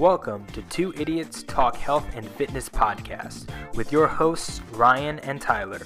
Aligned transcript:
Welcome 0.00 0.46
to 0.54 0.62
Two 0.62 0.94
Idiots 0.96 1.42
Talk 1.42 1.76
Health 1.76 2.06
and 2.14 2.26
Fitness 2.26 2.70
podcast 2.70 3.50
with 3.74 3.92
your 3.92 4.06
hosts, 4.06 4.62
Ryan 4.72 5.18
and 5.18 5.42
Tyler. 5.42 5.82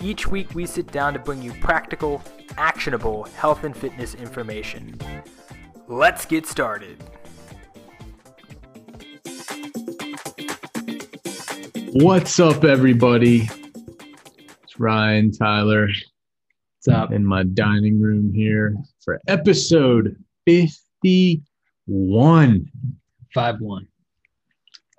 Each 0.00 0.26
week, 0.26 0.54
we 0.54 0.64
sit 0.64 0.90
down 0.90 1.12
to 1.12 1.18
bring 1.18 1.42
you 1.42 1.52
practical, 1.60 2.22
actionable 2.56 3.24
health 3.24 3.64
and 3.64 3.76
fitness 3.76 4.14
information. 4.14 4.98
Let's 5.86 6.24
get 6.24 6.46
started. 6.46 6.96
What's 11.92 12.40
up, 12.40 12.64
everybody? 12.64 13.50
It's 14.62 14.80
Ryan 14.80 15.30
Tyler. 15.30 15.88
What's 15.88 16.88
up? 16.88 17.12
In 17.12 17.22
my 17.22 17.42
dining 17.42 18.00
room 18.00 18.32
here 18.32 18.74
for 19.04 19.20
episode 19.28 20.16
51. 20.46 22.66
Five 23.34 23.60
one. 23.60 23.86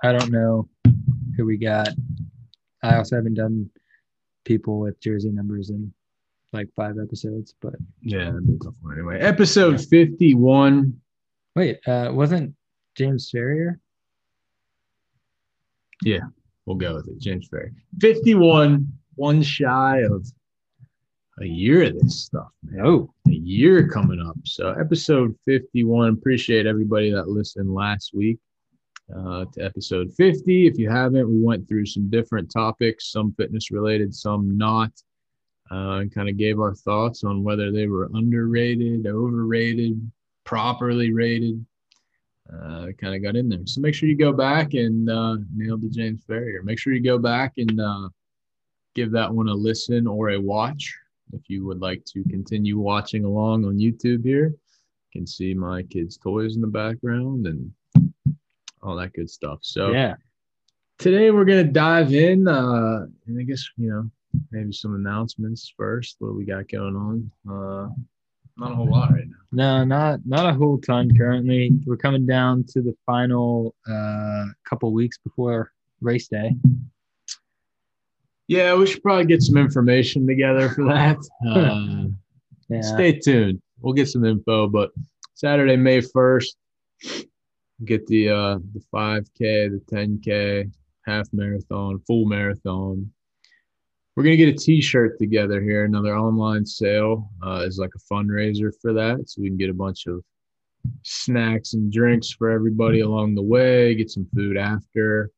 I 0.04 0.12
don't 0.12 0.32
know 0.32 0.68
who 1.38 1.46
we 1.46 1.58
got. 1.58 1.90
I 2.82 2.96
also 2.98 3.16
haven't 3.16 3.36
done 3.36 3.70
people 4.44 4.80
with 4.80 5.00
jersey 5.00 5.30
numbers 5.30 5.70
in 5.70 5.94
like 6.52 6.68
five 6.76 6.96
episodes, 7.02 7.56
but 7.62 7.76
Yeah, 8.02 8.26
that'd 8.26 8.46
be 8.46 8.54
a 8.56 8.58
tough 8.58 8.74
one 8.82 8.94
anyway. 8.94 9.20
Episode 9.20 9.80
51. 9.82 11.00
wait, 11.56 11.80
uh 11.88 12.12
wasn't 12.14 12.54
James 12.96 13.32
Farrior? 13.34 13.80
Yeah, 16.04 16.20
we'll 16.66 16.76
go 16.76 16.96
with 16.96 17.08
it. 17.08 17.20
James 17.20 17.48
Farrior, 17.50 17.72
51, 18.02 18.88
one 19.16 19.42
shy 19.42 20.00
of 20.00 20.28
a 21.42 21.46
year 21.46 21.84
of 21.84 22.00
this 22.00 22.26
stuff, 22.26 22.52
man. 22.64 22.86
Oh, 22.86 23.14
a 23.28 23.32
year 23.32 23.88
coming 23.88 24.22
up. 24.22 24.38
So 24.46 24.72
episode 24.72 25.36
51. 25.46 26.10
Appreciate 26.10 26.68
everybody 26.68 27.12
that 27.12 27.28
listened 27.28 27.74
last 27.74 28.12
week 28.14 28.40
uh, 29.16 29.46
to 29.54 29.62
episode 29.62 30.14
50. 30.14 30.68
If 30.68 30.78
you 30.78 30.90
haven't, 30.90 31.28
we 31.28 31.42
went 31.42 31.68
through 31.68 31.88
some 31.88 32.10
different 32.10 32.52
topics, 32.52 33.12
some 33.12 33.34
fitness 33.34 33.72
related, 33.72 34.14
some 34.14 34.58
not, 34.58 34.92
uh, 35.72 36.02
and 36.02 36.14
kind 36.14 36.30
of 36.30 36.38
gave 36.38 36.60
our 36.60 36.76
thoughts 36.76 37.24
on 37.24 37.44
whether 37.44 37.72
they 37.72 37.88
were 37.88 38.12
underrated, 38.14 39.08
overrated, 39.08 40.00
properly 40.44 41.14
rated. 41.14 41.66
Uh, 42.52 42.88
kind 43.00 43.16
of 43.16 43.24
got 43.24 43.38
in 43.38 43.48
there. 43.48 43.66
So 43.66 43.80
make 43.80 43.96
sure 43.96 44.10
you 44.10 44.18
go 44.18 44.34
back 44.34 44.74
and 44.74 45.10
uh, 45.10 45.38
nail 45.56 45.78
the 45.78 45.90
James 45.90 46.24
Farrior. 46.30 46.62
Make 46.64 46.78
sure 46.78 46.94
you 46.94 47.02
go 47.02 47.18
back 47.18 47.54
and 47.58 47.80
uh, 47.80 48.10
give 48.94 49.12
that 49.12 49.34
one 49.34 49.48
a 49.48 49.54
listen 49.54 50.06
or 50.06 50.32
a 50.32 50.40
watch 50.40 50.94
if 51.34 51.50
you 51.50 51.66
would 51.66 51.80
like 51.80 52.04
to 52.06 52.24
continue 52.24 52.78
watching 52.78 53.26
along 53.26 53.66
on 53.66 53.78
YouTube 53.78 54.24
here, 54.24 54.48
you 54.48 55.20
can 55.20 55.28
see 55.28 55.54
my 55.54 55.84
kids' 55.84 56.18
toys 56.18 56.56
in 56.56 56.62
the 56.62 56.68
background 56.68 57.48
and 57.48 57.72
all 58.82 58.96
that 58.96 59.14
good 59.14 59.30
stuff. 59.30 59.60
So 59.62 59.92
yeah. 59.92 60.16
today 60.98 61.32
we're 61.32 61.46
gonna 61.46 61.64
dive 61.64 62.14
in, 62.14 62.48
uh, 62.48 63.06
and 63.28 63.40
I 63.40 63.44
guess 63.44 63.68
you 63.78 63.90
know 63.90 64.10
maybe 64.52 64.72
some 64.72 64.96
announcements 64.96 65.74
first. 65.76 66.18
What 66.20 66.36
we 66.36 66.46
got 66.46 66.68
going 66.68 66.96
on? 66.96 67.32
Uh, 67.50 67.90
not 68.58 68.72
a 68.72 68.76
whole 68.76 68.90
lot 68.90 69.12
right 69.12 69.28
now. 69.28 69.36
No, 69.52 69.84
not 69.84 70.20
not 70.26 70.48
a 70.48 70.54
whole 70.54 70.78
ton 70.80 71.16
currently. 71.18 71.72
We're 71.86 71.98
coming 71.98 72.26
down 72.26 72.66
to 72.70 72.82
the 72.82 72.96
final 73.06 73.76
uh 73.90 74.46
couple 74.70 74.92
weeks 74.94 75.18
before 75.18 75.72
race 76.02 76.28
day. 76.28 76.56
Yeah, 78.48 78.76
we 78.76 78.86
should 78.88 79.02
probably 79.02 79.26
get 79.26 79.42
some 79.42 79.58
information 79.58 80.28
together 80.28 80.70
for 80.70 80.86
that. 80.86 81.18
Uh, 81.50 82.06
Yeah. 82.70 82.82
Stay 82.82 83.20
tuned. 83.20 83.62
We'll 83.82 83.94
get 83.94 84.08
some 84.08 84.26
info, 84.26 84.68
but 84.68 84.92
Saturday, 85.34 85.76
May 85.76 86.02
first, 86.02 86.58
get 87.86 88.06
the 88.08 88.30
uh 88.30 88.60
the 88.74 88.82
five 88.92 89.28
k, 89.38 89.68
the 89.68 89.82
ten 89.90 90.20
k, 90.24 90.66
half 91.06 91.28
marathon, 91.34 92.00
full 92.08 92.26
marathon. 92.26 93.12
We're 94.16 94.24
gonna 94.24 94.38
get 94.38 94.56
a 94.56 94.58
T-shirt 94.58 95.18
together 95.20 95.62
here. 95.62 95.86
Another 95.86 96.16
online 96.16 96.66
sale 96.66 97.30
uh, 97.46 97.64
is 97.68 97.78
like 97.80 97.92
a 97.96 98.14
fundraiser 98.14 98.72
for 98.82 98.94
that, 98.94 99.24
so 99.30 99.42
we 99.42 99.50
can 99.50 99.58
get 99.58 99.70
a 99.70 99.74
bunch 99.74 100.06
of 100.08 100.24
snacks 101.04 101.74
and 101.74 101.92
drinks 101.92 102.32
for 102.32 102.50
everybody 102.50 103.02
along 103.02 103.36
the 103.36 103.42
way. 103.42 103.96
Get 103.96 104.10
some 104.12 104.28
food 104.36 104.56
after. 104.58 105.32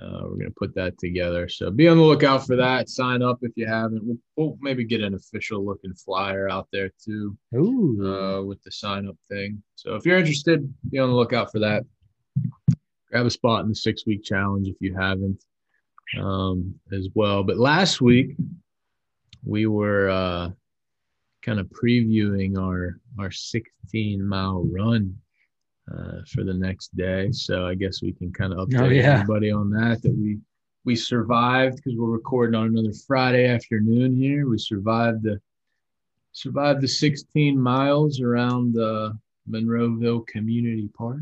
Uh, 0.00 0.22
we're 0.24 0.36
gonna 0.36 0.50
put 0.56 0.74
that 0.74 0.98
together. 0.98 1.48
So 1.48 1.70
be 1.70 1.88
on 1.88 1.96
the 1.96 2.02
lookout 2.02 2.46
for 2.46 2.56
that. 2.56 2.88
Sign 2.88 3.22
up 3.22 3.38
if 3.42 3.52
you 3.56 3.66
haven't. 3.66 4.04
We'll, 4.04 4.18
we'll 4.36 4.58
maybe 4.60 4.84
get 4.84 5.02
an 5.02 5.14
official 5.14 5.64
looking 5.64 5.94
flyer 5.94 6.48
out 6.48 6.68
there 6.72 6.90
too 7.04 7.36
Ooh. 7.54 8.04
uh, 8.04 8.42
with 8.42 8.62
the 8.62 8.72
sign 8.72 9.08
up 9.08 9.16
thing. 9.30 9.62
So 9.76 9.94
if 9.94 10.04
you're 10.04 10.18
interested, 10.18 10.72
be 10.90 10.98
on 10.98 11.10
the 11.10 11.14
lookout 11.14 11.52
for 11.52 11.60
that. 11.60 11.84
Grab 13.10 13.26
a 13.26 13.30
spot 13.30 13.62
in 13.62 13.68
the 13.68 13.74
six 13.74 14.04
week 14.06 14.24
challenge 14.24 14.68
if 14.68 14.76
you 14.80 14.94
haven't 14.94 15.42
um, 16.18 16.74
as 16.92 17.08
well. 17.14 17.44
But 17.44 17.56
last 17.56 18.00
week 18.00 18.36
we 19.44 19.66
were 19.66 20.10
uh, 20.10 20.50
kind 21.42 21.60
of 21.60 21.66
previewing 21.68 22.58
our 22.58 22.98
our 23.18 23.30
16 23.30 24.26
mile 24.26 24.64
run 24.70 25.16
uh, 25.92 26.20
for 26.32 26.44
the 26.44 26.54
next 26.54 26.94
day. 26.96 27.30
So 27.32 27.66
I 27.66 27.74
guess 27.74 28.02
we 28.02 28.12
can 28.12 28.32
kind 28.32 28.52
of 28.52 28.68
update 28.68 28.80
Oh, 28.80 28.88
yeah. 28.88 29.14
everybody 29.20 29.50
on 29.50 29.70
that 29.70 30.02
that 30.02 30.14
we 30.16 30.38
we 30.84 30.96
survived 30.96 31.76
because 31.76 31.98
we're 31.98 32.08
recording 32.08 32.54
on 32.54 32.68
another 32.68 32.94
Friday 33.06 33.46
afternoon 33.46 34.16
here. 34.16 34.48
We 34.48 34.58
survived 34.58 35.22
the 35.22 35.40
survived 36.32 36.80
the 36.82 36.88
16 36.88 37.60
miles 37.60 38.20
around 38.20 38.78
uh, 38.78 39.12
Monroeville 39.50 40.26
Community 40.26 40.88
Park. 40.96 41.20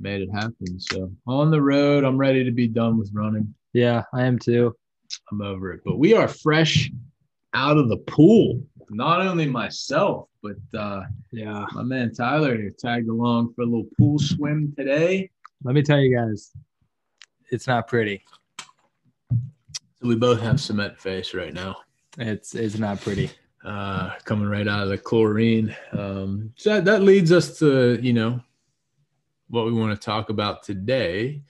Made 0.00 0.22
it 0.22 0.30
happen. 0.32 0.78
So 0.80 1.10
on 1.26 1.50
the 1.50 1.60
road, 1.62 2.04
I'm 2.04 2.18
ready 2.18 2.44
to 2.44 2.50
be 2.50 2.68
done 2.68 2.98
with 2.98 3.10
running. 3.14 3.54
yeah, 3.72 4.02
I 4.12 4.24
am 4.24 4.38
too. 4.38 4.74
I'm 5.30 5.40
over 5.40 5.72
it. 5.72 5.80
But 5.84 5.98
we 5.98 6.12
are 6.14 6.28
fresh 6.28 6.90
out 7.54 7.78
of 7.78 7.88
the 7.88 7.96
pool. 7.98 8.62
Not 8.90 9.20
only 9.26 9.46
myself, 9.46 10.28
but 10.42 10.56
uh, 10.78 11.02
Yeah. 11.32 11.66
my 11.72 11.82
man 11.82 12.12
Tyler 12.14 12.56
here 12.56 12.72
tagged 12.78 13.08
along 13.08 13.52
for 13.54 13.62
a 13.62 13.64
little 13.66 13.88
pool 13.98 14.18
swim 14.18 14.72
today. 14.76 15.30
Let 15.64 15.74
me 15.74 15.82
tell 15.82 15.98
you 15.98 16.16
guys, 16.16 16.52
it's 17.50 17.66
not 17.66 17.88
pretty. 17.88 18.22
So 19.30 20.08
we 20.08 20.14
both 20.14 20.40
have 20.40 20.60
cement 20.60 20.98
face 20.98 21.34
right 21.34 21.54
now. 21.54 21.76
It's 22.18 22.54
it's 22.54 22.78
not 22.78 23.00
pretty. 23.00 23.30
uh, 23.64 24.14
coming 24.24 24.48
right 24.48 24.68
out 24.68 24.84
of 24.84 24.88
the 24.90 24.98
chlorine. 24.98 25.74
Um, 25.92 26.52
so 26.56 26.74
that, 26.74 26.84
that 26.84 27.02
leads 27.02 27.32
us 27.32 27.58
to, 27.58 27.98
you 28.00 28.12
know, 28.12 28.40
what 29.48 29.66
we 29.66 29.72
want 29.72 29.98
to 29.98 30.04
talk 30.04 30.30
about 30.30 30.62
today, 30.62 31.42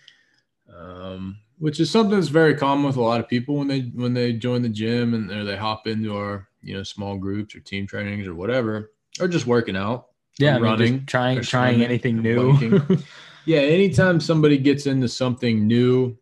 um, 0.74 1.36
which 1.58 1.78
is 1.78 1.90
something 1.90 2.14
that's 2.14 2.28
very 2.28 2.54
common 2.54 2.86
with 2.86 2.96
a 2.96 3.02
lot 3.02 3.20
of 3.20 3.28
people 3.28 3.56
when 3.56 3.68
they 3.68 3.80
when 3.94 4.14
they 4.14 4.32
join 4.32 4.62
the 4.62 4.68
gym 4.70 5.12
and 5.12 5.30
or 5.30 5.44
they 5.44 5.56
hop 5.56 5.86
into 5.86 6.16
our 6.16 6.48
you 6.66 6.74
know 6.74 6.82
small 6.82 7.16
groups 7.16 7.54
or 7.54 7.60
team 7.60 7.86
trainings 7.86 8.26
or 8.26 8.34
whatever, 8.34 8.92
or 9.20 9.28
just 9.28 9.46
working 9.46 9.76
out. 9.76 10.08
Yeah, 10.38 10.50
I 10.50 10.54
mean, 10.54 10.62
running, 10.62 11.06
trying 11.06 11.40
trying 11.42 11.82
anything 11.82 12.20
new. 12.20 12.80
Yeah, 13.46 13.60
anytime 13.60 14.18
somebody 14.18 14.58
gets 14.58 14.86
into 14.86 15.08
something 15.08 15.68
new, 15.68 16.18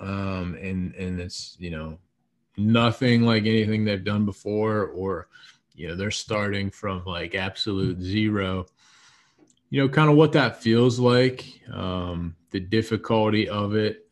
um, 0.00 0.58
and 0.60 0.92
and 0.96 1.20
it's 1.20 1.56
you 1.60 1.70
know 1.70 1.96
nothing 2.56 3.22
like 3.22 3.44
anything 3.44 3.84
they've 3.84 4.02
done 4.02 4.26
before, 4.26 4.86
or 4.86 5.28
you 5.76 5.86
know 5.86 5.94
they're 5.94 6.10
starting 6.10 6.70
from 6.70 7.04
like 7.04 7.36
absolute 7.36 8.02
zero. 8.02 8.66
You 9.70 9.82
know, 9.82 9.88
kind 9.88 10.10
of 10.10 10.16
what 10.16 10.32
that 10.32 10.60
feels 10.60 10.98
like, 10.98 11.46
um, 11.72 12.34
the 12.50 12.60
difficulty 12.60 13.48
of 13.48 13.76
it, 13.76 14.08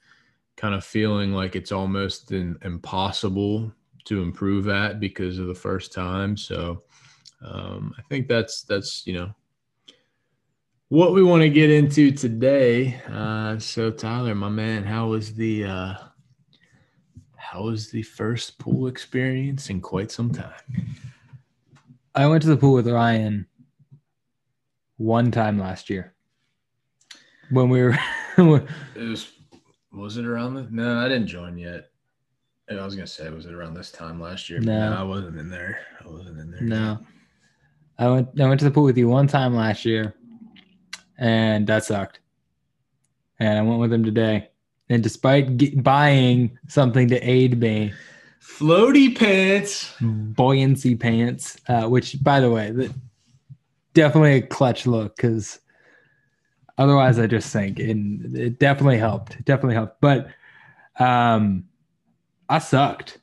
kind 0.56 0.76
of 0.76 0.84
feeling 0.84 1.32
like 1.32 1.56
it's 1.56 1.72
almost 1.72 2.30
in, 2.30 2.56
impossible 2.62 3.74
to 4.10 4.22
improve 4.22 4.68
at 4.68 4.98
because 4.98 5.38
of 5.38 5.46
the 5.46 5.54
first 5.54 5.92
time. 5.92 6.36
So, 6.36 6.82
um, 7.42 7.94
I 7.96 8.02
think 8.02 8.28
that's 8.28 8.62
that's 8.62 9.06
you 9.06 9.14
know 9.14 9.34
what 10.88 11.14
we 11.14 11.22
want 11.22 11.42
to 11.42 11.48
get 11.48 11.70
into 11.70 12.10
today. 12.10 13.00
Uh, 13.08 13.58
so 13.58 13.90
Tyler, 13.90 14.34
my 14.34 14.48
man, 14.48 14.82
how 14.82 15.06
was 15.06 15.32
the 15.34 15.64
uh, 15.64 15.94
how 17.36 17.62
was 17.62 17.90
the 17.90 18.02
first 18.02 18.58
pool 18.58 18.88
experience 18.88 19.70
in 19.70 19.80
quite 19.80 20.10
some 20.10 20.32
time? 20.32 20.96
I 22.14 22.26
went 22.26 22.42
to 22.42 22.48
the 22.48 22.56
pool 22.56 22.74
with 22.74 22.88
Ryan 22.88 23.46
one 24.96 25.30
time 25.30 25.58
last 25.58 25.88
year 25.88 26.14
when 27.50 27.68
we 27.68 27.82
were 27.82 27.96
It 28.36 29.08
was 29.08 29.32
was 29.92 30.16
it 30.16 30.26
around 30.26 30.54
the 30.54 30.66
no, 30.70 30.98
I 30.98 31.08
didn't 31.08 31.28
join 31.28 31.56
yet. 31.56 31.89
I 32.78 32.84
was 32.84 32.94
gonna 32.94 33.06
say, 33.06 33.28
was 33.30 33.46
it 33.46 33.52
around 33.54 33.74
this 33.74 33.90
time 33.90 34.20
last 34.20 34.48
year? 34.48 34.60
But 34.60 34.66
No. 34.66 34.92
I 34.94 35.02
wasn't 35.02 35.38
in 35.38 35.50
there. 35.50 35.80
I 36.04 36.08
wasn't 36.08 36.38
in 36.38 36.50
there. 36.50 36.60
no. 36.62 36.98
I 37.98 38.08
went 38.08 38.40
I 38.40 38.48
went 38.48 38.58
to 38.60 38.64
the 38.64 38.70
pool 38.70 38.84
with 38.84 38.96
you 38.96 39.08
one 39.08 39.26
time 39.26 39.54
last 39.54 39.84
year 39.84 40.14
and 41.18 41.66
that 41.66 41.84
sucked. 41.84 42.20
And 43.38 43.58
I 43.58 43.62
went 43.62 43.80
with 43.80 43.92
him 43.92 44.04
today. 44.04 44.48
And 44.88 45.02
despite 45.02 45.56
ge- 45.56 45.82
buying 45.82 46.58
something 46.68 47.08
to 47.08 47.18
aid 47.20 47.60
me, 47.60 47.92
Floaty 48.40 49.16
pants. 49.16 49.94
buoyancy 50.00 50.94
pants, 50.96 51.58
uh, 51.68 51.86
which 51.88 52.22
by 52.22 52.40
the 52.40 52.50
way, 52.50 52.70
the, 52.70 52.92
definitely 53.94 54.34
a 54.34 54.42
clutch 54.42 54.86
look 54.86 55.16
because 55.16 55.58
Otherwise, 56.78 57.18
I 57.18 57.26
just 57.26 57.50
sank, 57.50 57.78
and 57.78 58.34
it 58.34 58.58
definitely 58.58 58.96
helped. 58.96 59.34
It 59.34 59.44
definitely 59.44 59.74
helped, 59.74 60.00
but 60.00 60.28
um, 60.98 61.64
I 62.50 62.58
sucked 62.58 63.18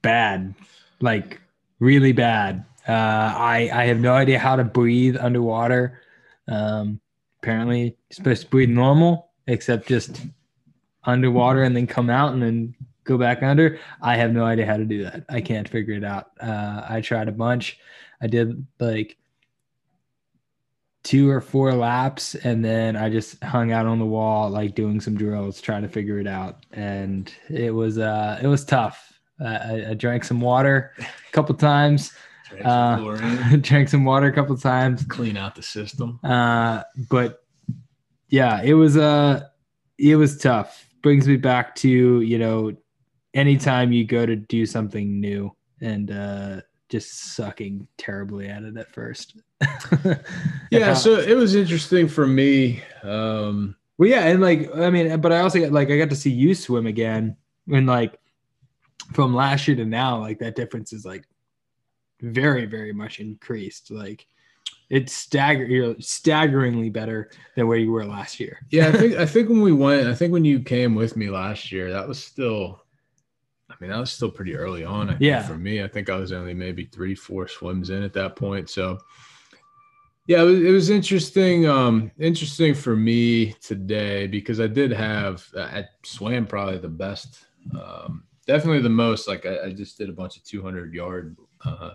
bad, 0.00 0.54
like 1.00 1.40
really 1.80 2.12
bad. 2.12 2.64
Uh, 2.88 2.92
I 2.92 3.70
I 3.72 3.84
have 3.84 4.00
no 4.00 4.14
idea 4.14 4.38
how 4.38 4.56
to 4.56 4.64
breathe 4.64 5.16
underwater. 5.20 6.00
Um, 6.48 6.98
apparently, 7.42 7.94
supposed 8.10 8.42
to 8.42 8.48
breathe 8.48 8.70
normal, 8.70 9.28
except 9.46 9.86
just 9.86 10.22
underwater 11.04 11.62
and 11.62 11.76
then 11.76 11.86
come 11.86 12.08
out 12.08 12.32
and 12.32 12.42
then 12.42 12.74
go 13.04 13.18
back 13.18 13.42
under. 13.42 13.78
I 14.00 14.16
have 14.16 14.32
no 14.32 14.44
idea 14.44 14.64
how 14.64 14.78
to 14.78 14.84
do 14.86 15.04
that. 15.04 15.24
I 15.28 15.42
can't 15.42 15.68
figure 15.68 15.94
it 15.94 16.04
out. 16.04 16.30
Uh, 16.40 16.86
I 16.88 17.02
tried 17.02 17.28
a 17.28 17.32
bunch. 17.32 17.78
I 18.22 18.28
did 18.28 18.66
like 18.80 19.18
two 21.02 21.28
or 21.28 21.40
four 21.40 21.74
laps 21.74 22.34
and 22.36 22.64
then 22.64 22.96
I 22.96 23.10
just 23.10 23.42
hung 23.42 23.72
out 23.72 23.86
on 23.86 23.98
the 23.98 24.06
wall 24.06 24.48
like 24.50 24.74
doing 24.74 25.00
some 25.00 25.16
drills 25.16 25.60
trying 25.60 25.82
to 25.82 25.88
figure 25.88 26.18
it 26.18 26.26
out. 26.26 26.64
And 26.72 27.32
it 27.48 27.74
was 27.74 27.98
uh 27.98 28.38
it 28.42 28.46
was 28.46 28.64
tough. 28.64 29.20
Uh, 29.40 29.58
I, 29.64 29.90
I, 29.90 29.94
drank 29.94 30.22
some 30.22 30.40
water 30.40 30.92
a 30.98 31.32
couple 31.32 31.54
times. 31.56 32.12
Drank 32.50 32.64
some, 32.64 33.08
uh, 33.08 33.56
drank 33.62 33.88
some 33.88 34.04
water 34.04 34.26
a 34.26 34.32
couple 34.32 34.56
times. 34.58 35.04
Clean 35.06 35.36
out 35.36 35.54
the 35.54 35.62
system. 35.62 36.20
Uh 36.22 36.82
but 37.08 37.42
yeah 38.28 38.62
it 38.62 38.74
was 38.74 38.96
uh 38.96 39.48
it 39.98 40.16
was 40.16 40.38
tough. 40.38 40.86
Brings 41.02 41.26
me 41.26 41.36
back 41.36 41.74
to 41.76 42.20
you 42.20 42.38
know 42.38 42.76
anytime 43.34 43.92
you 43.92 44.04
go 44.04 44.24
to 44.24 44.36
do 44.36 44.66
something 44.66 45.18
new 45.18 45.50
and 45.80 46.10
uh 46.10 46.60
just 46.92 47.34
sucking 47.34 47.88
terribly 47.96 48.48
at 48.48 48.64
it 48.64 48.76
at 48.76 48.92
first. 48.92 49.40
yeah, 50.70 50.92
so 50.92 51.14
it 51.14 51.34
was 51.34 51.54
interesting 51.54 52.06
for 52.06 52.26
me. 52.26 52.82
Um, 53.02 53.74
well, 53.96 54.10
yeah, 54.10 54.26
and 54.26 54.42
like 54.42 54.68
I 54.76 54.90
mean, 54.90 55.18
but 55.22 55.32
I 55.32 55.40
also 55.40 55.58
got 55.58 55.72
like 55.72 55.90
I 55.90 55.96
got 55.96 56.10
to 56.10 56.16
see 56.16 56.30
you 56.30 56.54
swim 56.54 56.86
again, 56.86 57.34
and 57.72 57.86
like 57.86 58.20
from 59.14 59.34
last 59.34 59.66
year 59.66 59.76
to 59.78 59.86
now, 59.86 60.20
like 60.20 60.38
that 60.40 60.54
difference 60.54 60.92
is 60.92 61.06
like 61.06 61.24
very, 62.20 62.66
very 62.66 62.92
much 62.92 63.20
increased. 63.20 63.90
Like 63.90 64.26
it's 64.90 65.14
stagger 65.14 65.64
you're 65.64 65.96
staggeringly 65.98 66.90
better 66.90 67.30
than 67.56 67.68
where 67.68 67.78
you 67.78 67.90
were 67.90 68.04
last 68.04 68.38
year. 68.38 68.58
yeah, 68.70 68.88
I 68.88 68.92
think 68.92 69.14
I 69.14 69.24
think 69.24 69.48
when 69.48 69.62
we 69.62 69.72
went, 69.72 70.08
I 70.08 70.14
think 70.14 70.34
when 70.34 70.44
you 70.44 70.60
came 70.60 70.94
with 70.94 71.16
me 71.16 71.30
last 71.30 71.72
year, 71.72 71.90
that 71.90 72.06
was 72.06 72.22
still 72.22 72.81
mean, 73.82 73.90
that 73.90 73.98
was 73.98 74.12
still 74.12 74.30
pretty 74.30 74.54
early 74.54 74.84
on. 74.84 75.10
I 75.10 75.16
yeah. 75.18 75.42
For 75.42 75.58
me, 75.58 75.82
I 75.82 75.88
think 75.88 76.08
I 76.08 76.16
was 76.16 76.30
only 76.30 76.54
maybe 76.54 76.84
three, 76.84 77.16
four 77.16 77.48
swims 77.48 77.90
in 77.90 78.04
at 78.04 78.12
that 78.12 78.36
point. 78.36 78.70
So, 78.70 78.98
yeah, 80.28 80.42
it 80.42 80.44
was, 80.44 80.60
it 80.60 80.70
was 80.70 80.90
interesting. 80.90 81.66
Um, 81.66 82.12
interesting 82.16 82.74
for 82.74 82.94
me 82.94 83.54
today 83.54 84.28
because 84.28 84.60
I 84.60 84.68
did 84.68 84.92
have 84.92 85.44
I 85.58 85.84
swam 86.04 86.46
probably 86.46 86.78
the 86.78 86.88
best, 86.88 87.44
um, 87.74 88.22
definitely 88.46 88.82
the 88.82 88.88
most. 88.88 89.26
Like 89.26 89.46
I, 89.46 89.64
I, 89.64 89.72
just 89.72 89.98
did 89.98 90.08
a 90.08 90.12
bunch 90.12 90.36
of 90.36 90.44
200 90.44 90.94
yard 90.94 91.36
uh, 91.64 91.94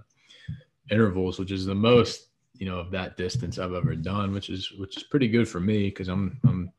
intervals, 0.91 1.39
which 1.39 1.51
is 1.51 1.65
the 1.65 1.75
most 1.75 2.27
you 2.55 2.65
know 2.65 2.79
of 2.79 2.91
that 2.91 3.15
distance 3.15 3.59
I've 3.59 3.73
ever 3.73 3.95
done, 3.95 4.33
which 4.33 4.49
is 4.49 4.73
which 4.73 4.97
is 4.97 5.03
pretty 5.03 5.29
good 5.29 5.47
for 5.47 5.61
me 5.61 5.85
because 5.85 6.09
I'm 6.09 6.37
I'm 6.45 6.71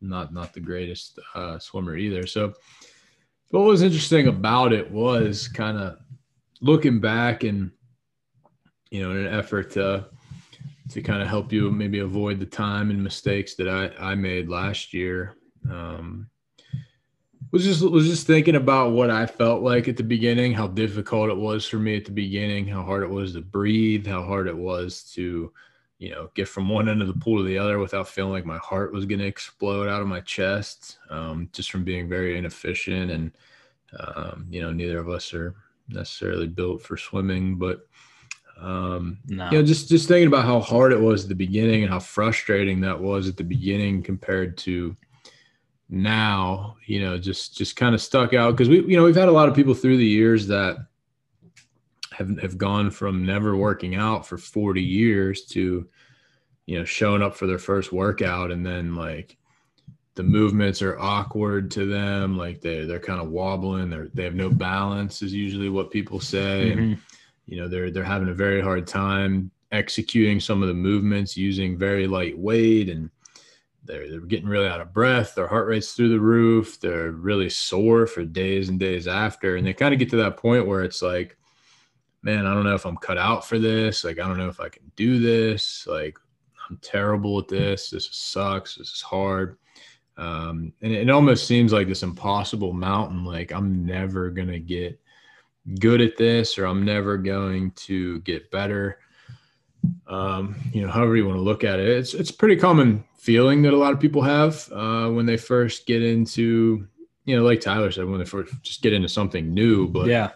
not 0.00 0.32
not 0.32 0.54
the 0.54 0.60
greatest 0.60 1.18
uh, 1.34 1.58
swimmer 1.58 1.96
either. 1.96 2.26
So 2.26 2.54
what 3.50 3.64
was 3.64 3.82
interesting 3.82 4.28
about 4.28 4.72
it 4.72 4.90
was 4.90 5.48
kind 5.48 5.78
of 5.78 5.98
looking 6.60 7.00
back 7.00 7.44
and 7.44 7.70
you 8.90 9.02
know 9.02 9.10
in 9.12 9.26
an 9.26 9.34
effort 9.34 9.70
to 9.72 10.06
to 10.90 11.02
kind 11.02 11.22
of 11.22 11.28
help 11.28 11.52
you 11.52 11.70
maybe 11.70 11.98
avoid 11.98 12.38
the 12.38 12.46
time 12.46 12.90
and 12.90 13.02
mistakes 13.02 13.54
that 13.56 13.68
I, 13.68 14.12
I 14.12 14.14
made 14.14 14.48
last 14.48 14.94
year. 14.94 15.34
Um, 15.68 16.28
was 17.52 17.64
just 17.64 17.82
was 17.82 18.06
just 18.06 18.26
thinking 18.26 18.56
about 18.56 18.92
what 18.92 19.10
I 19.10 19.26
felt 19.26 19.62
like 19.62 19.88
at 19.88 19.96
the 19.96 20.02
beginning, 20.02 20.52
how 20.52 20.68
difficult 20.68 21.30
it 21.30 21.36
was 21.36 21.66
for 21.66 21.78
me 21.78 21.96
at 21.96 22.04
the 22.04 22.12
beginning, 22.12 22.66
how 22.66 22.82
hard 22.82 23.02
it 23.02 23.10
was 23.10 23.32
to 23.32 23.40
breathe, 23.40 24.06
how 24.06 24.22
hard 24.22 24.46
it 24.46 24.56
was 24.56 25.02
to, 25.14 25.52
you 25.98 26.10
know, 26.10 26.30
get 26.34 26.48
from 26.48 26.68
one 26.68 26.88
end 26.88 27.00
of 27.00 27.08
the 27.08 27.14
pool 27.14 27.38
to 27.38 27.44
the 27.44 27.58
other 27.58 27.78
without 27.78 28.08
feeling 28.08 28.32
like 28.32 28.44
my 28.44 28.58
heart 28.58 28.92
was 28.92 29.06
going 29.06 29.18
to 29.18 29.26
explode 29.26 29.88
out 29.88 30.02
of 30.02 30.08
my 30.08 30.20
chest, 30.20 30.98
um, 31.10 31.48
just 31.52 31.70
from 31.70 31.84
being 31.84 32.08
very 32.08 32.36
inefficient 32.36 33.10
and 33.10 33.32
um, 33.98 34.46
you 34.50 34.60
know, 34.60 34.72
neither 34.72 34.98
of 34.98 35.08
us 35.08 35.32
are 35.32 35.54
necessarily 35.88 36.46
built 36.46 36.82
for 36.82 36.96
swimming, 36.96 37.56
but 37.56 37.86
um, 38.60 39.18
no. 39.26 39.50
you 39.50 39.58
know, 39.58 39.64
just 39.64 39.88
just 39.88 40.08
thinking 40.08 40.28
about 40.28 40.44
how 40.44 40.60
hard 40.60 40.92
it 40.92 41.00
was 41.00 41.24
at 41.24 41.28
the 41.28 41.34
beginning 41.34 41.82
and 41.82 41.92
how 41.92 41.98
frustrating 41.98 42.80
that 42.80 42.98
was 42.98 43.28
at 43.28 43.36
the 43.36 43.44
beginning 43.44 44.02
compared 44.02 44.56
to 44.58 44.96
now, 45.88 46.76
you 46.86 47.00
know, 47.00 47.18
just 47.18 47.56
just 47.56 47.76
kind 47.76 47.94
of 47.94 48.00
stuck 48.00 48.34
out 48.34 48.52
because 48.52 48.68
we, 48.68 48.82
you 48.86 48.96
know, 48.96 49.04
we've 49.04 49.14
had 49.14 49.28
a 49.28 49.32
lot 49.32 49.48
of 49.48 49.54
people 49.54 49.74
through 49.74 49.98
the 49.98 50.06
years 50.06 50.46
that 50.46 50.78
have 52.16 52.38
have 52.40 52.56
gone 52.56 52.90
from 52.90 53.26
never 53.26 53.56
working 53.56 53.94
out 53.94 54.26
for 54.26 54.38
40 54.38 54.82
years 54.82 55.44
to, 55.46 55.86
you 56.64 56.78
know, 56.78 56.84
showing 56.84 57.22
up 57.22 57.36
for 57.36 57.46
their 57.46 57.58
first 57.58 57.92
workout 57.92 58.50
and 58.50 58.64
then 58.64 58.94
like 58.94 59.36
the 60.16 60.22
movements 60.22 60.80
are 60.80 60.98
awkward 60.98 61.70
to 61.70 61.84
them 61.84 62.38
like 62.38 62.62
they 62.62 62.86
they're 62.86 62.98
kind 62.98 63.20
of 63.20 63.28
wobbling 63.28 63.90
they're 63.90 64.08
they 64.14 64.24
have 64.24 64.34
no 64.34 64.48
balance 64.48 65.20
is 65.20 65.32
usually 65.32 65.68
what 65.68 65.90
people 65.90 66.18
say 66.18 66.70
mm-hmm. 66.70 66.78
and 66.78 66.98
you 67.44 67.60
know 67.60 67.68
they're 67.68 67.90
they're 67.90 68.02
having 68.02 68.30
a 68.30 68.34
very 68.34 68.60
hard 68.60 68.86
time 68.86 69.50
executing 69.72 70.40
some 70.40 70.62
of 70.62 70.68
the 70.68 70.74
movements 70.74 71.36
using 71.36 71.76
very 71.76 72.06
light 72.06 72.36
weight 72.36 72.88
and 72.88 73.10
they're, 73.84 74.08
they're 74.08 74.20
getting 74.20 74.48
really 74.48 74.66
out 74.66 74.80
of 74.80 74.92
breath 74.92 75.34
their 75.34 75.46
heart 75.46 75.68
rate's 75.68 75.92
through 75.92 76.08
the 76.08 76.18
roof 76.18 76.80
they're 76.80 77.12
really 77.12 77.50
sore 77.50 78.06
for 78.06 78.24
days 78.24 78.70
and 78.70 78.80
days 78.80 79.06
after 79.06 79.56
and 79.56 79.66
they 79.66 79.74
kind 79.74 79.92
of 79.92 80.00
get 80.00 80.08
to 80.08 80.16
that 80.16 80.38
point 80.38 80.66
where 80.66 80.82
it's 80.82 81.02
like 81.02 81.36
man 82.26 82.46
i 82.46 82.52
don't 82.52 82.64
know 82.64 82.74
if 82.74 82.84
i'm 82.84 82.96
cut 82.98 83.18
out 83.18 83.46
for 83.46 83.58
this 83.58 84.04
like 84.04 84.18
i 84.18 84.26
don't 84.26 84.38
know 84.38 84.48
if 84.48 84.60
i 84.60 84.68
can 84.68 84.82
do 84.96 85.18
this 85.18 85.86
like 85.86 86.18
i'm 86.68 86.78
terrible 86.82 87.38
at 87.38 87.48
this 87.48 87.90
this 87.90 88.08
sucks 88.12 88.76
this 88.76 88.88
is 88.88 89.00
hard 89.00 89.56
um, 90.18 90.72
and 90.80 90.92
it 90.92 91.10
almost 91.10 91.46
seems 91.46 91.72
like 91.72 91.88
this 91.88 92.02
impossible 92.02 92.72
mountain. 92.72 93.24
Like 93.24 93.52
I'm 93.52 93.84
never 93.84 94.30
gonna 94.30 94.58
get 94.58 94.98
good 95.78 96.00
at 96.00 96.16
this, 96.16 96.58
or 96.58 96.66
I'm 96.66 96.84
never 96.84 97.16
going 97.18 97.72
to 97.72 98.20
get 98.20 98.50
better. 98.50 99.00
Um, 100.06 100.56
you 100.72 100.82
know, 100.82 100.90
however 100.90 101.16
you 101.16 101.26
want 101.26 101.36
to 101.36 101.42
look 101.42 101.64
at 101.64 101.78
it, 101.78 101.88
it's 101.88 102.14
it's 102.14 102.30
pretty 102.30 102.56
common 102.56 103.04
feeling 103.18 103.62
that 103.62 103.74
a 103.74 103.76
lot 103.76 103.92
of 103.92 104.00
people 104.00 104.22
have 104.22 104.68
uh, 104.72 105.10
when 105.10 105.26
they 105.26 105.36
first 105.36 105.86
get 105.86 106.02
into, 106.02 106.86
you 107.24 107.36
know, 107.36 107.44
like 107.44 107.60
Tyler 107.60 107.90
said, 107.90 108.06
when 108.06 108.18
they 108.18 108.24
first 108.24 108.54
just 108.62 108.82
get 108.82 108.92
into 108.92 109.08
something 109.08 109.52
new. 109.52 109.86
But 109.86 110.06
yeah, 110.06 110.30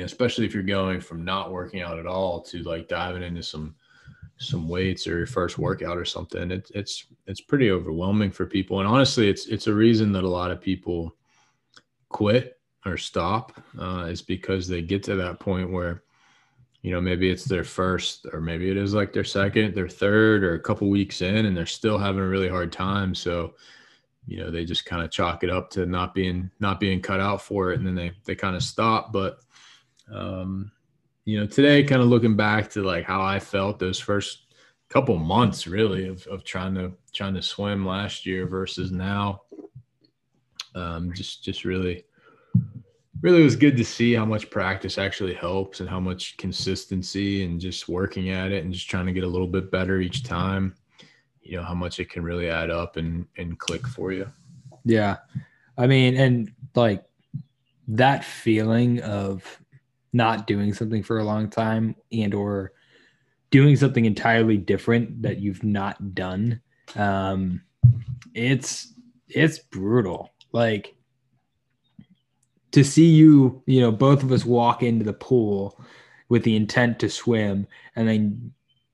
especially 0.00 0.46
if 0.46 0.54
you're 0.54 0.62
going 0.62 1.00
from 1.00 1.24
not 1.24 1.52
working 1.52 1.80
out 1.80 1.98
at 1.98 2.06
all 2.06 2.40
to 2.42 2.62
like 2.62 2.88
diving 2.88 3.22
into 3.22 3.42
some 3.42 3.74
some 4.38 4.68
weights 4.68 5.06
or 5.06 5.18
your 5.18 5.26
first 5.26 5.58
workout 5.58 5.96
or 5.96 6.04
something, 6.04 6.50
it's 6.50 6.70
it's 6.70 7.06
it's 7.26 7.40
pretty 7.40 7.70
overwhelming 7.70 8.30
for 8.30 8.46
people. 8.46 8.80
And 8.80 8.88
honestly, 8.88 9.28
it's 9.28 9.46
it's 9.46 9.66
a 9.66 9.74
reason 9.74 10.12
that 10.12 10.24
a 10.24 10.28
lot 10.28 10.50
of 10.50 10.60
people 10.60 11.14
quit 12.08 12.58
or 12.84 12.96
stop 12.96 13.60
uh, 13.78 14.06
is 14.08 14.22
because 14.22 14.66
they 14.66 14.82
get 14.82 15.02
to 15.04 15.16
that 15.16 15.38
point 15.38 15.70
where 15.70 16.02
you 16.82 16.90
know 16.90 17.00
maybe 17.00 17.30
it's 17.30 17.44
their 17.44 17.64
first 17.64 18.26
or 18.32 18.40
maybe 18.40 18.70
it 18.70 18.76
is 18.76 18.92
like 18.92 19.12
their 19.12 19.24
second 19.24 19.74
their 19.74 19.88
third 19.88 20.42
or 20.42 20.54
a 20.54 20.60
couple 20.60 20.88
weeks 20.88 21.22
in 21.22 21.46
and 21.46 21.56
they're 21.56 21.64
still 21.64 21.96
having 21.96 22.20
a 22.20 22.28
really 22.28 22.48
hard 22.48 22.72
time 22.72 23.14
so 23.14 23.54
you 24.26 24.38
know 24.38 24.50
they 24.50 24.64
just 24.64 24.84
kind 24.84 25.02
of 25.02 25.10
chalk 25.10 25.44
it 25.44 25.50
up 25.50 25.70
to 25.70 25.86
not 25.86 26.12
being 26.12 26.50
not 26.58 26.80
being 26.80 27.00
cut 27.00 27.20
out 27.20 27.40
for 27.40 27.72
it 27.72 27.78
and 27.78 27.86
then 27.86 27.94
they 27.94 28.12
they 28.24 28.34
kind 28.34 28.56
of 28.56 28.62
stop 28.62 29.12
but 29.12 29.40
um 30.12 30.70
you 31.24 31.38
know, 31.38 31.46
today 31.46 31.84
kind 31.84 32.02
of 32.02 32.08
looking 32.08 32.36
back 32.36 32.70
to 32.70 32.82
like 32.82 33.04
how 33.04 33.22
I 33.22 33.38
felt 33.38 33.78
those 33.78 34.00
first 34.00 34.46
couple 34.88 35.16
months 35.16 35.66
really 35.66 36.08
of, 36.08 36.26
of 36.26 36.44
trying 36.44 36.74
to 36.74 36.92
trying 37.12 37.34
to 37.34 37.42
swim 37.42 37.86
last 37.86 38.26
year 38.26 38.46
versus 38.46 38.90
now. 38.90 39.42
Um, 40.74 41.12
just 41.14 41.44
just 41.44 41.64
really 41.64 42.04
really 43.20 43.42
was 43.42 43.54
good 43.54 43.76
to 43.76 43.84
see 43.84 44.14
how 44.14 44.24
much 44.24 44.50
practice 44.50 44.98
actually 44.98 45.34
helps 45.34 45.80
and 45.80 45.88
how 45.88 46.00
much 46.00 46.36
consistency 46.38 47.44
and 47.44 47.60
just 47.60 47.88
working 47.88 48.30
at 48.30 48.50
it 48.50 48.64
and 48.64 48.72
just 48.72 48.90
trying 48.90 49.06
to 49.06 49.12
get 49.12 49.22
a 49.22 49.28
little 49.28 49.46
bit 49.46 49.70
better 49.70 50.00
each 50.00 50.24
time 50.24 50.74
you 51.40 51.56
know 51.56 51.62
how 51.62 51.74
much 51.74 52.00
it 52.00 52.10
can 52.10 52.24
really 52.24 52.48
add 52.48 52.70
up 52.70 52.96
and 52.96 53.26
and 53.36 53.58
click 53.58 53.86
for 53.86 54.12
you 54.12 54.28
yeah 54.84 55.18
i 55.78 55.86
mean 55.86 56.16
and 56.16 56.52
like 56.74 57.04
that 57.86 58.24
feeling 58.24 59.00
of 59.02 59.61
not 60.12 60.46
doing 60.46 60.72
something 60.74 61.02
for 61.02 61.18
a 61.18 61.24
long 61.24 61.48
time 61.48 61.94
and 62.12 62.34
or 62.34 62.72
doing 63.50 63.76
something 63.76 64.04
entirely 64.04 64.56
different 64.56 65.22
that 65.22 65.38
you've 65.38 65.62
not 65.62 66.14
done 66.14 66.60
um 66.96 67.60
it's 68.34 68.92
it's 69.28 69.58
brutal 69.58 70.30
like 70.52 70.94
to 72.70 72.82
see 72.82 73.06
you 73.06 73.62
you 73.66 73.80
know 73.80 73.92
both 73.92 74.22
of 74.22 74.32
us 74.32 74.44
walk 74.44 74.82
into 74.82 75.04
the 75.04 75.12
pool 75.12 75.78
with 76.28 76.44
the 76.44 76.56
intent 76.56 76.98
to 76.98 77.08
swim 77.08 77.66
and 77.96 78.08
then 78.08 78.52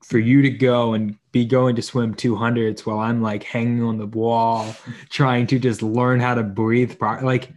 for 0.08 0.18
you 0.18 0.40
to 0.40 0.48
go 0.48 0.94
and 0.94 1.16
be 1.32 1.44
going 1.44 1.76
to 1.76 1.82
swim 1.82 2.14
200s 2.14 2.86
while 2.86 2.98
I'm 2.98 3.20
like 3.20 3.42
hanging 3.42 3.82
on 3.82 3.98
the 3.98 4.06
wall, 4.06 4.74
trying 5.10 5.46
to 5.48 5.58
just 5.58 5.82
learn 5.82 6.18
how 6.18 6.34
to 6.34 6.42
breathe. 6.42 6.98
Pro- 6.98 7.22
like 7.22 7.52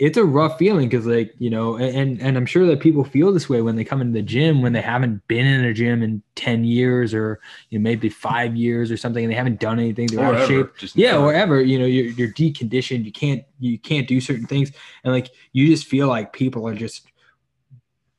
it's 0.00 0.16
a 0.16 0.24
rough 0.24 0.58
feeling 0.58 0.88
because 0.88 1.06
like 1.06 1.32
you 1.38 1.48
know 1.48 1.76
and 1.76 2.20
and 2.20 2.36
i'm 2.36 2.46
sure 2.46 2.66
that 2.66 2.80
people 2.80 3.04
feel 3.04 3.32
this 3.32 3.48
way 3.48 3.62
when 3.62 3.76
they 3.76 3.84
come 3.84 4.00
into 4.00 4.12
the 4.12 4.22
gym 4.22 4.60
when 4.60 4.72
they 4.72 4.80
haven't 4.80 5.26
been 5.28 5.46
in 5.46 5.64
a 5.64 5.72
gym 5.72 6.02
in 6.02 6.20
10 6.34 6.64
years 6.64 7.14
or 7.14 7.40
you 7.70 7.78
know 7.78 7.82
maybe 7.82 8.08
five 8.08 8.56
years 8.56 8.90
or 8.90 8.96
something 8.96 9.22
and 9.22 9.32
they 9.32 9.36
haven't 9.36 9.60
done 9.60 9.78
anything 9.78 10.08
they're 10.08 10.24
out 10.24 10.34
of 10.34 10.48
shape. 10.48 10.68
yeah 10.96 11.16
or 11.16 11.32
ever 11.32 11.62
you 11.62 11.78
know 11.78 11.86
you're, 11.86 12.06
you're 12.06 12.32
deconditioned 12.32 13.04
you 13.04 13.12
can't 13.12 13.44
you 13.64 13.78
can't 13.78 14.06
do 14.06 14.20
certain 14.20 14.46
things. 14.46 14.70
And 15.02 15.12
like 15.12 15.30
you 15.52 15.66
just 15.66 15.86
feel 15.86 16.08
like 16.08 16.32
people 16.32 16.68
are 16.68 16.74
just 16.74 17.10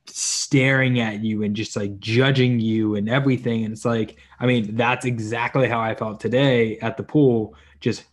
staring 0.06 1.00
at 1.00 1.22
you 1.22 1.42
and 1.42 1.54
just 1.54 1.76
like 1.76 1.98
judging 1.98 2.60
you 2.60 2.96
and 2.96 3.08
everything. 3.08 3.64
And 3.64 3.72
it's 3.72 3.84
like 3.84 4.16
i 4.40 4.46
mean 4.46 4.76
that's 4.76 5.06
exactly 5.06 5.68
how 5.68 5.80
i 5.80 5.94
felt 5.94 6.20
today 6.20 6.78
at 6.78 6.96
the 6.96 7.02
pool 7.02 7.54
just 7.80 8.04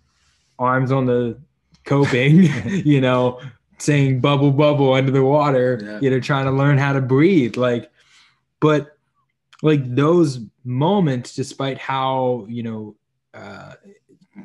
arms 0.58 0.92
on 0.92 1.06
the 1.06 1.38
coping, 1.86 2.44
you 2.86 3.02
know, 3.02 3.40
saying 3.78 4.22
bubble 4.22 4.52
bubble 4.52 4.94
under 4.94 5.12
the 5.12 5.24
water, 5.24 5.80
yeah. 5.82 6.00
you 6.02 6.10
know, 6.10 6.20
trying 6.20 6.46
to 6.46 6.52
learn 6.52 6.78
how 6.78 6.94
to 6.94 7.02
breathe. 7.02 7.58
Like, 7.58 7.92
but 8.60 8.98
like 9.62 9.96
those 9.96 10.40
moments, 10.64 11.36
despite 11.36 11.78
how, 11.78 12.46
you 12.50 12.64
know, 12.64 12.96
uh, 13.34 13.74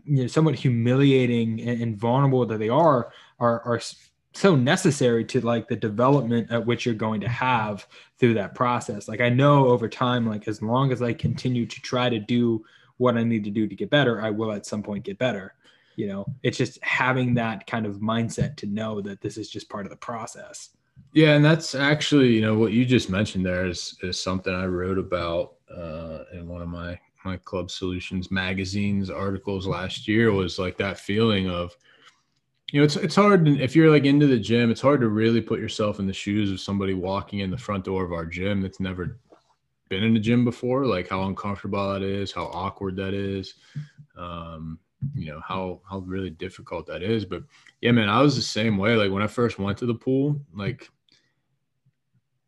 you 0.05 0.23
know, 0.23 0.27
somewhat 0.27 0.55
humiliating 0.55 1.61
and, 1.61 1.83
and 1.83 1.97
vulnerable 1.97 2.45
that 2.47 2.59
they 2.59 2.69
are, 2.69 3.13
are 3.39 3.61
are 3.63 3.81
so 4.35 4.55
necessary 4.55 5.25
to 5.25 5.41
like 5.41 5.69
the 5.69 5.77
development 5.77 6.51
at 6.51 6.65
which 6.65 6.85
you're 6.85 6.95
going 6.95 7.21
to 7.21 7.29
have 7.29 7.87
through 8.19 8.35
that 8.35 8.55
process. 8.55 9.09
Like 9.09 9.21
I 9.21 9.29
know 9.29 9.67
over 9.67 9.89
time, 9.89 10.27
like 10.27 10.47
as 10.47 10.63
long 10.63 10.93
as 10.93 11.03
I 11.03 11.13
continue 11.13 11.67
to 11.67 11.83
try 11.83 12.09
to 12.09 12.19
do 12.19 12.65
what 12.99 13.17
I 13.17 13.25
need 13.25 13.45
to 13.45 13.51
do 13.51 13.67
to 13.67 13.75
get 13.75 13.91
better, 13.91 14.21
I 14.21 14.31
will 14.31 14.53
at 14.53 14.67
some 14.67 14.83
point 14.83 15.05
get 15.05 15.19
better 15.19 15.55
you 15.99 16.07
know 16.07 16.25
it's 16.45 16.57
just 16.57 16.83
having 16.83 17.35
that 17.35 17.67
kind 17.67 17.85
of 17.85 17.97
mindset 17.97 18.57
to 18.57 18.67
know 18.67 19.01
that 19.01 19.21
this 19.21 19.37
is 19.37 19.51
just 19.51 19.69
part 19.69 19.85
of 19.85 19.91
the 19.91 19.97
process. 19.97 20.71
Yeah 21.13 21.35
and 21.35 21.45
that's 21.45 21.75
actually 21.75 22.33
you 22.33 22.41
know 22.41 22.57
what 22.57 22.73
you 22.73 22.85
just 22.85 23.11
mentioned 23.11 23.45
there 23.45 23.67
is 23.67 23.97
is 24.03 24.21
something 24.21 24.55
i 24.55 24.67
wrote 24.67 24.99
about 24.99 25.55
uh, 25.75 26.25
in 26.33 26.49
one 26.49 26.63
of 26.63 26.69
my 26.69 26.99
my 27.25 27.37
club 27.39 27.71
solutions 27.71 28.31
magazines 28.31 29.11
articles 29.11 29.67
last 29.67 30.07
year 30.07 30.33
was 30.33 30.59
like 30.59 30.77
that 30.77 30.99
feeling 30.99 31.49
of 31.51 31.77
you 32.73 32.81
know 32.81 32.85
it's 32.85 32.97
it's 32.97 33.17
hard 33.17 33.49
if 33.49 33.75
you're 33.75 33.91
like 33.91 34.05
into 34.05 34.27
the 34.27 34.39
gym 34.39 34.71
it's 34.71 34.81
hard 34.81 35.01
to 35.01 35.09
really 35.09 35.41
put 35.41 35.61
yourself 35.61 35.99
in 35.99 36.07
the 36.07 36.13
shoes 36.13 36.51
of 36.53 36.61
somebody 36.61 36.95
walking 36.95 37.41
in 37.41 37.51
the 37.51 37.59
front 37.59 37.85
door 37.85 38.05
of 38.05 38.13
our 38.13 38.27
gym 38.27 38.61
that's 38.61 38.81
never 38.81 39.19
been 39.89 40.05
in 40.05 40.17
a 40.17 40.21
gym 40.21 40.45
before 40.45 40.85
like 40.87 41.09
how 41.09 41.23
uncomfortable 41.23 41.93
that 41.93 42.03
is 42.03 42.31
how 42.31 42.47
awkward 42.47 42.97
that 42.97 43.15
is. 43.15 43.55
Um, 44.17 44.79
you 45.15 45.27
know 45.27 45.41
how 45.47 45.81
how 45.89 45.99
really 45.99 46.31
difficult 46.31 46.87
that 46.87 47.03
is 47.03 47.25
but 47.25 47.43
yeah 47.81 47.93
man 47.93 48.09
i 48.09 48.21
was 48.21 48.35
the 48.35 48.43
same 48.43 48.77
way 48.77 48.97
like 48.97 49.11
when 49.11 49.23
i 49.23 49.27
first 49.27 49.59
went 49.59 49.79
to 49.79 49.87
the 49.87 49.95
pool 49.95 50.41
like 50.55 50.91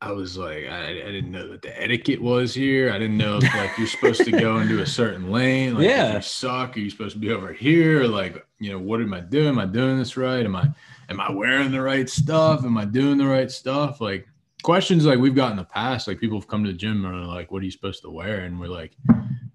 i 0.01 0.11
was 0.11 0.37
like 0.37 0.67
i, 0.67 0.89
I 0.89 1.13
didn't 1.13 1.31
know 1.31 1.49
what 1.49 1.63
the 1.63 1.81
etiquette 1.81 2.21
was 2.21 2.53
here 2.53 2.93
i 2.93 2.99
didn't 2.99 3.19
know 3.19 3.37
if 3.37 3.45
like 3.55 3.77
you're 3.79 3.87
supposed 3.87 4.25
to 4.25 4.33
go 4.33 4.59
into 4.59 4.83
a 4.83 4.87
certain 4.87 5.31
lane 5.31 5.75
like 5.75 5.85
yeah. 5.85 6.17
you 6.17 6.23
suck 6.23 6.77
are 6.77 6.81
you 6.81 6.91
supposed 6.91 7.15
to 7.15 7.21
be 7.21 7.31
over 7.31 7.53
here 7.53 8.05
like 8.05 8.45
you 8.61 8.71
know 8.71 8.79
what 8.79 9.01
am 9.01 9.15
i 9.15 9.21
doing? 9.21 9.49
Am 9.49 9.59
i 9.59 9.65
doing 9.65 9.99
this 9.99 10.17
right? 10.17 10.45
Am 10.45 10.55
i 10.55 10.69
am 11.09 11.21
i 11.21 11.33
wearing 11.33 11.73
the 11.73 11.81
right 11.81 12.09
stuff? 12.09 12.63
Am 12.63 12.77
i 12.77 12.85
doing 12.85 13.17
the 13.17 13.27
right 13.27 13.51
stuff? 13.51 14.01
Like 14.01 14.29
questions 14.63 15.07
like 15.07 15.19
we've 15.19 15.35
got 15.35 15.51
in 15.51 15.57
the 15.57 15.65
past 15.65 16.07
like 16.07 16.21
people 16.21 16.39
have 16.39 16.47
come 16.47 16.63
to 16.65 16.71
the 16.71 16.77
gym 16.77 17.05
and 17.07 17.15
are 17.15 17.27
like 17.27 17.51
what 17.51 17.63
are 17.63 17.65
you 17.65 17.71
supposed 17.71 18.03
to 18.03 18.11
wear? 18.11 18.45
And 18.45 18.61
we're 18.61 18.69
like 18.69 18.93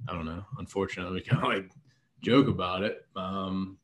i 0.07 0.13
don't 0.13 0.25
know 0.25 0.43
unfortunately 0.59 1.21
kind 1.27 1.41
of 1.41 1.49
like 1.49 1.71
joke 2.25 2.47
about 2.47 2.83
it. 2.83 3.05
Um, 3.15 3.77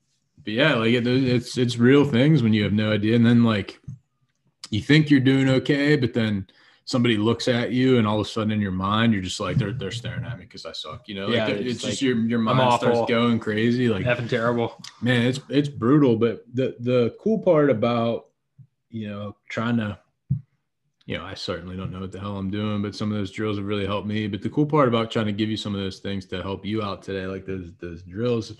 but 0.44 0.54
yeah, 0.54 0.74
like 0.76 0.94
it, 0.94 1.06
it's 1.06 1.58
it's 1.58 1.78
real 1.78 2.04
things 2.04 2.42
when 2.42 2.54
you 2.54 2.64
have 2.64 2.74
no 2.74 2.92
idea, 2.92 3.16
and 3.16 3.26
then 3.26 3.44
like 3.44 3.80
you 4.72 4.82
think 4.82 5.10
you're 5.10 5.20
doing 5.20 5.48
okay, 5.50 5.96
but 5.96 6.14
then 6.14 6.48
somebody 6.86 7.16
looks 7.16 7.48
at 7.48 7.72
you, 7.72 8.00
and 8.00 8.08
all 8.08 8.20
of 8.20 8.26
a 8.26 8.30
sudden 8.30 8.52
in 8.52 8.60
your 8.60 8.72
mind 8.72 9.14
you're 9.14 9.22
just 9.22 9.40
like 9.40 9.58
they're 9.58 9.72
they're 9.72 9.92
staring 9.92 10.26
at 10.26 10.40
me 10.40 10.46
because 10.46 10.66
I 10.66 10.72
suck. 10.72 11.08
You 11.08 11.16
know, 11.16 11.28
like 11.28 11.36
yeah, 11.36 11.48
it's 11.50 11.84
just 11.84 12.02
your 12.02 12.18
your 12.18 12.40
mind 12.40 12.80
starts 12.80 13.08
going 13.08 13.40
crazy, 13.40 13.88
like 13.88 14.06
effing 14.06 14.30
terrible. 14.30 14.82
Man, 15.02 15.28
it's 15.28 15.40
it's 15.50 15.70
brutal. 15.70 16.16
But 16.16 16.44
the 16.52 16.76
the 16.80 17.16
cool 17.20 17.40
part 17.40 17.70
about 17.70 18.28
you 18.90 19.08
know 19.08 19.36
trying 19.48 19.78
to 19.78 20.00
you 21.06 21.18
know, 21.18 21.24
I 21.24 21.34
certainly 21.34 21.76
don't 21.76 21.92
know 21.92 22.00
what 22.00 22.12
the 22.12 22.20
hell 22.20 22.38
I'm 22.38 22.52
doing, 22.52 22.82
but 22.82 22.96
some 22.96 23.12
of 23.12 23.18
those 23.18 23.32
drills 23.32 23.58
have 23.58 23.66
really 23.66 23.86
helped 23.86 24.08
me. 24.08 24.28
But 24.28 24.42
the 24.42 24.50
cool 24.50 24.66
part 24.66 24.88
about 24.88 25.12
trying 25.12 25.26
to 25.26 25.32
give 25.32 25.50
you 25.50 25.58
some 25.58 25.74
of 25.74 25.82
those 25.82 26.00
things 26.00 26.26
to 26.28 26.42
help 26.42 26.66
you 26.66 26.84
out 26.84 27.02
today, 27.02 27.26
like 27.26 27.46
those 27.46 27.72
those 27.80 28.04
drills, 28.04 28.54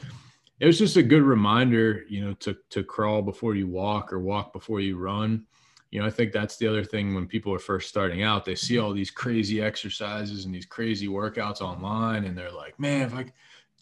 it 0.60 0.66
was 0.66 0.80
just 0.80 0.98
a 0.98 1.04
good 1.04 1.24
reminder, 1.24 2.04
you 2.10 2.26
know, 2.26 2.34
to 2.36 2.58
to 2.72 2.84
crawl 2.84 3.22
before 3.22 3.56
you 3.56 3.68
walk 3.68 4.12
or 4.12 4.20
walk 4.20 4.54
before 4.54 4.80
you 4.80 4.98
run. 4.98 5.46
You 5.92 6.00
know, 6.00 6.08
I 6.08 6.10
think 6.10 6.32
that's 6.32 6.58
the 6.58 6.68
other 6.68 6.86
thing 6.86 7.14
when 7.14 7.28
people 7.28 7.54
are 7.54 7.60
first 7.60 7.90
starting 7.90 8.24
out, 8.24 8.46
they 8.46 8.56
see 8.56 8.80
all 8.80 8.94
these 8.94 9.12
crazy 9.12 9.62
exercises 9.62 10.46
and 10.46 10.56
these 10.56 10.66
crazy 10.66 11.08
workouts 11.08 11.60
online, 11.60 12.24
and 12.24 12.38
they're 12.38 12.52
like, 12.52 12.80
man, 12.80 13.08
if 13.08 13.14
I 13.14 13.26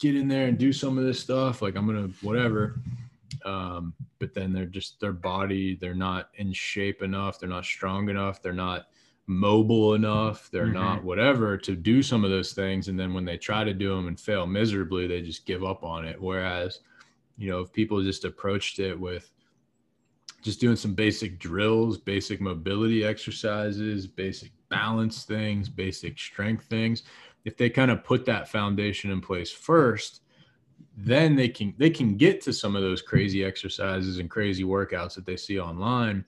get 0.00 0.16
in 0.16 0.26
there 0.26 0.48
and 0.48 0.58
do 0.58 0.72
some 0.72 0.98
of 0.98 1.04
this 1.04 1.20
stuff, 1.20 1.62
like 1.62 1.76
I'm 1.76 1.86
gonna 1.86 2.08
whatever 2.20 2.80
um, 3.44 3.94
but 4.18 4.34
then 4.34 4.52
they're 4.52 4.66
just 4.66 5.00
their 5.00 5.12
body 5.12 5.76
they're 5.80 5.94
not 5.94 6.30
in 6.34 6.52
shape 6.52 7.02
enough 7.02 7.38
they're 7.38 7.48
not 7.48 7.64
strong 7.64 8.08
enough 8.08 8.42
they're 8.42 8.52
not 8.52 8.86
mobile 9.26 9.94
enough 9.94 10.48
they're 10.50 10.64
mm-hmm. 10.64 10.74
not 10.74 11.04
whatever 11.04 11.56
to 11.56 11.76
do 11.76 12.02
some 12.02 12.24
of 12.24 12.30
those 12.30 12.52
things 12.52 12.88
and 12.88 12.98
then 12.98 13.14
when 13.14 13.24
they 13.24 13.36
try 13.36 13.62
to 13.62 13.72
do 13.72 13.94
them 13.94 14.08
and 14.08 14.18
fail 14.18 14.46
miserably 14.46 15.06
they 15.06 15.22
just 15.22 15.46
give 15.46 15.64
up 15.64 15.84
on 15.84 16.04
it 16.04 16.20
whereas 16.20 16.80
you 17.38 17.48
know 17.48 17.60
if 17.60 17.72
people 17.72 18.02
just 18.02 18.24
approached 18.24 18.78
it 18.80 18.98
with 18.98 19.30
just 20.42 20.60
doing 20.60 20.76
some 20.76 20.94
basic 20.94 21.38
drills 21.38 21.96
basic 21.96 22.40
mobility 22.40 23.04
exercises 23.04 24.06
basic 24.06 24.50
balance 24.68 25.24
things 25.24 25.68
basic 25.68 26.18
strength 26.18 26.64
things 26.64 27.04
if 27.44 27.56
they 27.56 27.70
kind 27.70 27.90
of 27.90 28.02
put 28.02 28.24
that 28.26 28.48
foundation 28.48 29.10
in 29.10 29.20
place 29.20 29.50
first 29.50 30.22
then 31.02 31.34
they 31.34 31.48
can 31.48 31.74
they 31.78 31.90
can 31.90 32.16
get 32.16 32.40
to 32.42 32.52
some 32.52 32.76
of 32.76 32.82
those 32.82 33.02
crazy 33.02 33.44
exercises 33.44 34.18
and 34.18 34.30
crazy 34.30 34.64
workouts 34.64 35.14
that 35.14 35.24
they 35.24 35.36
see 35.36 35.58
online. 35.58 36.24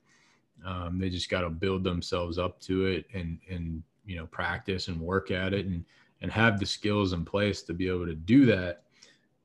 Um, 0.65 0.99
they 0.99 1.11
just 1.11 1.29
got 1.29 1.43
to 1.43 1.51
build 1.51 1.85
themselves 1.85 2.39
up 2.39 2.61
to 2.63 2.87
it 2.87 3.07
and 3.13 3.39
and 3.51 3.83
you 4.07 4.17
know 4.17 4.27
practice 4.27 4.89
and 4.89 5.01
work 5.01 5.31
at 5.31 5.53
it 5.53 5.67
and 5.67 5.85
and 6.23 6.31
have 6.31 6.59
the 6.59 6.67
skills 6.67 7.13
in 7.13 7.25
place 7.25 7.63
to 7.63 7.75
be 7.75 7.89
able 7.89 8.07
to 8.07 8.15
do 8.15 8.47
that. 8.47 8.85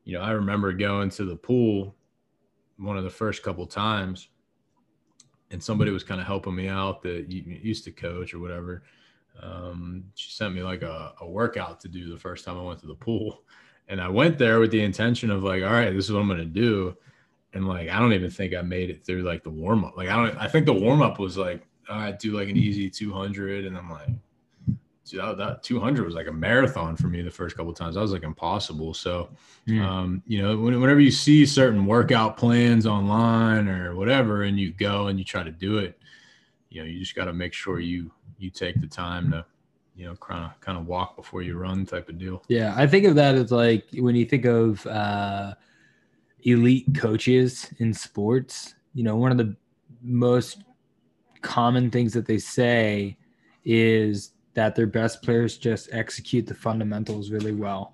You 0.06 0.18
know, 0.18 0.22
I 0.22 0.32
remember 0.32 0.72
going 0.72 1.10
to 1.12 1.26
the 1.26 1.36
pool 1.36 1.96
one 2.78 2.98
of 2.98 3.04
the 3.04 3.10
first 3.10 3.44
couple 3.44 3.66
times, 3.66 4.30
and 5.52 5.62
somebody 5.62 5.92
was 5.92 6.04
kind 6.04 6.22
of 6.22 6.28
helping 6.28 6.56
me 6.56 6.68
out 6.68 7.02
that 7.02 7.30
used 7.30 7.84
to 7.86 7.92
coach 7.92 8.34
or 8.34 8.40
whatever. 8.40 8.84
Um, 9.42 10.06
she 10.16 10.32
sent 10.32 10.56
me 10.56 10.64
like 10.64 10.84
a, 10.84 11.14
a 11.20 11.28
workout 11.28 11.80
to 11.82 11.88
do 11.88 12.10
the 12.10 12.18
first 12.18 12.46
time 12.46 12.58
I 12.58 12.62
went 12.62 12.80
to 12.80 12.88
the 12.88 12.96
pool 12.96 13.44
and 13.88 14.02
I 14.02 14.10
went 14.10 14.38
there 14.38 14.60
with 14.60 14.72
the 14.72 14.84
intention 14.84 15.32
of 15.32 15.44
like, 15.44 15.64
all 15.64 15.72
right, 15.72 15.92
this 15.92 16.06
is 16.06 16.12
what 16.12 16.20
I'm 16.20 16.28
gonna 16.28 16.46
do. 16.46 16.96
And 17.54 17.68
like, 17.68 17.90
I 17.90 18.00
don't 18.00 18.14
even 18.14 18.30
think 18.30 18.54
I 18.54 18.62
made 18.62 18.90
it 18.90 19.06
through 19.06 19.24
like 19.24 19.44
the 19.44 19.50
warm 19.50 19.86
up. 19.86 19.96
Like, 19.98 20.10
I 20.10 20.16
don't. 20.16 20.38
I 20.38 20.48
think 20.48 20.66
the 20.66 20.74
warm 20.74 21.02
up 21.02 21.20
was 21.20 21.38
like, 21.38 21.66
I 21.90 22.12
do 22.12 22.34
like 22.38 22.50
an 22.50 22.58
easy 22.58 22.90
200, 22.90 23.66
and 23.66 23.78
I'm 23.78 23.90
like, 23.90 24.10
dude, 25.06 25.22
that, 25.22 25.38
that 25.38 25.64
200 25.64 26.06
was 26.06 26.16
like 26.16 26.28
a 26.28 26.32
marathon 26.32 26.96
for 26.96 27.08
me 27.08 27.22
the 27.22 27.32
first 27.32 27.56
couple 27.56 27.74
times. 27.74 27.98
I 27.98 28.02
was 28.02 28.12
like 28.12 28.24
impossible. 28.24 28.94
So, 28.94 29.30
mm. 29.68 29.82
um, 29.82 30.22
you 30.28 30.42
know, 30.42 30.58
whenever 30.58 31.00
you 31.00 31.12
see 31.12 31.46
certain 31.46 31.86
workout 31.86 32.38
plans 32.38 32.86
online 32.86 33.70
or 33.70 33.96
whatever, 33.96 34.44
and 34.44 34.60
you 34.60 34.74
go 34.74 35.08
and 35.08 35.18
you 35.18 35.26
try 35.26 35.44
to 35.44 35.52
do 35.52 35.78
it, 35.78 35.98
you 36.70 36.82
know, 36.82 36.88
you 36.88 37.00
just 37.00 37.16
got 37.16 37.26
to 37.26 37.34
make 37.34 37.54
sure 37.54 37.80
you 37.80 38.12
you 38.38 38.50
take 38.50 38.80
the 38.82 38.88
time 38.88 39.32
to 39.32 39.46
you 39.98 40.06
know, 40.06 40.16
kind 40.16 40.46
of 40.46 40.60
kind 40.62 40.78
of 40.78 40.86
walk 40.86 41.16
before 41.16 41.42
you 41.42 41.58
run 41.58 41.86
type 41.86 42.08
of 42.08 42.20
deal. 42.20 42.44
Yeah, 42.48 42.74
I 42.78 42.86
think 42.86 43.06
of 43.06 43.16
that 43.16 43.36
as 43.36 43.52
like 43.52 43.86
when 43.94 44.16
you 44.16 44.26
think 44.26 44.46
of 44.46 44.86
uh, 44.86 45.56
elite 46.44 46.86
coaches 46.96 47.68
in 47.80 47.94
sports. 47.94 48.76
You 48.94 49.04
know, 49.04 49.16
one 49.16 49.32
of 49.32 49.38
the 49.38 49.56
most 50.02 50.64
common 51.42 51.90
things 51.90 52.14
that 52.14 52.28
they 52.28 52.38
say 52.38 53.18
is 53.66 54.32
that 54.54 54.76
their 54.76 54.88
best 54.88 55.22
players 55.24 55.58
just 55.58 55.90
execute 55.92 56.46
the 56.46 56.54
fundamentals 56.54 57.32
really 57.32 57.54
well. 57.54 57.92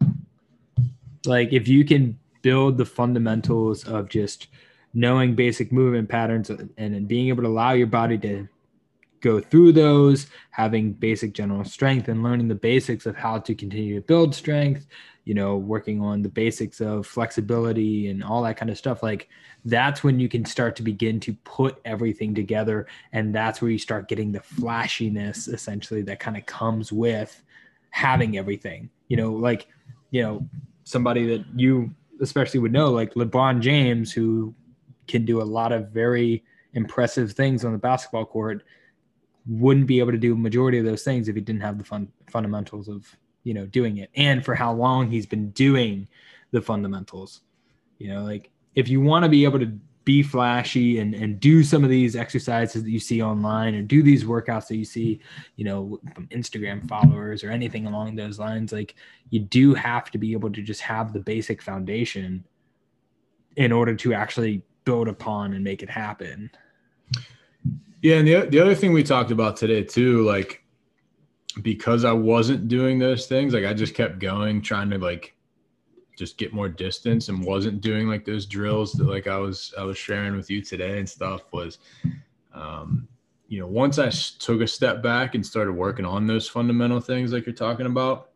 Like 1.25 1.53
if 1.53 1.67
you 1.67 1.85
can 1.85 2.19
build 2.41 2.77
the 2.77 2.85
fundamentals 2.85 3.85
of 3.85 4.09
just 4.09 4.47
knowing 4.93 5.35
basic 5.35 5.71
movement 5.71 6.09
patterns 6.09 6.49
and 6.49 7.07
being 7.07 7.29
able 7.29 7.43
to 7.43 7.49
allow 7.49 7.71
your 7.71 7.87
body 7.87 8.17
to 8.17 8.47
go 9.23 9.39
through 9.39 9.71
those, 9.71 10.27
having 10.51 10.91
basic 10.91 11.33
general 11.33 11.63
strength 11.63 12.09
and 12.09 12.21
learning 12.21 12.49
the 12.49 12.55
basics 12.55 13.05
of 13.05 13.15
how 13.15 13.39
to 13.39 13.55
continue 13.55 13.95
to 13.95 14.05
build 14.05 14.35
strength, 14.35 14.85
you 15.23 15.33
know, 15.33 15.55
working 15.55 16.01
on 16.01 16.21
the 16.21 16.29
basics 16.29 16.81
of 16.81 17.07
flexibility 17.07 18.09
and 18.09 18.21
all 18.21 18.43
that 18.43 18.57
kind 18.57 18.69
of 18.69 18.77
stuff. 18.77 19.01
Like 19.01 19.29
that's 19.63 20.03
when 20.03 20.19
you 20.19 20.27
can 20.27 20.43
start 20.43 20.75
to 20.75 20.83
begin 20.83 21.21
to 21.21 21.33
put 21.45 21.79
everything 21.85 22.35
together. 22.35 22.85
And 23.13 23.33
that's 23.33 23.61
where 23.61 23.71
you 23.71 23.79
start 23.79 24.09
getting 24.09 24.33
the 24.33 24.41
flashiness 24.41 25.47
essentially 25.47 26.01
that 26.03 26.19
kind 26.19 26.35
of 26.35 26.45
comes 26.45 26.91
with 26.91 27.41
having 27.91 28.37
everything 28.37 28.89
You 29.13 29.17
know, 29.17 29.31
like, 29.31 29.67
you 30.09 30.23
know, 30.23 30.47
somebody 30.85 31.27
that 31.27 31.45
you 31.55 31.93
especially 32.19 32.59
would 32.59 32.71
know, 32.71 32.91
like 32.91 33.13
LeBron 33.13 33.59
James, 33.59 34.11
who 34.11 34.55
can 35.07 35.23
do 35.23 35.39
a 35.39 35.43
lot 35.43 35.71
of 35.71 35.89
very 35.89 36.43
impressive 36.73 37.33
things 37.33 37.63
on 37.63 37.73
the 37.73 37.77
basketball 37.77 38.25
court, 38.25 38.63
wouldn't 39.47 39.87
be 39.87 39.99
able 39.99 40.11
to 40.11 40.17
do 40.17 40.33
a 40.33 40.37
majority 40.37 40.77
of 40.79 40.85
those 40.85 41.03
things 41.03 41.27
if 41.27 41.35
he 41.35 41.41
didn't 41.41 41.61
have 41.61 41.77
the 41.77 41.83
fun 41.83 42.07
fundamentals 42.29 42.87
of 42.87 43.05
you 43.43 43.53
know 43.53 43.65
doing 43.65 43.97
it 43.97 44.09
and 44.15 44.45
for 44.45 44.55
how 44.55 44.71
long 44.71 45.09
he's 45.09 45.25
been 45.25 45.49
doing 45.51 46.07
the 46.51 46.61
fundamentals 46.61 47.41
you 47.97 48.07
know 48.07 48.23
like 48.23 48.49
if 48.75 48.87
you 48.87 49.01
want 49.01 49.23
to 49.23 49.29
be 49.29 49.43
able 49.43 49.59
to 49.59 49.77
be 50.05 50.21
flashy 50.21 50.99
and, 50.99 51.13
and 51.13 51.39
do 51.39 51.63
some 51.63 51.83
of 51.83 51.89
these 51.89 52.15
exercises 52.15 52.83
that 52.83 52.89
you 52.89 52.99
see 52.99 53.21
online 53.21 53.73
or 53.73 53.81
do 53.81 54.03
these 54.03 54.23
workouts 54.23 54.67
that 54.67 54.75
you 54.75 54.83
see, 54.83 55.19
you 55.55 55.63
know, 55.63 55.99
from 56.13 56.27
Instagram 56.27 56.87
followers 56.87 57.43
or 57.43 57.49
anything 57.49 57.87
along 57.87 58.15
those 58.15 58.37
lines, 58.37 58.73
like 58.73 58.95
you 59.29 59.39
do 59.39 59.73
have 59.73 60.11
to 60.11 60.17
be 60.17 60.33
able 60.33 60.51
to 60.51 60.61
just 60.61 60.81
have 60.81 61.13
the 61.13 61.19
basic 61.19 61.61
foundation 61.61 62.43
in 63.55 63.71
order 63.71 63.95
to 63.95 64.13
actually 64.13 64.61
build 64.83 65.07
upon 65.07 65.53
and 65.53 65.63
make 65.63 65.81
it 65.81 65.89
happen. 65.89 66.49
Yeah, 68.01 68.17
and 68.17 68.27
the 68.27 68.47
the 68.49 68.59
other 68.59 68.75
thing 68.75 68.93
we 68.93 69.03
talked 69.03 69.31
about 69.31 69.55
today 69.55 69.83
too, 69.83 70.23
like 70.23 70.63
because 71.61 72.03
I 72.03 72.11
wasn't 72.11 72.67
doing 72.67 72.99
those 72.99 73.27
things, 73.27 73.53
like 73.53 73.65
I 73.65 73.73
just 73.73 73.93
kept 73.93 74.19
going, 74.19 74.61
trying 74.61 74.89
to 74.89 74.97
like 74.97 75.35
just 76.17 76.37
get 76.37 76.53
more 76.53 76.69
distance 76.69 77.29
and 77.29 77.43
wasn't 77.43 77.81
doing 77.81 78.07
like 78.07 78.25
those 78.25 78.45
drills 78.45 78.93
that 78.93 79.05
like 79.05 79.27
I 79.27 79.37
was 79.37 79.73
I 79.77 79.83
was 79.83 79.97
sharing 79.97 80.35
with 80.35 80.49
you 80.49 80.61
today 80.61 80.99
and 80.99 81.09
stuff 81.09 81.41
was 81.51 81.79
um 82.53 83.07
you 83.47 83.59
know 83.59 83.67
once 83.67 83.97
I 83.99 84.09
took 84.09 84.61
a 84.61 84.67
step 84.67 85.01
back 85.01 85.35
and 85.35 85.45
started 85.45 85.73
working 85.73 86.05
on 86.05 86.27
those 86.27 86.47
fundamental 86.47 86.99
things 86.99 87.33
like 87.33 87.45
you're 87.45 87.55
talking 87.55 87.87
about 87.87 88.29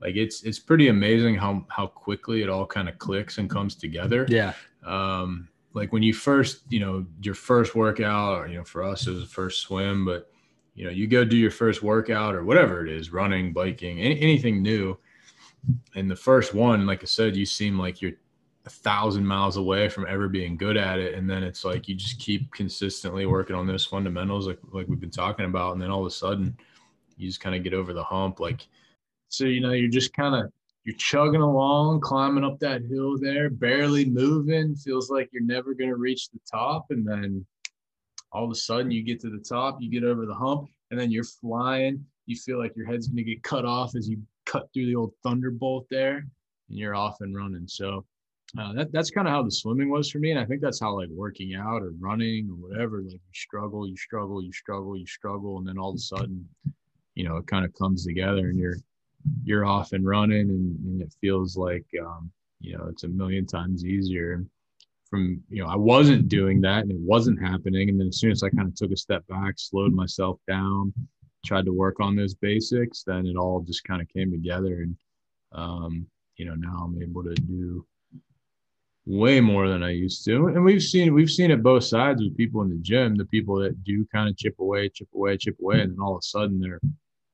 like 0.00 0.16
it's 0.16 0.42
it's 0.42 0.58
pretty 0.58 0.88
amazing 0.88 1.36
how 1.36 1.64
how 1.68 1.86
quickly 1.86 2.42
it 2.42 2.48
all 2.48 2.66
kind 2.66 2.88
of 2.88 2.98
clicks 2.98 3.38
and 3.38 3.48
comes 3.48 3.74
together. 3.74 4.26
Yeah. 4.28 4.54
Um 4.84 5.49
like 5.72 5.92
when 5.92 6.02
you 6.02 6.12
first 6.12 6.62
you 6.68 6.80
know 6.80 7.06
your 7.22 7.34
first 7.34 7.74
workout 7.74 8.38
or 8.38 8.46
you 8.48 8.56
know 8.56 8.64
for 8.64 8.82
us 8.82 9.06
it 9.06 9.12
was 9.12 9.20
the 9.20 9.26
first 9.26 9.62
swim 9.62 10.04
but 10.04 10.30
you 10.74 10.84
know 10.84 10.90
you 10.90 11.06
go 11.06 11.24
do 11.24 11.36
your 11.36 11.50
first 11.50 11.82
workout 11.82 12.34
or 12.34 12.44
whatever 12.44 12.84
it 12.84 12.92
is 12.92 13.12
running 13.12 13.52
biking 13.52 14.00
any, 14.00 14.20
anything 14.20 14.62
new 14.62 14.98
and 15.94 16.10
the 16.10 16.16
first 16.16 16.54
one, 16.54 16.86
like 16.86 17.02
I 17.02 17.06
said, 17.06 17.36
you 17.36 17.46
seem 17.46 17.78
like 17.78 18.00
you're 18.00 18.12
a 18.66 18.70
thousand 18.70 19.26
miles 19.26 19.56
away 19.56 19.88
from 19.88 20.06
ever 20.06 20.28
being 20.28 20.56
good 20.56 20.76
at 20.76 20.98
it. 20.98 21.14
And 21.14 21.28
then 21.28 21.42
it's 21.42 21.64
like 21.64 21.88
you 21.88 21.94
just 21.94 22.18
keep 22.18 22.52
consistently 22.52 23.26
working 23.26 23.56
on 23.56 23.66
those 23.66 23.84
fundamentals, 23.84 24.46
like 24.46 24.58
like 24.72 24.86
we've 24.88 25.00
been 25.00 25.10
talking 25.10 25.46
about. 25.46 25.72
And 25.72 25.82
then 25.82 25.90
all 25.90 26.00
of 26.00 26.06
a 26.06 26.10
sudden, 26.10 26.56
you 27.16 27.28
just 27.28 27.40
kind 27.40 27.54
of 27.54 27.62
get 27.62 27.74
over 27.74 27.92
the 27.92 28.04
hump. 28.04 28.40
Like 28.40 28.66
so, 29.28 29.44
you 29.44 29.60
know, 29.60 29.72
you're 29.72 29.90
just 29.90 30.12
kind 30.12 30.34
of 30.34 30.52
you're 30.84 30.96
chugging 30.96 31.42
along, 31.42 32.00
climbing 32.00 32.44
up 32.44 32.58
that 32.60 32.82
hill 32.82 33.18
there, 33.18 33.50
barely 33.50 34.04
moving. 34.06 34.74
Feels 34.74 35.10
like 35.10 35.28
you're 35.32 35.42
never 35.42 35.74
gonna 35.74 35.96
reach 35.96 36.30
the 36.30 36.40
top, 36.50 36.86
and 36.90 37.06
then 37.06 37.44
all 38.32 38.44
of 38.44 38.50
a 38.50 38.54
sudden 38.54 38.90
you 38.90 39.02
get 39.02 39.20
to 39.20 39.30
the 39.30 39.44
top, 39.46 39.78
you 39.80 39.90
get 39.90 40.04
over 40.04 40.26
the 40.26 40.34
hump, 40.34 40.68
and 40.90 40.98
then 40.98 41.10
you're 41.10 41.24
flying. 41.24 42.04
You 42.26 42.36
feel 42.36 42.58
like 42.58 42.76
your 42.76 42.86
head's 42.86 43.08
gonna 43.08 43.22
get 43.22 43.42
cut 43.42 43.64
off 43.64 43.94
as 43.94 44.08
you 44.08 44.18
cut 44.46 44.68
through 44.72 44.86
the 44.86 44.96
old 44.96 45.12
thunderbolt 45.22 45.86
there 45.90 46.26
and 46.68 46.78
you're 46.78 46.94
off 46.94 47.16
and 47.20 47.36
running. 47.36 47.68
So 47.68 48.04
uh, 48.58 48.72
that, 48.72 48.92
that's 48.92 49.10
kind 49.10 49.28
of 49.28 49.32
how 49.32 49.42
the 49.42 49.50
swimming 49.50 49.90
was 49.90 50.10
for 50.10 50.18
me. 50.18 50.30
And 50.30 50.40
I 50.40 50.44
think 50.44 50.60
that's 50.60 50.80
how 50.80 50.96
like 50.96 51.08
working 51.10 51.54
out 51.54 51.82
or 51.82 51.92
running 52.00 52.48
or 52.50 52.68
whatever, 52.68 53.02
like 53.02 53.12
you 53.12 53.18
struggle, 53.32 53.86
you 53.86 53.96
struggle, 53.96 54.42
you 54.42 54.52
struggle, 54.52 54.96
you 54.96 55.06
struggle. 55.06 55.58
And 55.58 55.68
then 55.68 55.78
all 55.78 55.90
of 55.90 55.96
a 55.96 55.98
sudden, 55.98 56.48
you 57.14 57.28
know, 57.28 57.36
it 57.36 57.46
kind 57.46 57.64
of 57.64 57.72
comes 57.74 58.04
together 58.04 58.48
and 58.48 58.58
you're, 58.58 58.76
you're 59.44 59.64
off 59.64 59.92
and 59.92 60.06
running 60.06 60.50
and, 60.50 60.78
and 60.84 61.02
it 61.02 61.14
feels 61.20 61.56
like, 61.56 61.86
um, 62.00 62.30
you 62.60 62.76
know, 62.76 62.86
it's 62.88 63.04
a 63.04 63.08
million 63.08 63.46
times 63.46 63.84
easier 63.84 64.44
from, 65.08 65.42
you 65.48 65.62
know, 65.62 65.68
I 65.68 65.76
wasn't 65.76 66.28
doing 66.28 66.60
that 66.60 66.82
and 66.82 66.90
it 66.90 67.00
wasn't 67.00 67.42
happening. 67.42 67.88
And 67.88 68.00
then 68.00 68.08
as 68.08 68.18
soon 68.18 68.30
as 68.30 68.42
I 68.42 68.50
kind 68.50 68.68
of 68.68 68.74
took 68.74 68.92
a 68.92 68.96
step 68.96 69.26
back, 69.26 69.54
slowed 69.56 69.92
myself 69.92 70.38
down, 70.46 70.92
tried 71.44 71.64
to 71.64 71.72
work 71.72 72.00
on 72.00 72.14
those 72.14 72.34
basics, 72.34 73.02
then 73.02 73.26
it 73.26 73.36
all 73.36 73.60
just 73.60 73.84
kind 73.84 74.00
of 74.00 74.08
came 74.08 74.30
together. 74.30 74.82
And, 74.82 74.96
um, 75.52 76.06
you 76.36 76.44
know, 76.44 76.54
now 76.54 76.84
I'm 76.84 77.02
able 77.02 77.24
to 77.24 77.34
do 77.34 77.84
way 79.06 79.40
more 79.40 79.68
than 79.68 79.82
I 79.82 79.90
used 79.90 80.24
to. 80.26 80.48
And 80.48 80.64
we've 80.64 80.82
seen, 80.82 81.12
we've 81.12 81.30
seen 81.30 81.50
it 81.50 81.62
both 81.62 81.84
sides 81.84 82.22
with 82.22 82.36
people 82.36 82.62
in 82.62 82.68
the 82.68 82.76
gym, 82.76 83.16
the 83.16 83.24
people 83.24 83.56
that 83.60 83.82
do 83.82 84.06
kind 84.12 84.28
of 84.28 84.36
chip 84.36 84.54
away, 84.60 84.88
chip 84.90 85.08
away, 85.14 85.36
chip 85.36 85.56
away. 85.60 85.80
And 85.80 85.92
then 85.92 86.00
all 86.00 86.14
of 86.14 86.20
a 86.20 86.22
sudden 86.22 86.60
they're 86.60 86.80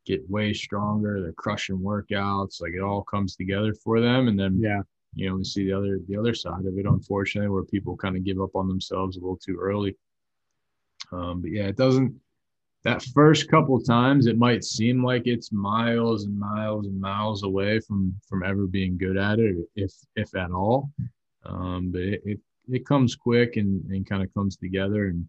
get 0.06 0.28
way 0.30 0.52
stronger. 0.52 1.20
They're 1.20 1.32
crushing 1.32 1.78
workouts. 1.78 2.60
Like 2.60 2.72
it 2.72 2.82
all 2.82 3.02
comes 3.02 3.36
together 3.36 3.74
for 3.74 4.00
them. 4.00 4.28
And 4.28 4.38
then, 4.38 4.58
yeah, 4.60 4.82
you 5.14 5.28
know, 5.28 5.36
we 5.36 5.44
see 5.44 5.64
the 5.64 5.72
other, 5.72 6.00
the 6.08 6.16
other 6.16 6.34
side 6.34 6.64
of 6.64 6.78
it, 6.78 6.86
unfortunately, 6.86 7.50
where 7.50 7.64
people 7.64 7.96
kind 7.96 8.16
of 8.16 8.24
give 8.24 8.40
up 8.40 8.54
on 8.54 8.68
themselves 8.68 9.16
a 9.16 9.20
little 9.20 9.36
too 9.36 9.58
early. 9.60 9.96
Um, 11.12 11.42
but 11.42 11.50
yeah, 11.50 11.64
it 11.64 11.76
doesn't, 11.76 12.14
that 12.86 13.02
first 13.02 13.50
couple 13.50 13.80
times 13.80 14.28
it 14.28 14.38
might 14.38 14.62
seem 14.62 15.04
like 15.04 15.26
it's 15.26 15.50
miles 15.50 16.24
and 16.24 16.38
miles 16.38 16.86
and 16.86 17.00
miles 17.00 17.42
away 17.42 17.80
from 17.80 18.14
from 18.28 18.44
ever 18.44 18.68
being 18.68 18.96
good 18.96 19.16
at 19.16 19.40
it 19.40 19.56
if 19.74 19.92
if 20.14 20.36
at 20.36 20.52
all 20.52 20.88
um, 21.46 21.90
but 21.90 22.02
it, 22.02 22.22
it, 22.24 22.40
it 22.68 22.86
comes 22.86 23.16
quick 23.16 23.56
and 23.56 23.84
and 23.90 24.08
kind 24.08 24.22
of 24.22 24.32
comes 24.34 24.56
together 24.56 25.08
and 25.08 25.26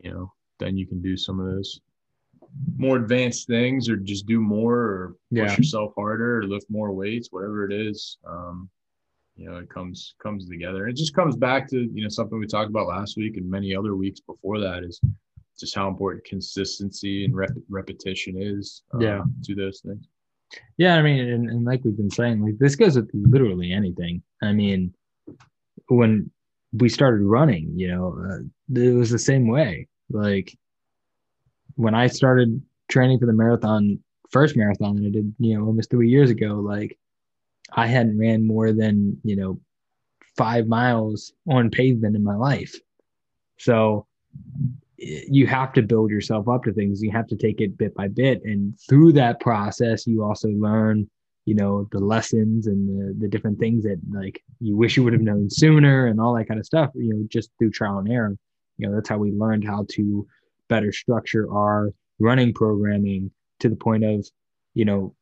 you 0.00 0.12
know 0.12 0.30
then 0.58 0.76
you 0.76 0.86
can 0.86 1.00
do 1.00 1.16
some 1.16 1.40
of 1.40 1.46
those 1.46 1.80
more 2.76 2.96
advanced 2.96 3.46
things 3.46 3.88
or 3.88 3.96
just 3.96 4.26
do 4.26 4.40
more 4.40 4.74
or 4.74 5.16
push 5.30 5.50
yeah. 5.50 5.56
yourself 5.56 5.92
harder 5.96 6.38
or 6.38 6.44
lift 6.44 6.66
more 6.70 6.92
weights 6.92 7.28
whatever 7.30 7.68
it 7.68 7.72
is 7.72 8.18
um, 8.26 8.68
you 9.36 9.48
know 9.48 9.56
it 9.56 9.68
comes 9.70 10.14
comes 10.22 10.48
together 10.48 10.88
it 10.88 10.96
just 10.96 11.14
comes 11.14 11.36
back 11.36 11.68
to 11.68 11.88
you 11.92 12.02
know 12.02 12.08
something 12.08 12.38
we 12.38 12.46
talked 12.46 12.70
about 12.70 12.86
last 12.86 13.16
week 13.16 13.36
and 13.36 13.48
many 13.48 13.74
other 13.74 13.94
weeks 13.94 14.20
before 14.20 14.58
that 14.58 14.82
is 14.82 15.00
just 15.58 15.74
how 15.74 15.88
important 15.88 16.24
consistency 16.24 17.24
and 17.24 17.34
rep- 17.34 17.50
repetition 17.68 18.40
is 18.40 18.82
uh, 18.94 18.98
yeah. 18.98 19.22
to 19.42 19.54
those 19.54 19.80
things. 19.80 20.06
Yeah, 20.76 20.96
I 20.96 21.02
mean, 21.02 21.20
and, 21.28 21.50
and 21.50 21.64
like 21.64 21.82
we've 21.84 21.96
been 21.96 22.10
saying, 22.10 22.42
like 22.42 22.58
this 22.58 22.76
goes 22.76 22.96
with 22.96 23.10
literally 23.12 23.72
anything. 23.72 24.22
I 24.42 24.52
mean, 24.52 24.94
when 25.88 26.30
we 26.72 26.88
started 26.88 27.22
running, 27.22 27.72
you 27.74 27.88
know, 27.88 28.16
uh, 28.18 28.80
it 28.80 28.94
was 28.94 29.10
the 29.10 29.18
same 29.18 29.48
way. 29.48 29.88
Like 30.10 30.56
when 31.78 31.94
I 31.94 32.08
started 32.08 32.60
training 32.88 33.20
for 33.20 33.26
the 33.26 33.32
marathon, 33.32 34.00
first 34.30 34.56
marathon 34.56 34.96
that 34.96 35.06
I 35.06 35.10
did, 35.10 35.32
you 35.38 35.56
know, 35.56 35.64
almost 35.64 35.90
three 35.90 36.10
years 36.10 36.28
ago, 36.28 36.54
like 36.54 36.98
I 37.72 37.86
hadn't 37.86 38.18
ran 38.18 38.44
more 38.44 38.72
than, 38.72 39.16
you 39.22 39.36
know, 39.36 39.60
five 40.36 40.66
miles 40.66 41.32
on 41.46 41.70
pavement 41.70 42.16
in 42.16 42.24
my 42.24 42.34
life. 42.34 42.74
So 43.58 44.06
you 44.96 45.46
have 45.46 45.72
to 45.74 45.82
build 45.82 46.10
yourself 46.10 46.48
up 46.48 46.64
to 46.64 46.72
things. 46.72 47.00
You 47.00 47.12
have 47.12 47.28
to 47.28 47.36
take 47.36 47.60
it 47.60 47.78
bit 47.78 47.94
by 47.94 48.08
bit. 48.08 48.42
And 48.42 48.76
through 48.88 49.12
that 49.12 49.38
process, 49.38 50.04
you 50.04 50.24
also 50.24 50.48
learn, 50.48 51.08
you 51.44 51.54
know, 51.54 51.88
the 51.92 52.00
lessons 52.00 52.66
and 52.66 52.88
the, 52.88 53.20
the 53.20 53.28
different 53.28 53.60
things 53.60 53.84
that 53.84 54.00
like 54.12 54.42
you 54.58 54.76
wish 54.76 54.96
you 54.96 55.04
would 55.04 55.12
have 55.12 55.22
known 55.22 55.48
sooner 55.48 56.06
and 56.06 56.20
all 56.20 56.34
that 56.34 56.48
kind 56.48 56.58
of 56.58 56.66
stuff, 56.66 56.90
you 56.96 57.14
know, 57.14 57.24
just 57.28 57.50
through 57.56 57.70
trial 57.70 57.98
and 57.98 58.10
error. 58.10 58.36
You 58.78 58.88
know, 58.88 58.94
that's 58.96 59.08
how 59.08 59.18
we 59.18 59.30
learned 59.30 59.64
how 59.64 59.86
to 59.90 60.26
better 60.68 60.92
structure 60.92 61.50
our 61.52 61.92
running 62.18 62.52
programming 62.52 63.30
to 63.60 63.68
the 63.68 63.76
point 63.76 64.04
of, 64.04 64.26
you 64.74 64.84
know, 64.84 65.14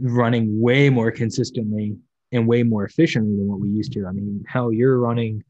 running 0.00 0.60
way 0.60 0.90
more 0.90 1.10
consistently 1.10 1.96
and 2.32 2.46
way 2.46 2.62
more 2.62 2.84
efficiently 2.84 3.36
than 3.36 3.48
what 3.48 3.60
we 3.60 3.68
used 3.68 3.92
to. 3.92 4.06
I 4.06 4.12
mean, 4.12 4.44
hell, 4.46 4.72
you're 4.72 4.98
running 4.98 5.42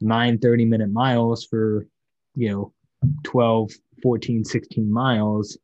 nine 0.00 0.38
30 0.38 0.64
minute 0.64 0.90
miles 0.90 1.44
for, 1.44 1.86
you 2.34 2.50
know, 2.50 2.72
12, 3.24 3.72
14, 4.02 4.44
16 4.44 4.92
miles, 4.92 5.58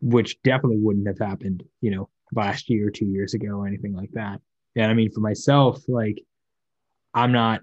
which 0.00 0.40
definitely 0.42 0.78
wouldn't 0.78 1.06
have 1.06 1.18
happened, 1.18 1.64
you 1.80 1.90
know, 1.90 2.08
last 2.32 2.68
year, 2.68 2.90
two 2.90 3.06
years 3.06 3.34
ago, 3.34 3.48
or 3.48 3.66
anything 3.66 3.94
like 3.94 4.10
that. 4.12 4.40
And 4.76 4.86
I 4.86 4.94
mean, 4.94 5.10
for 5.10 5.20
myself, 5.20 5.82
like, 5.88 6.22
I'm 7.14 7.32
not, 7.32 7.62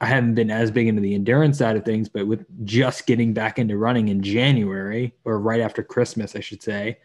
I 0.00 0.06
haven't 0.06 0.34
been 0.34 0.50
as 0.50 0.70
big 0.70 0.88
into 0.88 1.00
the 1.00 1.14
endurance 1.14 1.58
side 1.58 1.76
of 1.76 1.84
things, 1.84 2.08
but 2.08 2.26
with 2.26 2.44
just 2.64 3.06
getting 3.06 3.32
back 3.32 3.58
into 3.58 3.78
running 3.78 4.08
in 4.08 4.22
January 4.22 5.14
or 5.24 5.38
right 5.38 5.60
after 5.60 5.82
Christmas, 5.82 6.36
I 6.36 6.40
should 6.40 6.62
say, 6.62 6.98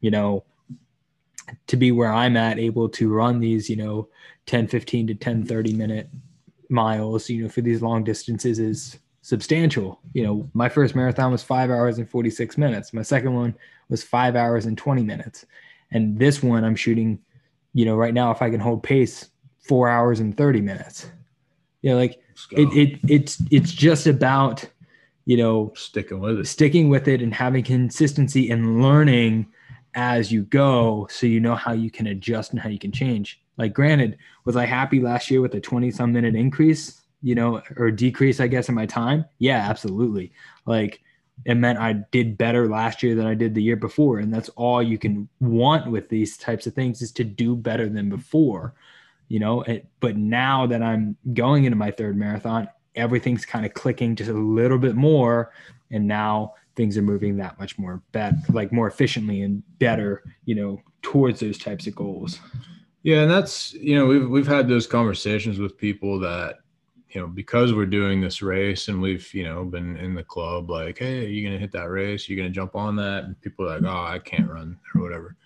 you 0.00 0.10
know, 0.10 0.44
to 1.68 1.76
be 1.76 1.92
where 1.92 2.12
I'm 2.12 2.36
at, 2.36 2.58
able 2.58 2.88
to 2.90 3.12
run 3.12 3.38
these, 3.38 3.70
you 3.70 3.76
know, 3.76 4.08
10, 4.46 4.66
15 4.66 5.06
to 5.08 5.14
10, 5.14 5.44
30 5.46 5.74
minute 5.74 6.08
miles, 6.68 7.28
you 7.28 7.44
know, 7.44 7.48
for 7.48 7.60
these 7.60 7.82
long 7.82 8.02
distances 8.02 8.58
is 8.58 8.98
substantial. 9.22 10.00
You 10.12 10.24
know, 10.24 10.50
my 10.54 10.68
first 10.68 10.94
marathon 10.94 11.30
was 11.30 11.42
five 11.42 11.70
hours 11.70 11.98
and 11.98 12.08
46 12.08 12.58
minutes. 12.58 12.92
My 12.92 13.02
second 13.02 13.34
one 13.34 13.54
was 13.88 14.02
five 14.02 14.34
hours 14.34 14.66
and 14.66 14.76
20 14.76 15.02
minutes. 15.02 15.46
And 15.92 16.18
this 16.18 16.42
one 16.42 16.64
I'm 16.64 16.76
shooting, 16.76 17.20
you 17.74 17.84
know, 17.84 17.94
right 17.96 18.14
now, 18.14 18.30
if 18.32 18.42
I 18.42 18.50
can 18.50 18.60
hold 18.60 18.82
pace, 18.82 19.28
four 19.60 19.88
hours 19.88 20.20
and 20.20 20.36
30 20.36 20.60
minutes. 20.60 21.08
You 21.82 21.90
know, 21.90 21.96
like 21.96 22.20
it, 22.52 22.68
it 22.76 23.00
it's 23.08 23.42
it's 23.50 23.72
just 23.72 24.06
about, 24.06 24.64
you 25.24 25.36
know, 25.36 25.72
sticking 25.76 26.20
with 26.20 26.40
it. 26.40 26.46
Sticking 26.46 26.88
with 26.88 27.08
it 27.08 27.22
and 27.22 27.32
having 27.32 27.64
consistency 27.64 28.50
and 28.50 28.82
learning 28.82 29.46
as 29.94 30.32
you 30.32 30.42
go 30.42 31.06
so 31.10 31.26
you 31.26 31.40
know 31.40 31.54
how 31.54 31.72
you 31.72 31.90
can 31.90 32.08
adjust 32.08 32.50
and 32.52 32.60
how 32.60 32.68
you 32.68 32.78
can 32.78 32.92
change. 32.92 33.40
Like 33.56 33.72
granted, 33.72 34.18
was 34.44 34.56
I 34.56 34.66
happy 34.66 35.00
last 35.00 35.30
year 35.30 35.40
with 35.40 35.54
a 35.54 35.60
20 35.60 35.90
some 35.90 36.12
minute 36.12 36.34
increase, 36.34 37.02
you 37.22 37.34
know, 37.34 37.62
or 37.76 37.90
decrease, 37.90 38.40
I 38.40 38.48
guess, 38.48 38.68
in 38.68 38.74
my 38.74 38.86
time? 38.86 39.24
Yeah, 39.38 39.58
absolutely. 39.58 40.32
Like 40.66 41.00
it 41.44 41.54
meant 41.54 41.78
I 41.78 41.94
did 42.10 42.38
better 42.38 42.68
last 42.68 43.02
year 43.02 43.14
than 43.14 43.26
I 43.26 43.34
did 43.34 43.54
the 43.54 43.62
year 43.62 43.76
before. 43.76 44.18
And 44.18 44.32
that's 44.32 44.48
all 44.50 44.82
you 44.82 44.98
can 44.98 45.28
want 45.40 45.90
with 45.90 46.08
these 46.08 46.36
types 46.36 46.66
of 46.66 46.74
things 46.74 47.02
is 47.02 47.12
to 47.12 47.24
do 47.24 47.56
better 47.56 47.88
than 47.88 48.08
before, 48.08 48.74
you 49.28 49.38
know. 49.38 49.62
It, 49.62 49.86
but 50.00 50.16
now 50.16 50.66
that 50.66 50.82
I'm 50.82 51.16
going 51.32 51.64
into 51.64 51.76
my 51.76 51.90
third 51.90 52.16
marathon, 52.16 52.68
everything's 52.94 53.44
kind 53.44 53.66
of 53.66 53.74
clicking 53.74 54.16
just 54.16 54.30
a 54.30 54.34
little 54.34 54.78
bit 54.78 54.94
more. 54.94 55.52
And 55.90 56.06
now 56.06 56.54
things 56.76 56.96
are 56.98 57.02
moving 57.02 57.36
that 57.36 57.58
much 57.58 57.78
more 57.78 58.02
better, 58.12 58.36
like 58.50 58.72
more 58.72 58.88
efficiently 58.88 59.42
and 59.42 59.62
better, 59.78 60.22
you 60.44 60.54
know, 60.54 60.80
towards 61.02 61.40
those 61.40 61.58
types 61.58 61.86
of 61.86 61.94
goals. 61.94 62.40
Yeah, 63.02 63.20
and 63.20 63.30
that's 63.30 63.74
you 63.74 63.94
know 63.94 64.06
we've 64.06 64.28
we've 64.28 64.46
had 64.46 64.66
those 64.66 64.86
conversations 64.86 65.58
with 65.58 65.76
people 65.76 66.18
that 66.20 66.60
you 67.10 67.20
know 67.20 67.26
because 67.26 67.72
we're 67.72 67.86
doing 67.86 68.20
this 68.20 68.42
race 68.42 68.88
and 68.88 69.00
we've 69.00 69.32
you 69.34 69.44
know 69.44 69.64
been 69.64 69.96
in 69.98 70.14
the 70.14 70.24
club 70.24 70.68
like 70.68 70.98
hey 70.98 71.24
are 71.24 71.28
you 71.28 71.46
gonna 71.46 71.58
hit 71.58 71.70
that 71.72 71.88
race 71.90 72.28
you're 72.28 72.36
gonna 72.36 72.50
jump 72.50 72.74
on 72.74 72.96
that 72.96 73.24
and 73.24 73.40
people 73.40 73.66
are 73.66 73.78
like 73.78 73.88
oh 73.88 74.12
I 74.14 74.18
can't 74.18 74.50
run 74.50 74.78
or 74.94 75.02
whatever 75.02 75.36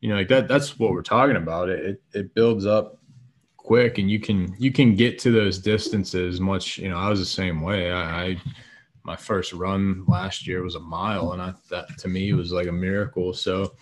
you 0.00 0.08
know 0.08 0.14
like 0.14 0.28
that 0.28 0.48
that's 0.48 0.78
what 0.78 0.92
we're 0.92 1.02
talking 1.02 1.36
about 1.36 1.68
it 1.68 1.84
it, 1.84 2.02
it 2.14 2.34
builds 2.34 2.64
up 2.64 2.98
quick 3.64 3.98
and 3.98 4.10
you 4.10 4.20
can 4.20 4.54
you 4.58 4.70
can 4.70 4.94
get 4.94 5.18
to 5.18 5.32
those 5.32 5.58
distances 5.58 6.38
much 6.38 6.78
you 6.78 6.88
know 6.88 6.98
I 6.98 7.08
was 7.08 7.18
the 7.18 7.26
same 7.26 7.62
way 7.62 7.90
I, 7.90 8.26
I 8.26 8.36
my 9.04 9.16
first 9.16 9.52
run 9.52 10.04
last 10.08 10.46
year 10.46 10.62
was 10.62 10.74
a 10.74 10.80
mile, 10.80 11.32
and 11.32 11.42
I 11.42 11.52
that 11.70 11.98
to 11.98 12.08
me 12.08 12.32
was 12.32 12.52
like 12.52 12.66
a 12.66 12.72
miracle. 12.72 13.32
So, 13.34 13.74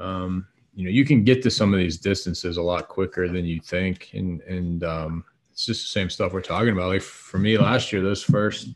um, 0.00 0.46
you 0.74 0.84
know, 0.84 0.90
you 0.90 1.04
can 1.04 1.22
get 1.22 1.42
to 1.42 1.50
some 1.50 1.72
of 1.74 1.78
these 1.78 1.98
distances 1.98 2.56
a 2.56 2.62
lot 2.62 2.88
quicker 2.88 3.28
than 3.28 3.44
you 3.44 3.60
think, 3.60 4.10
and 4.14 4.40
and 4.42 4.84
um, 4.84 5.24
it's 5.52 5.66
just 5.66 5.82
the 5.82 5.88
same 5.88 6.08
stuff 6.08 6.32
we're 6.32 6.40
talking 6.40 6.70
about. 6.70 6.88
Like 6.88 7.02
for 7.02 7.38
me 7.38 7.58
last 7.58 7.92
year, 7.92 8.02
those 8.02 8.22
first 8.22 8.74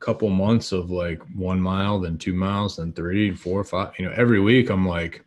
couple 0.00 0.30
months 0.30 0.72
of 0.72 0.90
like 0.90 1.22
one 1.34 1.60
mile, 1.60 2.00
then 2.00 2.16
two 2.16 2.32
miles, 2.32 2.76
then 2.76 2.92
three, 2.92 3.34
four, 3.34 3.62
five. 3.64 3.92
You 3.98 4.06
know, 4.06 4.14
every 4.16 4.40
week 4.40 4.70
I'm 4.70 4.88
like, 4.88 5.24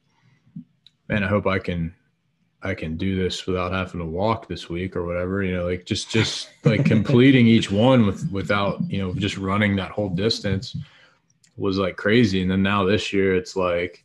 man, 1.07 1.23
I 1.23 1.27
hope 1.27 1.45
I 1.45 1.59
can 1.59 1.93
I 2.65 2.73
can 2.73 2.97
do 2.97 3.15
this 3.15 3.45
without 3.45 3.71
having 3.71 3.99
to 3.99 4.05
walk 4.05 4.47
this 4.47 4.69
week 4.69 4.95
or 4.95 5.05
whatever, 5.05 5.43
you 5.43 5.55
know, 5.55 5.65
like 5.65 5.85
just 5.85 6.09
just 6.09 6.49
like 6.63 6.83
completing 6.83 7.47
each 7.47 7.71
one 7.71 8.07
with 8.07 8.29
without, 8.31 8.81
you 8.89 8.97
know, 8.97 9.13
just 9.13 9.37
running 9.37 9.75
that 9.75 9.91
whole 9.91 10.09
distance 10.09 10.75
was 11.57 11.77
like 11.77 11.95
crazy. 11.95 12.41
And 12.41 12.49
then 12.49 12.63
now 12.63 12.83
this 12.83 13.13
year 13.13 13.35
it's 13.35 13.55
like, 13.55 14.03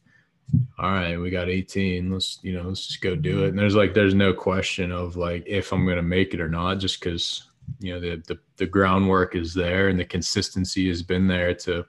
all 0.78 0.90
right, 0.90 1.16
we 1.16 1.30
got 1.30 1.48
18. 1.48 2.12
Let's, 2.12 2.38
you 2.42 2.52
know, 2.52 2.68
let's 2.68 2.86
just 2.86 3.00
go 3.00 3.16
do 3.16 3.44
it. 3.44 3.48
And 3.48 3.58
there's 3.58 3.74
like 3.74 3.94
there's 3.94 4.14
no 4.14 4.34
question 4.34 4.92
of 4.92 5.16
like 5.16 5.42
if 5.46 5.72
I'm 5.72 5.86
gonna 5.86 6.02
make 6.02 6.34
it 6.34 6.40
or 6.40 6.48
not, 6.48 6.78
just 6.78 7.00
because 7.00 7.48
you 7.78 7.94
know 7.94 8.00
the, 8.00 8.22
the 8.26 8.38
the 8.56 8.66
groundwork 8.66 9.34
is 9.36 9.54
there 9.54 9.88
and 9.88 9.98
the 9.98 10.04
consistency 10.04 10.86
has 10.88 11.02
been 11.02 11.26
there 11.26 11.54
to 11.54 11.86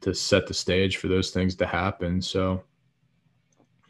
to 0.00 0.14
set 0.14 0.46
the 0.46 0.54
stage 0.54 0.96
for 0.96 1.06
those 1.06 1.30
things 1.30 1.54
to 1.54 1.66
happen. 1.66 2.20
So 2.20 2.64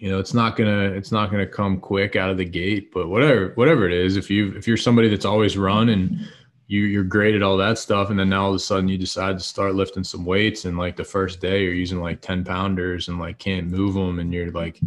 you 0.00 0.10
know 0.10 0.18
it's 0.18 0.34
not 0.34 0.56
gonna 0.56 0.90
it's 0.90 1.12
not 1.12 1.30
gonna 1.30 1.46
come 1.46 1.78
quick 1.78 2.16
out 2.16 2.30
of 2.30 2.38
the 2.38 2.44
gate 2.44 2.90
but 2.90 3.08
whatever 3.08 3.52
whatever 3.54 3.86
it 3.86 3.92
is 3.92 4.16
if 4.16 4.30
you 4.30 4.52
if 4.56 4.66
you're 4.66 4.76
somebody 4.76 5.08
that's 5.08 5.26
always 5.26 5.58
run 5.58 5.90
and 5.90 6.18
you 6.66 6.82
you're 6.82 7.04
great 7.04 7.34
at 7.34 7.42
all 7.42 7.58
that 7.58 7.78
stuff 7.78 8.08
and 8.08 8.18
then 8.18 8.30
now 8.30 8.44
all 8.44 8.48
of 8.50 8.56
a 8.56 8.58
sudden 8.58 8.88
you 8.88 8.96
decide 8.96 9.36
to 9.36 9.44
start 9.44 9.74
lifting 9.74 10.02
some 10.02 10.24
weights 10.24 10.64
and 10.64 10.78
like 10.78 10.96
the 10.96 11.04
first 11.04 11.40
day 11.40 11.62
you're 11.62 11.74
using 11.74 12.00
like 12.00 12.22
10 12.22 12.44
pounders 12.44 13.08
and 13.08 13.18
like 13.18 13.38
can't 13.38 13.66
move 13.66 13.92
them 13.92 14.18
and 14.18 14.32
you're 14.32 14.50
like 14.52 14.80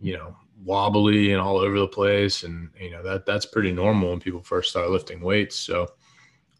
you 0.00 0.16
know 0.16 0.36
wobbly 0.62 1.32
and 1.32 1.40
all 1.40 1.56
over 1.56 1.78
the 1.78 1.88
place 1.88 2.42
and 2.42 2.68
you 2.78 2.90
know 2.90 3.02
that 3.02 3.24
that's 3.24 3.46
pretty 3.46 3.72
normal 3.72 4.10
when 4.10 4.20
people 4.20 4.42
first 4.42 4.70
start 4.70 4.90
lifting 4.90 5.20
weights. 5.20 5.58
So 5.58 5.88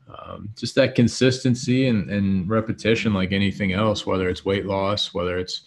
um, 0.08 0.48
just 0.56 0.74
that 0.76 0.94
consistency 0.94 1.88
and, 1.88 2.08
and 2.08 2.48
repetition 2.48 3.12
like 3.12 3.32
anything 3.32 3.74
else 3.74 4.06
whether 4.06 4.30
it's 4.30 4.42
weight 4.42 4.64
loss 4.64 5.12
whether 5.12 5.36
it's 5.36 5.64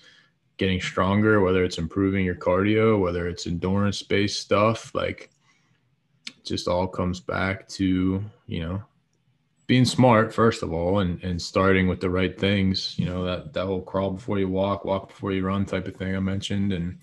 getting 0.62 0.80
stronger, 0.80 1.42
whether 1.42 1.64
it's 1.64 1.80
improving 1.80 2.24
your 2.24 2.36
cardio, 2.36 3.00
whether 3.00 3.28
it's 3.28 3.48
endurance 3.48 4.04
based 4.04 4.40
stuff, 4.40 4.94
like 4.94 5.32
it 6.28 6.46
just 6.46 6.68
all 6.68 6.88
comes 6.88 7.20
back 7.20 7.68
to, 7.68 8.24
you 8.46 8.60
know, 8.60 8.80
being 9.66 9.86
smart 9.86 10.32
first 10.32 10.62
of 10.62 10.72
all 10.72 11.00
and, 11.00 11.20
and 11.24 11.42
starting 11.42 11.88
with 11.88 12.00
the 12.00 12.08
right 12.08 12.40
things, 12.40 12.94
you 13.00 13.06
know, 13.06 13.26
that 13.26 13.54
that 13.54 13.66
whole 13.66 13.82
crawl 13.82 14.12
before 14.12 14.38
you 14.38 14.48
walk, 14.48 14.86
walk 14.86 15.08
before 15.08 15.32
you 15.32 15.44
run 15.44 15.66
type 15.66 15.88
of 15.88 15.96
thing 15.96 16.16
I 16.16 16.20
mentioned 16.20 16.74
and 16.74 17.00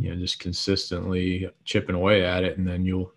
you 0.00 0.10
know, 0.10 0.16
just 0.16 0.40
consistently 0.40 1.48
chipping 1.64 1.94
away 1.94 2.24
at 2.24 2.42
it 2.42 2.58
and 2.58 2.66
then 2.66 2.84
you'll 2.84 3.12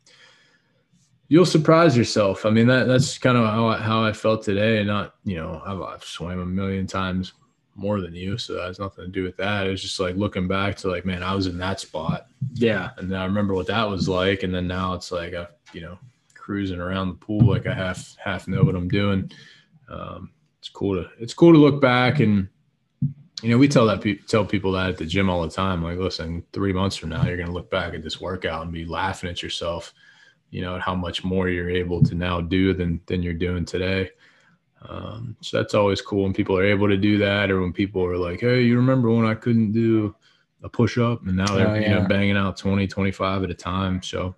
you'll 1.29 1.47
surprise 1.47 1.97
yourself. 1.97 2.45
I 2.45 2.51
mean, 2.51 2.67
that 2.67 2.85
that's 2.85 3.17
kind 3.17 3.39
of 3.39 3.45
how 3.45 3.69
I, 3.69 3.77
how 3.79 4.03
I 4.03 4.13
felt 4.13 4.43
today. 4.43 4.77
And 4.77 4.87
not, 4.87 5.15
you 5.23 5.37
know, 5.37 5.63
I've, 5.65 5.81
I've 5.81 6.03
swam 6.03 6.39
a 6.41 6.45
million 6.45 6.85
times 6.85 7.33
more 7.75 8.01
than 8.01 8.13
you, 8.13 8.37
so 8.37 8.53
that 8.53 8.67
has 8.67 8.79
nothing 8.79 9.05
to 9.05 9.11
do 9.11 9.23
with 9.23 9.37
that. 9.37 9.67
It 9.67 9.71
was 9.71 9.81
just 9.81 9.99
like 9.99 10.15
looking 10.15 10.47
back 10.47 10.75
to 10.77 10.89
like, 10.89 11.05
man, 11.05 11.23
I 11.23 11.35
was 11.35 11.47
in 11.47 11.57
that 11.57 11.79
spot. 11.79 12.27
Yeah. 12.53 12.91
And 12.97 13.11
then 13.11 13.19
I 13.19 13.25
remember 13.25 13.53
what 13.53 13.67
that 13.67 13.89
was 13.89 14.07
like. 14.07 14.43
And 14.43 14.53
then 14.53 14.67
now 14.67 14.93
it's 14.93 15.11
like 15.11 15.33
I, 15.33 15.47
you 15.73 15.81
know, 15.81 15.97
cruising 16.43 16.79
around 16.79 17.07
the 17.07 17.15
pool 17.15 17.45
like 17.45 17.65
I 17.65 17.73
half 17.73 18.15
half 18.17 18.47
know 18.47 18.63
what 18.63 18.75
I'm 18.75 18.89
doing. 18.89 19.31
Um, 19.89 20.31
it's 20.59 20.69
cool 20.69 20.95
to 20.95 21.09
it's 21.19 21.33
cool 21.33 21.53
to 21.53 21.57
look 21.57 21.81
back 21.81 22.19
and 22.19 22.47
you 23.41 23.49
know 23.49 23.57
we 23.57 23.67
tell 23.67 23.85
that 23.87 24.01
pe- 24.01 24.17
tell 24.17 24.45
people 24.45 24.71
that 24.73 24.89
at 24.89 24.97
the 24.97 25.05
gym 25.05 25.29
all 25.29 25.41
the 25.41 25.49
time. 25.49 25.83
Like, 25.83 25.97
listen, 25.97 26.43
three 26.53 26.73
months 26.73 26.95
from 26.95 27.09
now, 27.09 27.25
you're 27.25 27.37
gonna 27.37 27.51
look 27.51 27.69
back 27.69 27.93
at 27.93 28.03
this 28.03 28.21
workout 28.21 28.63
and 28.63 28.71
be 28.71 28.85
laughing 28.85 29.29
at 29.29 29.41
yourself. 29.41 29.93
You 30.51 30.61
know, 30.61 30.75
at 30.75 30.81
how 30.81 30.95
much 30.95 31.23
more 31.23 31.49
you're 31.49 31.69
able 31.69 32.03
to 32.03 32.15
now 32.15 32.39
do 32.39 32.73
than 32.73 33.01
than 33.07 33.23
you're 33.23 33.33
doing 33.33 33.65
today. 33.65 34.11
Um, 34.87 35.35
so 35.41 35.57
that's 35.57 35.73
always 35.73 36.01
cool 36.01 36.23
when 36.23 36.33
people 36.33 36.57
are 36.57 36.65
able 36.65 36.87
to 36.87 36.97
do 36.97 37.17
that, 37.19 37.49
or 37.49 37.61
when 37.61 37.73
people 37.73 38.03
are 38.03 38.17
like, 38.17 38.41
"Hey, 38.41 38.63
you 38.63 38.75
remember 38.75 39.09
when 39.09 39.25
I 39.25 39.35
couldn't 39.35 39.71
do 39.71 40.15
a 40.63 40.69
push 40.69 40.97
up?" 40.97 41.25
And 41.25 41.37
now 41.37 41.55
they're 41.55 41.67
oh, 41.67 41.73
yeah. 41.75 41.89
you 41.89 41.95
know 41.95 42.07
banging 42.07 42.37
out 42.37 42.57
20, 42.57 42.87
25 42.87 43.43
at 43.43 43.49
a 43.49 43.53
time. 43.53 44.01
So 44.01 44.35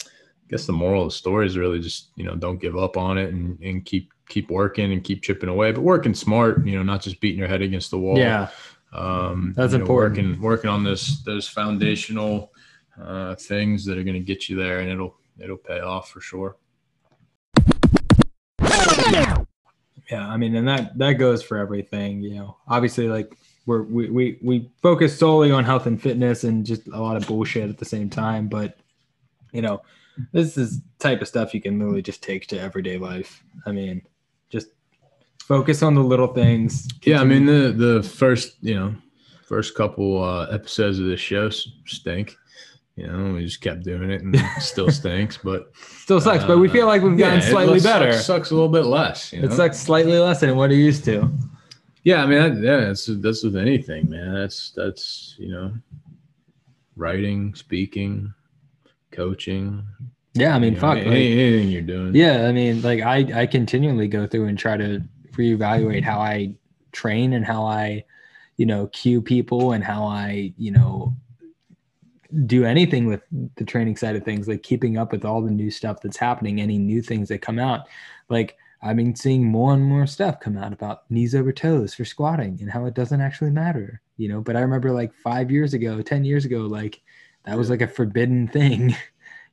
I 0.00 0.06
guess 0.48 0.66
the 0.66 0.72
moral 0.72 1.02
of 1.02 1.08
the 1.08 1.16
story 1.16 1.46
is 1.46 1.58
really 1.58 1.80
just 1.80 2.10
you 2.16 2.24
know 2.24 2.36
don't 2.36 2.60
give 2.60 2.76
up 2.76 2.96
on 2.96 3.18
it 3.18 3.32
and, 3.32 3.60
and 3.60 3.84
keep 3.84 4.10
keep 4.28 4.50
working 4.50 4.92
and 4.92 5.04
keep 5.04 5.22
chipping 5.22 5.48
away, 5.48 5.72
but 5.72 5.82
working 5.82 6.14
smart. 6.14 6.66
You 6.66 6.76
know, 6.76 6.82
not 6.82 7.02
just 7.02 7.20
beating 7.20 7.38
your 7.38 7.48
head 7.48 7.62
against 7.62 7.90
the 7.90 7.98
wall. 7.98 8.18
Yeah, 8.18 8.48
um, 8.92 9.52
that's 9.56 9.72
you 9.72 9.78
know, 9.78 9.82
important. 9.82 10.28
Working 10.28 10.42
working 10.42 10.70
on 10.70 10.84
this 10.84 11.22
those 11.22 11.48
foundational 11.48 12.52
uh, 13.00 13.34
things 13.34 13.84
that 13.84 13.98
are 13.98 14.04
going 14.04 14.14
to 14.14 14.20
get 14.20 14.48
you 14.48 14.56
there, 14.56 14.80
and 14.80 14.90
it'll 14.90 15.16
it'll 15.38 15.56
pay 15.56 15.80
off 15.80 16.10
for 16.10 16.20
sure. 16.20 16.56
Yeah, 20.10 20.28
I 20.28 20.36
mean, 20.36 20.54
and 20.54 20.68
that 20.68 20.96
that 20.98 21.14
goes 21.14 21.42
for 21.42 21.56
everything. 21.56 22.20
You 22.20 22.34
know, 22.34 22.56
obviously, 22.68 23.08
like 23.08 23.36
we're 23.66 23.82
we 23.82 24.10
we 24.10 24.38
we 24.42 24.70
focus 24.82 25.18
solely 25.18 25.50
on 25.50 25.64
health 25.64 25.86
and 25.86 26.00
fitness 26.00 26.44
and 26.44 26.64
just 26.66 26.86
a 26.88 27.00
lot 27.00 27.16
of 27.16 27.26
bullshit 27.26 27.70
at 27.70 27.78
the 27.78 27.84
same 27.84 28.10
time. 28.10 28.48
But 28.48 28.76
you 29.52 29.62
know, 29.62 29.82
this 30.32 30.58
is 30.58 30.80
type 30.98 31.22
of 31.22 31.28
stuff 31.28 31.54
you 31.54 31.60
can 31.60 31.78
literally 31.78 32.02
just 32.02 32.22
take 32.22 32.46
to 32.48 32.60
everyday 32.60 32.98
life. 32.98 33.42
I 33.66 33.72
mean, 33.72 34.02
just 34.50 34.68
focus 35.38 35.82
on 35.82 35.94
the 35.94 36.02
little 36.02 36.28
things. 36.28 36.86
Yeah, 37.02 37.20
I 37.20 37.24
mean 37.24 37.46
the 37.46 37.72
the 37.72 38.02
first 38.02 38.56
you 38.60 38.74
know 38.74 38.94
first 39.46 39.74
couple 39.74 40.22
uh, 40.22 40.46
episodes 40.46 40.98
of 40.98 41.06
this 41.06 41.20
show 41.20 41.50
stink 41.86 42.36
you 42.96 43.06
know, 43.08 43.34
we 43.34 43.44
just 43.44 43.60
kept 43.60 43.82
doing 43.82 44.10
it 44.10 44.22
and 44.22 44.34
it 44.34 44.44
still 44.60 44.90
stinks, 44.90 45.36
but 45.36 45.72
still 45.76 46.20
sucks. 46.20 46.44
Uh, 46.44 46.48
but 46.48 46.58
we 46.58 46.68
feel 46.68 46.86
like 46.86 47.02
we've 47.02 47.18
gotten 47.18 47.40
yeah, 47.40 47.48
slightly 47.48 47.80
better. 47.80 48.12
Sucks, 48.12 48.26
sucks, 48.26 48.50
a 48.50 48.54
little 48.54 48.68
bit 48.68 48.84
less. 48.84 49.32
You 49.32 49.42
know? 49.42 49.48
It 49.48 49.52
sucks 49.52 49.78
slightly 49.78 50.18
less 50.18 50.40
than 50.40 50.56
what 50.56 50.70
it 50.70 50.76
used 50.76 51.04
to. 51.06 51.30
Yeah, 52.04 52.22
I 52.22 52.26
mean, 52.26 52.38
that, 52.38 52.62
yeah, 52.62 52.86
that's 52.86 53.06
that's 53.06 53.42
with 53.42 53.56
anything, 53.56 54.10
man. 54.10 54.34
That's 54.34 54.70
that's 54.72 55.34
you 55.38 55.50
know, 55.50 55.72
writing, 56.96 57.54
speaking, 57.54 58.32
coaching. 59.10 59.84
Yeah, 60.34 60.54
I 60.54 60.58
mean, 60.58 60.74
fuck, 60.74 60.98
know, 60.98 61.04
like, 61.04 61.16
anything 61.16 61.68
you're 61.68 61.82
doing. 61.82 62.14
Yeah, 62.14 62.46
I 62.46 62.52
mean, 62.52 62.82
like 62.82 63.00
I 63.00 63.42
I 63.42 63.46
continually 63.46 64.06
go 64.06 64.26
through 64.26 64.46
and 64.46 64.58
try 64.58 64.76
to 64.76 65.02
reevaluate 65.32 66.04
how 66.04 66.20
I 66.20 66.54
train 66.92 67.32
and 67.32 67.44
how 67.44 67.64
I, 67.64 68.04
you 68.56 68.66
know, 68.66 68.86
cue 68.88 69.22
people 69.22 69.72
and 69.72 69.82
how 69.82 70.04
I, 70.04 70.52
you 70.58 70.72
know, 70.72 71.16
do 72.46 72.64
anything 72.64 73.06
with 73.06 73.22
the 73.56 73.64
training 73.64 73.96
side 73.96 74.16
of 74.16 74.24
things, 74.24 74.48
like 74.48 74.62
keeping 74.62 74.98
up 74.98 75.12
with 75.12 75.24
all 75.24 75.42
the 75.42 75.50
new 75.50 75.70
stuff 75.70 76.00
that's 76.02 76.16
happening, 76.16 76.60
any 76.60 76.78
new 76.78 77.02
things 77.02 77.28
that 77.28 77.42
come 77.42 77.58
out. 77.58 77.86
Like 78.28 78.56
I've 78.82 78.96
been 78.96 79.16
seeing 79.16 79.44
more 79.44 79.72
and 79.72 79.84
more 79.84 80.06
stuff 80.06 80.40
come 80.40 80.56
out 80.56 80.72
about 80.72 81.10
knees 81.10 81.34
over 81.34 81.52
toes 81.52 81.94
for 81.94 82.04
squatting 82.04 82.58
and 82.60 82.70
how 82.70 82.84
it 82.86 82.94
doesn't 82.94 83.20
actually 83.20 83.50
matter, 83.50 84.00
you 84.16 84.28
know. 84.28 84.40
But 84.40 84.56
I 84.56 84.60
remember 84.60 84.92
like 84.92 85.14
five 85.14 85.50
years 85.50 85.74
ago, 85.74 86.02
10 86.02 86.24
years 86.24 86.44
ago, 86.44 86.60
like 86.60 87.00
that 87.44 87.56
was 87.56 87.70
like 87.70 87.80
a 87.80 87.88
forbidden 87.88 88.48
thing, 88.58 88.94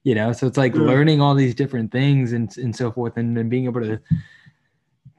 you 0.04 0.15
know. 0.15 0.34
So 0.34 0.48
it's 0.48 0.58
like 0.58 0.76
learning 0.76 1.22
all 1.22 1.36
these 1.36 1.56
different 1.56 1.91
things 1.91 2.34
and, 2.34 2.56
and 2.58 2.76
so 2.76 2.91
forth, 2.91 3.17
and 3.17 3.38
then 3.38 3.50
being 3.50 3.65
able 3.65 3.82
to 3.82 4.02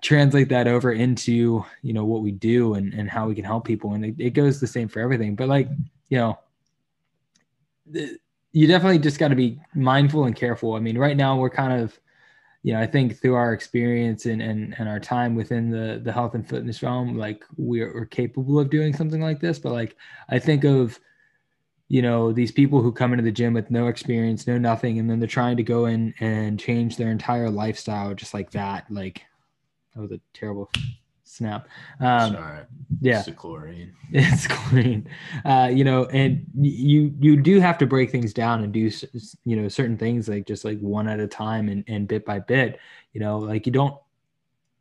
translate 0.03 0.49
that 0.49 0.67
over 0.67 0.91
into 0.91 1.65
you 1.83 1.93
know 1.93 2.05
what 2.05 2.23
we 2.23 2.33
do 2.33 2.75
and, 2.75 2.93
and 2.93 3.09
how 3.09 3.29
we 3.29 3.37
can 3.37 3.45
help 3.45 3.65
people 3.65 3.95
and 3.95 4.05
it, 4.05 4.15
it 4.19 4.31
goes 4.31 4.59
the 4.59 4.67
same 4.67 4.89
for 4.89 4.99
everything 4.99 5.37
but 5.37 5.47
like 5.47 5.69
you 6.09 6.19
know 6.19 6.37
you 8.53 8.67
definitely 8.67 8.99
just 8.99 9.19
got 9.19 9.29
to 9.29 9.37
be 9.37 9.61
mindful 9.75 10.25
and 10.25 10.37
careful. 10.37 10.75
I 10.75 10.81
mean 10.81 10.99
right 10.99 11.17
now 11.17 11.37
we're 11.37 11.51
kind 11.51 11.81
of 11.81 11.99
you 12.65 12.73
know 12.73 12.81
i 12.81 12.87
think 12.87 13.19
through 13.19 13.35
our 13.35 13.53
experience 13.53 14.27
and 14.27 14.41
and, 14.41 14.75
and 14.79 14.89
our 14.89 15.01
time 15.01 15.35
within 15.35 15.69
the 15.69 16.01
the 16.03 16.13
health 16.13 16.35
and 16.35 16.49
fitness 16.49 16.81
realm 16.81 17.19
like 17.19 17.45
we're, 17.57 17.93
we're 17.93 18.07
capable 18.07 18.61
of 18.61 18.71
doing 18.71 18.95
something 18.95 19.21
like 19.21 19.41
this. 19.41 19.59
But 19.59 19.73
like 19.73 19.97
i 20.29 20.39
think 20.39 20.65
of 20.65 20.99
you 21.89 22.01
know 22.01 22.33
these 22.33 22.53
people 22.53 22.81
who 22.81 22.93
come 22.93 23.13
into 23.13 23.25
the 23.25 23.33
gym 23.33 23.53
with 23.53 23.71
no 23.71 23.89
experience 23.89 24.47
no 24.47 24.59
nothing 24.59 24.99
and 24.99 25.11
then 25.11 25.19
they're 25.19 25.29
trying 25.29 25.57
to 25.57 25.63
go 25.63 25.87
in 25.87 26.15
and 26.21 26.59
change 26.59 26.97
their 26.97 27.11
entire 27.11 27.51
lifestyle 27.51 28.15
just 28.15 28.33
like 28.33 28.51
that. 28.53 28.87
Like 28.91 29.23
that 29.95 30.01
was 30.01 30.13
a 30.13 30.21
terrible 30.33 30.71
snap. 31.33 31.67
Um, 32.01 32.35
Sorry. 32.35 32.61
yeah. 33.01 33.23
It's 33.27 33.39
chlorine. 33.39 33.95
it's 34.11 34.47
chlorine. 34.47 35.09
uh 35.47 35.71
you 35.73 35.83
know 35.83 36.05
and 36.07 36.45
you 36.55 37.15
you 37.19 37.41
do 37.41 37.59
have 37.59 37.79
to 37.79 37.87
break 37.87 38.11
things 38.11 38.35
down 38.35 38.63
and 38.63 38.73
do 38.73 38.91
you 39.45 39.57
know 39.57 39.69
certain 39.69 39.97
things 39.97 40.29
like 40.29 40.47
just 40.47 40.65
like 40.65 40.79
one 40.81 41.09
at 41.09 41.21
a 41.21 41.27
time 41.27 41.69
and, 41.69 41.85
and 41.89 42.07
bit 42.07 42.27
by 42.27 42.39
bit 42.39 42.79
you 43.15 43.21
know 43.21 43.39
like 43.39 43.65
you 43.65 43.73
don't 43.73 43.97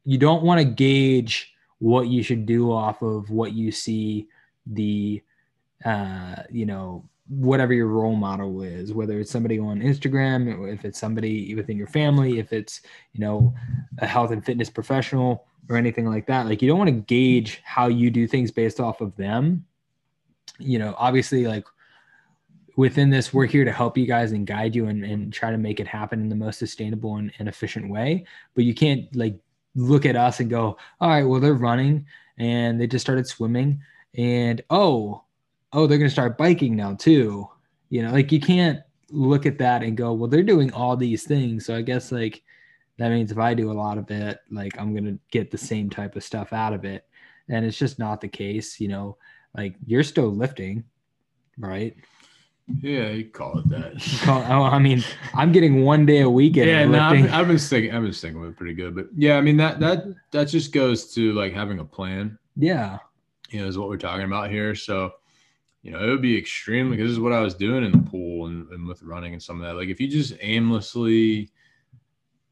you 0.03 0.17
don't 0.17 0.43
want 0.43 0.59
to 0.59 0.65
gauge 0.65 1.53
what 1.79 2.07
you 2.07 2.21
should 2.21 2.45
do 2.45 2.71
off 2.71 3.01
of 3.01 3.29
what 3.29 3.53
you 3.53 3.71
see 3.71 4.27
the 4.65 5.21
uh 5.85 6.35
you 6.49 6.65
know 6.65 7.03
whatever 7.33 7.73
your 7.73 7.87
role 7.87 8.15
model 8.15 8.61
is 8.61 8.91
whether 8.91 9.19
it's 9.19 9.31
somebody 9.31 9.57
on 9.57 9.79
instagram 9.79 10.71
if 10.71 10.83
it's 10.83 10.99
somebody 10.99 11.55
within 11.55 11.77
your 11.77 11.87
family 11.87 12.39
if 12.39 12.51
it's 12.51 12.81
you 13.13 13.21
know 13.21 13.53
a 13.99 14.05
health 14.05 14.31
and 14.31 14.45
fitness 14.45 14.69
professional 14.69 15.45
or 15.71 15.77
anything 15.77 16.05
like 16.05 16.27
that. 16.27 16.45
Like 16.45 16.61
you 16.61 16.67
don't 16.67 16.77
want 16.77 16.89
to 16.89 16.91
gauge 16.91 17.61
how 17.63 17.87
you 17.87 18.09
do 18.09 18.27
things 18.27 18.51
based 18.51 18.79
off 18.79 19.01
of 19.01 19.15
them. 19.15 19.65
You 20.59 20.79
know, 20.79 20.93
obviously, 20.97 21.47
like 21.47 21.65
within 22.75 23.09
this, 23.09 23.33
we're 23.33 23.45
here 23.45 23.65
to 23.65 23.71
help 23.71 23.97
you 23.97 24.05
guys 24.05 24.31
and 24.31 24.45
guide 24.45 24.75
you 24.75 24.87
and, 24.87 25.03
and 25.03 25.33
try 25.33 25.51
to 25.51 25.57
make 25.57 25.79
it 25.79 25.87
happen 25.87 26.19
in 26.19 26.29
the 26.29 26.35
most 26.35 26.59
sustainable 26.59 27.15
and, 27.15 27.31
and 27.39 27.47
efficient 27.47 27.89
way. 27.89 28.25
But 28.53 28.65
you 28.65 28.73
can't 28.73 29.13
like 29.15 29.39
look 29.75 30.05
at 30.05 30.15
us 30.15 30.39
and 30.39 30.49
go, 30.49 30.77
all 30.99 31.09
right, 31.09 31.23
well, 31.23 31.39
they're 31.39 31.53
running 31.53 32.05
and 32.37 32.79
they 32.79 32.87
just 32.87 33.05
started 33.05 33.27
swimming 33.27 33.81
and 34.15 34.61
oh, 34.69 35.23
oh, 35.73 35.87
they're 35.87 35.97
gonna 35.97 36.09
start 36.09 36.37
biking 36.37 36.75
now 36.75 36.95
too. 36.95 37.47
You 37.89 38.03
know, 38.03 38.11
like 38.11 38.31
you 38.31 38.39
can't 38.39 38.79
look 39.09 39.45
at 39.45 39.57
that 39.57 39.83
and 39.83 39.97
go, 39.97 40.13
well, 40.13 40.29
they're 40.29 40.43
doing 40.43 40.71
all 40.73 40.95
these 40.95 41.23
things. 41.23 41.65
So 41.65 41.75
I 41.75 41.81
guess 41.81 42.11
like 42.11 42.41
that 42.97 43.09
means 43.09 43.31
if 43.31 43.37
I 43.37 43.53
do 43.53 43.71
a 43.71 43.73
lot 43.73 43.97
of 43.97 44.09
it, 44.11 44.39
like 44.49 44.79
I'm 44.79 44.93
gonna 44.95 45.17
get 45.31 45.51
the 45.51 45.57
same 45.57 45.89
type 45.89 46.15
of 46.15 46.23
stuff 46.23 46.53
out 46.53 46.73
of 46.73 46.85
it. 46.85 47.05
And 47.49 47.65
it's 47.65 47.77
just 47.77 47.99
not 47.99 48.21
the 48.21 48.27
case, 48.29 48.79
you 48.79 48.87
know, 48.87 49.17
like 49.57 49.75
you're 49.85 50.03
still 50.03 50.29
lifting, 50.29 50.83
right? 51.57 51.95
Yeah, 52.79 53.09
you 53.09 53.25
call 53.25 53.59
it 53.59 53.67
that. 53.69 54.21
Call- 54.23 54.43
oh, 54.43 54.63
I 54.63 54.79
mean, 54.79 55.03
I'm 55.33 55.51
getting 55.51 55.83
one 55.83 56.05
day 56.05 56.21
a 56.21 56.29
week 56.29 56.55
yeah, 56.55 56.85
no. 56.85 56.99
I've, 56.99 57.33
I've 57.33 57.47
been 57.47 57.59
sticking. 57.59 57.93
I've 57.93 58.03
been 58.03 58.13
sticking 58.13 58.39
with 58.39 58.51
it 58.51 58.55
pretty 58.55 58.73
good, 58.73 58.95
but 58.95 59.07
yeah, 59.15 59.35
I 59.35 59.41
mean 59.41 59.57
that 59.57 59.79
that 59.81 60.05
that 60.31 60.45
just 60.45 60.71
goes 60.71 61.13
to 61.15 61.33
like 61.33 61.53
having 61.53 61.79
a 61.79 61.85
plan. 61.85 62.37
yeah. 62.55 62.99
You 63.49 63.59
know, 63.59 63.67
is 63.67 63.77
what 63.77 63.89
we're 63.89 63.97
talking 63.97 64.23
about 64.23 64.49
here. 64.49 64.73
So, 64.75 65.11
you 65.81 65.91
know, 65.91 66.03
it 66.03 66.09
would 66.09 66.21
be 66.21 66.37
extremely 66.37 66.95
because 66.95 67.09
this 67.09 67.17
is 67.17 67.19
what 67.19 67.33
I 67.33 67.41
was 67.41 67.55
doing 67.55 67.83
in 67.83 67.91
the 67.91 68.09
pool 68.09 68.47
and, 68.47 68.69
and 68.69 68.87
with 68.87 69.01
running 69.01 69.33
and 69.33 69.41
some 69.41 69.61
of 69.61 69.67
that. 69.67 69.75
Like 69.75 69.89
if 69.89 69.99
you 69.99 70.07
just 70.07 70.33
aimlessly 70.39 71.51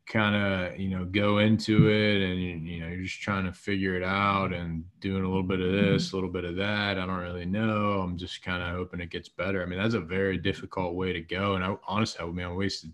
kind 0.09 0.35
of 0.35 0.79
you 0.79 0.89
know 0.89 1.05
go 1.05 1.37
into 1.37 1.87
it 1.87 2.23
and 2.23 2.67
you, 2.67 2.79
know 2.79 2.87
you're 2.87 3.03
just 3.03 3.21
trying 3.21 3.45
to 3.45 3.53
figure 3.53 3.95
it 3.95 4.03
out 4.03 4.51
and 4.51 4.83
doing 4.99 5.23
a 5.23 5.27
little 5.27 5.43
bit 5.43 5.61
of 5.61 5.71
this 5.71 6.11
a 6.11 6.15
little 6.15 6.31
bit 6.31 6.45
of 6.45 6.55
that 6.55 6.97
i 6.97 7.05
don't 7.05 7.19
really 7.19 7.45
know. 7.45 8.01
I'm 8.01 8.17
just 8.17 8.41
kind 8.41 8.63
of 8.63 8.75
hoping 8.75 9.01
it 9.01 9.11
gets 9.11 9.29
better. 9.29 9.61
I 9.61 9.67
mean 9.67 9.77
that's 9.77 9.93
a 9.93 9.99
very 9.99 10.37
difficult 10.37 10.95
way 10.95 11.13
to 11.13 11.21
go. 11.21 11.53
And 11.53 11.63
i 11.63 11.75
honestly 11.87 12.25
i 12.25 12.27
mean 12.27 12.47
i 12.47 12.51
wasted 12.51 12.91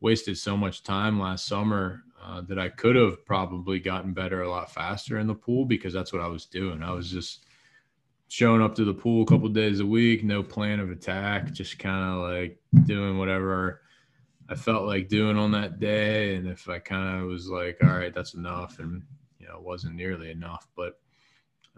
wasted 0.00 0.38
so 0.38 0.56
much 0.56 0.84
time 0.84 1.18
last 1.18 1.46
summer 1.46 2.04
uh, 2.22 2.40
that 2.42 2.58
i 2.58 2.68
could 2.68 2.94
have 2.94 3.26
probably 3.26 3.80
gotten 3.80 4.12
better 4.12 4.42
a 4.42 4.50
lot 4.50 4.70
faster 4.70 5.18
in 5.18 5.26
the 5.26 5.34
pool 5.34 5.64
because 5.64 5.92
that's 5.92 6.12
what 6.12 6.22
i 6.22 6.28
was 6.28 6.46
doing. 6.46 6.84
I 6.84 6.92
was 6.92 7.10
just 7.10 7.43
showing 8.28 8.62
up 8.62 8.74
to 8.74 8.84
the 8.84 8.94
pool 8.94 9.22
a 9.22 9.26
couple 9.26 9.48
days 9.48 9.80
a 9.80 9.86
week 9.86 10.24
no 10.24 10.42
plan 10.42 10.80
of 10.80 10.90
attack 10.90 11.52
just 11.52 11.78
kind 11.78 12.04
of 12.04 12.30
like 12.30 12.58
doing 12.86 13.18
whatever 13.18 13.82
I 14.48 14.54
felt 14.54 14.86
like 14.86 15.08
doing 15.08 15.36
on 15.36 15.50
that 15.52 15.80
day. 15.80 16.36
And 16.36 16.48
if 16.48 16.68
I 16.68 16.78
kind 16.78 17.20
of 17.20 17.28
was 17.28 17.48
like, 17.48 17.78
all 17.82 17.96
right, 17.96 18.14
that's 18.14 18.34
enough. 18.34 18.78
And, 18.78 19.02
you 19.38 19.46
know, 19.46 19.56
it 19.56 19.62
wasn't 19.62 19.94
nearly 19.94 20.30
enough. 20.30 20.68
But 20.76 20.98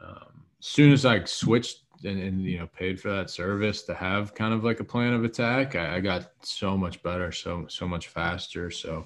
um, 0.03 0.45
as 0.61 0.67
soon 0.67 0.93
as 0.93 1.05
I 1.05 1.25
switched 1.25 1.83
and, 2.05 2.21
and, 2.21 2.43
you 2.43 2.59
know, 2.59 2.67
paid 2.67 3.01
for 3.01 3.11
that 3.11 3.31
service 3.31 3.83
to 3.83 3.95
have 3.95 4.35
kind 4.35 4.53
of 4.53 4.65
like 4.65 4.81
a 4.81 4.85
plan 4.85 5.15
of 5.15 5.25
attack, 5.25 5.77
I, 5.77 5.97
I 5.97 6.01
got 6.01 6.33
so 6.43 6.77
much 6.77 7.03
better, 7.03 7.31
so, 7.31 7.67
so 7.69 7.87
much 7.87 8.09
faster. 8.09 8.71
So, 8.71 9.05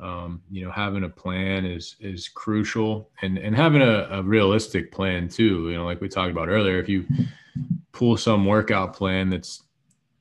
um, 0.00 0.42
you 0.50 0.64
know, 0.64 0.70
having 0.70 1.04
a 1.04 1.08
plan 1.08 1.64
is, 1.64 1.96
is 2.00 2.28
crucial 2.28 3.10
and, 3.22 3.38
and 3.38 3.56
having 3.56 3.82
a, 3.82 4.08
a 4.10 4.22
realistic 4.22 4.92
plan 4.92 5.28
too, 5.28 5.70
you 5.70 5.76
know, 5.76 5.84
like 5.84 6.00
we 6.00 6.08
talked 6.08 6.30
about 6.30 6.48
earlier, 6.48 6.78
if 6.78 6.88
you 6.88 7.06
pull 7.92 8.16
some 8.16 8.44
workout 8.44 8.94
plan 8.94 9.28
that's 9.30 9.64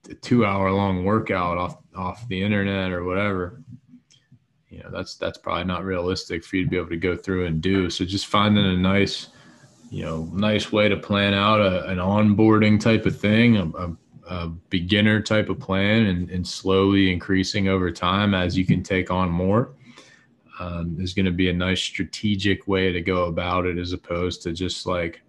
a 0.09 0.15
two 0.15 0.45
hour 0.45 0.71
long 0.71 1.03
workout 1.03 1.57
off 1.57 1.77
off 1.95 2.27
the 2.27 2.41
internet 2.41 2.91
or 2.91 3.03
whatever 3.03 3.61
you 4.69 4.83
know 4.83 4.89
that's 4.91 5.15
that's 5.15 5.37
probably 5.37 5.63
not 5.63 5.83
realistic 5.83 6.43
for 6.43 6.57
you 6.57 6.63
to 6.65 6.69
be 6.69 6.77
able 6.77 6.89
to 6.89 6.97
go 6.97 7.15
through 7.15 7.45
and 7.45 7.61
do. 7.61 7.89
So 7.89 8.05
just 8.05 8.27
finding 8.27 8.65
a 8.65 8.77
nice 8.77 9.29
you 9.89 10.03
know 10.03 10.29
nice 10.33 10.71
way 10.71 10.89
to 10.89 10.97
plan 10.97 11.33
out 11.33 11.61
a, 11.61 11.87
an 11.87 11.97
onboarding 11.97 12.79
type 12.79 13.05
of 13.05 13.19
thing 13.19 13.57
a, 13.57 13.65
a, 13.69 13.95
a 14.29 14.47
beginner 14.69 15.21
type 15.21 15.49
of 15.49 15.59
plan 15.59 16.07
and, 16.07 16.29
and 16.29 16.45
slowly 16.47 17.11
increasing 17.11 17.67
over 17.69 17.89
time 17.91 18.33
as 18.33 18.57
you 18.57 18.65
can 18.65 18.83
take 18.83 19.09
on 19.09 19.29
more 19.29 19.71
um, 20.59 20.97
is 20.99 21.13
going 21.13 21.25
to 21.25 21.31
be 21.31 21.49
a 21.49 21.53
nice 21.53 21.81
strategic 21.81 22.67
way 22.67 22.91
to 22.91 22.99
go 23.01 23.25
about 23.25 23.65
it 23.65 23.77
as 23.77 23.93
opposed 23.93 24.41
to 24.43 24.51
just 24.51 24.85
like 24.85 25.21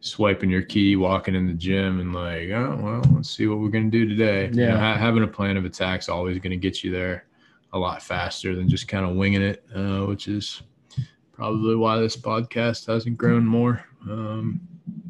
swiping 0.00 0.50
your 0.50 0.62
key, 0.62 0.96
walking 0.96 1.34
in 1.34 1.46
the 1.46 1.52
gym, 1.52 2.00
and 2.00 2.12
like, 2.14 2.48
oh 2.50 2.78
well, 2.82 3.02
let's 3.14 3.30
see 3.30 3.46
what 3.46 3.58
we're 3.60 3.68
gonna 3.68 3.88
do 3.90 4.08
today. 4.08 4.46
You 4.46 4.52
know, 4.52 4.62
Yeah. 4.64 4.78
ha- 4.78 4.96
having 4.98 5.22
a 5.22 5.28
plan 5.28 5.56
of 5.56 5.64
attack's 5.64 6.08
always 6.08 6.38
gonna 6.40 6.56
get 6.56 6.82
you 6.82 6.90
there 6.90 7.26
a 7.72 7.78
lot 7.78 8.02
faster 8.02 8.54
than 8.56 8.68
just 8.68 8.88
kind 8.88 9.04
of 9.08 9.14
winging 9.16 9.42
it, 9.42 9.64
uh, 9.74 10.00
which 10.06 10.26
is 10.26 10.62
probably 11.32 11.76
why 11.76 11.98
this 12.00 12.16
podcast 12.16 12.86
hasn't 12.86 13.16
grown 13.16 13.46
more. 13.46 13.84
Um, 14.10 14.60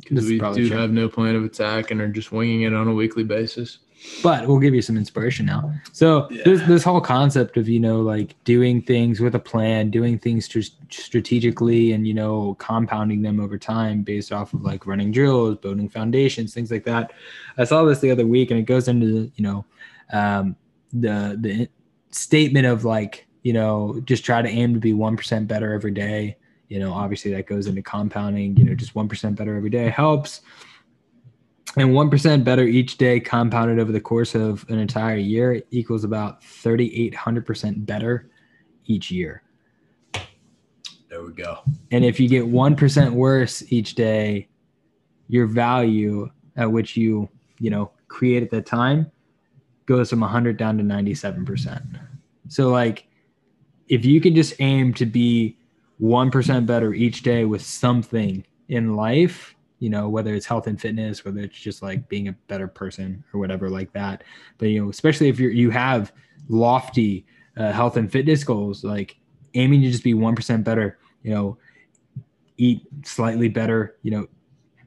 because 0.00 0.26
we 0.26 0.38
do 0.38 0.68
true. 0.68 0.76
have 0.76 0.90
no 0.92 1.08
plan 1.08 1.34
of 1.36 1.44
attack 1.44 1.90
and 1.90 2.00
are 2.00 2.08
just 2.08 2.32
winging 2.32 2.62
it 2.62 2.74
on 2.74 2.88
a 2.88 2.92
weekly 2.94 3.24
basis. 3.24 3.78
but 4.22 4.48
we'll 4.48 4.58
give 4.58 4.74
you 4.74 4.82
some 4.82 4.96
inspiration 4.96 5.46
now. 5.46 5.72
So 5.92 6.26
Yeah. 6.30 6.42
this 6.44 6.60
this 6.66 6.82
whole 6.84 7.00
concept 7.00 7.56
of 7.56 7.68
you 7.68 7.78
know 7.78 8.00
like 8.00 8.34
doing 8.44 8.82
things 8.82 9.20
with 9.20 9.34
a 9.36 9.38
plan, 9.38 9.90
doing 9.90 10.18
things 10.18 10.48
tr- 10.48 10.60
strategically, 10.90 11.92
and 11.92 12.06
you 12.06 12.14
know 12.14 12.54
compounding 12.58 13.22
them 13.22 13.38
over 13.38 13.56
time 13.58 14.02
based 14.02 14.32
off 14.32 14.54
of 14.54 14.62
like 14.62 14.86
running 14.86 15.12
drills, 15.12 15.58
building 15.58 15.88
foundations, 15.88 16.52
things 16.52 16.70
like 16.70 16.84
that. 16.84 17.12
I 17.58 17.64
saw 17.64 17.84
this 17.84 18.00
the 18.00 18.10
other 18.10 18.26
week, 18.26 18.50
and 18.50 18.58
it 18.58 18.64
goes 18.64 18.88
into 18.88 19.06
the, 19.06 19.32
you 19.36 19.44
know 19.44 19.64
um, 20.12 20.56
the 20.92 21.36
the 21.40 21.68
statement 22.10 22.66
of 22.66 22.84
like 22.84 23.26
you 23.42 23.52
know 23.52 24.00
just 24.04 24.24
try 24.24 24.42
to 24.42 24.48
aim 24.48 24.74
to 24.74 24.80
be 24.80 24.92
one 24.92 25.16
percent 25.16 25.46
better 25.46 25.72
every 25.72 25.92
day. 25.92 26.36
You 26.72 26.80
know, 26.80 26.92
obviously 26.92 27.30
that 27.34 27.46
goes 27.46 27.66
into 27.66 27.82
compounding. 27.82 28.56
You 28.56 28.64
know, 28.64 28.74
just 28.74 28.94
one 28.94 29.08
percent 29.08 29.36
better 29.36 29.54
every 29.56 29.70
day 29.70 29.88
helps 29.90 30.40
and 31.76 31.90
1% 31.90 32.44
better 32.44 32.64
each 32.64 32.98
day 32.98 33.18
compounded 33.18 33.78
over 33.78 33.92
the 33.92 34.00
course 34.00 34.34
of 34.34 34.66
an 34.68 34.78
entire 34.78 35.16
year 35.16 35.62
equals 35.70 36.04
about 36.04 36.42
3800% 36.42 37.86
better 37.86 38.30
each 38.86 39.10
year 39.10 39.42
There 41.08 41.22
we 41.22 41.32
go. 41.32 41.60
and 41.90 42.04
if 42.04 42.20
you 42.20 42.28
get 42.28 42.44
1% 42.44 43.12
worse 43.12 43.62
each 43.72 43.94
day 43.94 44.48
your 45.28 45.46
value 45.46 46.28
at 46.56 46.70
which 46.70 46.96
you 46.96 47.28
you 47.58 47.70
know 47.70 47.90
create 48.08 48.42
at 48.42 48.50
that 48.50 48.66
time 48.66 49.10
goes 49.86 50.10
from 50.10 50.20
100 50.20 50.56
down 50.56 50.76
to 50.76 50.84
97% 50.84 52.00
so 52.48 52.68
like 52.68 53.06
if 53.88 54.04
you 54.04 54.20
can 54.20 54.34
just 54.34 54.54
aim 54.60 54.92
to 54.94 55.06
be 55.06 55.56
1% 56.02 56.66
better 56.66 56.92
each 56.92 57.22
day 57.22 57.44
with 57.44 57.62
something 57.62 58.44
in 58.68 58.96
life 58.96 59.54
you 59.78 59.90
know 59.90 60.08
whether 60.08 60.34
it's 60.34 60.46
health 60.46 60.66
and 60.66 60.80
fitness 60.80 61.24
whether 61.24 61.40
it's 61.40 61.58
just 61.58 61.82
like 61.82 62.08
being 62.08 62.28
a 62.28 62.32
better 62.48 62.68
person 62.68 63.22
or 63.32 63.40
whatever 63.40 63.68
like 63.68 63.92
that. 63.92 64.24
But 64.58 64.68
you 64.68 64.82
know 64.82 64.90
especially 64.90 65.28
if 65.28 65.38
you're 65.38 65.50
you 65.50 65.70
have 65.70 66.12
lofty 66.48 67.26
uh, 67.56 67.72
health 67.72 67.96
and 67.96 68.10
fitness 68.10 68.44
goals 68.44 68.84
like 68.84 69.16
aiming 69.54 69.82
to 69.82 69.90
just 69.90 70.02
be 70.02 70.14
1% 70.14 70.64
better 70.64 70.98
you 71.22 71.32
know 71.32 71.58
eat 72.56 72.86
slightly 73.04 73.48
better 73.48 73.96
you 74.02 74.10
know 74.10 74.26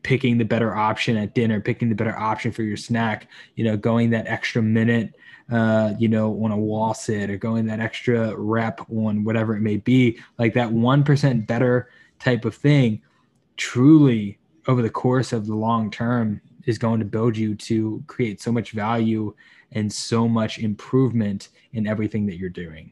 picking 0.05 0.37
the 0.37 0.45
better 0.45 0.75
option 0.75 1.17
at 1.17 1.33
dinner, 1.33 1.59
picking 1.59 1.89
the 1.89 1.95
better 1.95 2.15
option 2.15 2.51
for 2.51 2.61
your 2.61 2.77
snack, 2.77 3.27
you 3.55 3.63
know, 3.65 3.75
going 3.75 4.11
that 4.11 4.27
extra 4.27 4.61
minute, 4.61 5.15
uh, 5.51 5.93
you 5.99 6.07
know, 6.07 6.43
on 6.43 6.51
a 6.51 6.57
wall 6.57 6.93
sit 6.93 7.29
or 7.29 7.37
going 7.37 7.65
that 7.67 7.79
extra 7.79 8.35
rep 8.35 8.81
on 8.89 9.23
whatever 9.23 9.55
it 9.55 9.61
may 9.61 9.77
be, 9.77 10.17
like 10.39 10.53
that 10.53 10.69
1% 10.69 11.47
better 11.47 11.89
type 12.19 12.45
of 12.45 12.55
thing, 12.55 13.01
truly 13.57 14.37
over 14.67 14.81
the 14.81 14.89
course 14.89 15.33
of 15.33 15.45
the 15.45 15.55
long 15.55 15.91
term 15.91 16.41
is 16.65 16.77
going 16.77 16.99
to 16.99 17.05
build 17.05 17.37
you 17.37 17.53
to 17.55 18.03
create 18.07 18.41
so 18.41 18.51
much 18.51 18.71
value 18.71 19.33
and 19.73 19.91
so 19.91 20.27
much 20.27 20.57
improvement 20.57 21.49
in 21.73 21.85
everything 21.85 22.25
that 22.25 22.37
you're 22.37 22.49
doing. 22.49 22.91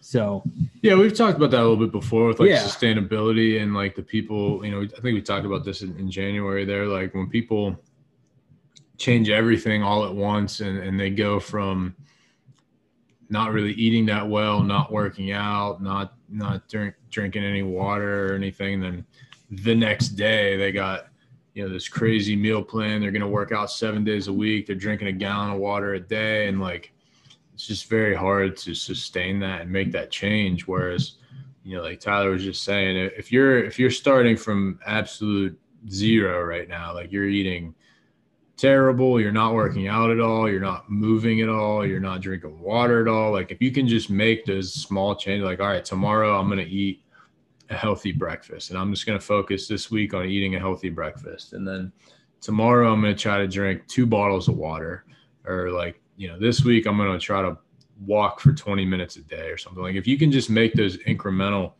So 0.00 0.42
yeah, 0.82 0.94
we've 0.96 1.14
talked 1.16 1.36
about 1.36 1.50
that 1.52 1.60
a 1.60 1.62
little 1.62 1.76
bit 1.76 1.92
before 1.92 2.26
with 2.26 2.40
like 2.40 2.48
Yeah. 2.48 2.62
sustainability 2.62 3.62
and 3.62 3.74
like 3.74 3.94
the 3.94 4.02
people, 4.02 4.64
you 4.64 4.72
know, 4.72 4.82
I 4.82 4.86
think 5.00 5.14
we 5.14 5.22
talked 5.22 5.46
about 5.46 5.64
this 5.64 5.82
in, 5.82 5.96
in 5.98 6.10
January 6.10 6.64
there. 6.64 6.86
Like 6.86 7.14
when 7.14 7.28
people 7.28 7.76
change 9.02 9.28
everything 9.30 9.82
all 9.82 10.04
at 10.04 10.14
once 10.14 10.60
and, 10.60 10.78
and 10.78 10.98
they 10.98 11.10
go 11.10 11.40
from 11.40 11.92
not 13.28 13.50
really 13.50 13.72
eating 13.72 14.06
that 14.06 14.28
well, 14.28 14.62
not 14.62 14.92
working 14.92 15.32
out, 15.32 15.82
not 15.82 16.14
not 16.28 16.68
drink, 16.68 16.94
drinking 17.10 17.42
any 17.42 17.64
water 17.64 18.28
or 18.28 18.36
anything, 18.36 18.80
then 18.80 19.04
the 19.50 19.74
next 19.74 20.10
day 20.10 20.56
they 20.56 20.70
got 20.70 21.08
you 21.54 21.64
know 21.64 21.72
this 21.72 21.88
crazy 21.88 22.36
meal 22.36 22.62
plan. 22.62 23.00
They're 23.00 23.10
gonna 23.10 23.26
work 23.26 23.50
out 23.50 23.72
seven 23.72 24.04
days 24.04 24.28
a 24.28 24.32
week. 24.32 24.66
They're 24.66 24.76
drinking 24.76 25.08
a 25.08 25.12
gallon 25.12 25.50
of 25.50 25.58
water 25.58 25.94
a 25.94 26.00
day, 26.00 26.46
and 26.46 26.60
like 26.60 26.92
it's 27.54 27.66
just 27.66 27.88
very 27.88 28.14
hard 28.14 28.56
to 28.58 28.72
sustain 28.72 29.40
that 29.40 29.62
and 29.62 29.70
make 29.70 29.90
that 29.92 30.12
change. 30.12 30.68
Whereas, 30.68 31.16
you 31.64 31.76
know, 31.76 31.82
like 31.82 31.98
Tyler 31.98 32.30
was 32.30 32.44
just 32.44 32.62
saying, 32.62 33.10
if 33.16 33.32
you're 33.32 33.64
if 33.64 33.80
you're 33.80 33.90
starting 33.90 34.36
from 34.36 34.78
absolute 34.86 35.58
zero 35.90 36.44
right 36.44 36.68
now, 36.68 36.94
like 36.94 37.10
you're 37.10 37.28
eating 37.28 37.74
terrible, 38.56 39.20
you're 39.20 39.32
not 39.32 39.54
working 39.54 39.88
out 39.88 40.10
at 40.10 40.20
all, 40.20 40.48
you're 40.48 40.60
not 40.60 40.90
moving 40.90 41.40
at 41.40 41.48
all, 41.48 41.86
you're 41.86 42.00
not 42.00 42.20
drinking 42.20 42.60
water 42.60 43.02
at 43.02 43.08
all. 43.08 43.32
Like 43.32 43.50
if 43.50 43.60
you 43.60 43.70
can 43.70 43.88
just 43.88 44.10
make 44.10 44.44
those 44.44 44.72
small 44.72 45.14
changes, 45.14 45.44
like 45.44 45.60
all 45.60 45.68
right, 45.68 45.84
tomorrow 45.84 46.38
I'm 46.38 46.48
gonna 46.48 46.62
eat 46.62 47.02
a 47.70 47.76
healthy 47.76 48.12
breakfast, 48.12 48.70
and 48.70 48.78
I'm 48.78 48.92
just 48.92 49.06
gonna 49.06 49.20
focus 49.20 49.66
this 49.66 49.90
week 49.90 50.14
on 50.14 50.26
eating 50.26 50.54
a 50.54 50.58
healthy 50.58 50.90
breakfast, 50.90 51.52
and 51.52 51.66
then 51.66 51.92
tomorrow 52.40 52.92
I'm 52.92 53.00
gonna 53.00 53.14
try 53.14 53.38
to 53.38 53.48
drink 53.48 53.86
two 53.88 54.06
bottles 54.06 54.48
of 54.48 54.56
water, 54.56 55.04
or 55.44 55.70
like 55.70 56.00
you 56.16 56.28
know 56.28 56.38
this 56.38 56.62
week 56.62 56.86
i'm 56.86 56.96
going 56.96 57.10
to 57.10 57.18
try 57.18 57.42
to 57.42 57.56
walk 58.06 58.40
for 58.40 58.52
20 58.52 58.84
minutes 58.84 59.16
a 59.16 59.22
day 59.22 59.48
or 59.48 59.56
something. 59.56 59.82
Like 59.82 59.96
if 59.96 60.06
you 60.06 60.18
can 60.18 60.32
just 60.32 60.50
make 60.50 60.74
those 60.74 60.96
incremental 60.98 61.74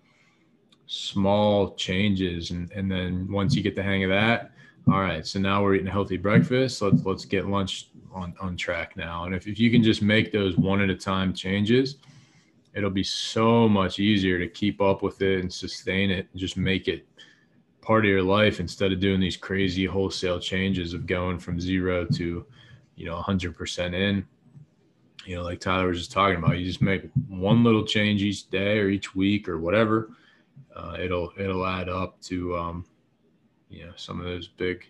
small 0.86 1.74
changes 1.74 2.50
and 2.50 2.70
and 2.72 2.90
then 2.90 3.30
once 3.30 3.54
you 3.54 3.62
get 3.62 3.74
the 3.74 3.82
hang 3.82 4.04
of 4.04 4.10
that 4.10 4.52
all 4.88 5.00
right 5.00 5.26
so 5.26 5.38
now 5.38 5.62
we're 5.62 5.74
eating 5.74 5.88
a 5.88 5.92
healthy 5.92 6.16
breakfast. 6.16 6.82
Let's 6.82 7.04
let's 7.04 7.24
get 7.24 7.46
lunch 7.46 7.88
on 8.12 8.34
on 8.40 8.56
track 8.56 8.96
now. 8.96 9.24
And 9.24 9.34
if, 9.34 9.46
if 9.46 9.58
you 9.58 9.70
can 9.70 9.82
just 9.82 10.02
make 10.02 10.32
those 10.32 10.56
one 10.56 10.80
at 10.80 10.90
a 10.90 10.96
time 10.96 11.32
changes 11.32 11.96
it'll 12.74 12.90
be 12.90 13.04
so 13.04 13.68
much 13.68 13.98
easier 13.98 14.38
to 14.38 14.48
keep 14.48 14.80
up 14.80 15.02
with 15.02 15.20
it 15.22 15.40
and 15.40 15.52
sustain 15.52 16.10
it 16.10 16.28
and 16.32 16.40
just 16.40 16.56
make 16.56 16.88
it 16.88 17.06
part 17.80 18.04
of 18.04 18.10
your 18.10 18.22
life 18.22 18.60
instead 18.60 18.92
of 18.92 19.00
doing 19.00 19.20
these 19.20 19.36
crazy 19.36 19.84
wholesale 19.84 20.38
changes 20.38 20.94
of 20.94 21.06
going 21.06 21.38
from 21.38 21.60
zero 21.60 22.06
to 22.06 22.46
you 22.96 23.06
know 23.06 23.20
100% 23.20 23.94
in. 23.94 24.24
You 25.26 25.36
know 25.36 25.42
like 25.42 25.60
tyler 25.60 25.88
was 25.88 25.98
just 25.98 26.12
talking 26.12 26.36
about 26.36 26.58
you 26.58 26.64
just 26.64 26.82
make 26.82 27.08
one 27.28 27.62
little 27.62 27.84
change 27.84 28.22
each 28.22 28.50
day 28.50 28.78
or 28.78 28.88
each 28.88 29.14
week 29.14 29.48
or 29.48 29.58
whatever 29.58 30.10
uh, 30.74 30.96
it'll 30.98 31.32
it'll 31.38 31.64
add 31.64 31.88
up 31.88 32.20
to 32.22 32.56
um 32.56 32.84
you 33.72 33.86
know 33.86 33.92
some 33.96 34.20
of 34.20 34.26
those 34.26 34.48
big 34.48 34.86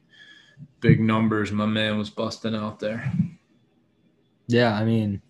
big 0.81 1.01
numbers 1.01 1.53
my 1.53 1.66
man 1.66 1.99
was 1.99 2.11
busting 2.11 2.55
out 2.55 2.79
there 2.79 3.12
Yeah, 4.49 4.75
I 4.75 4.85
mean 4.85 5.23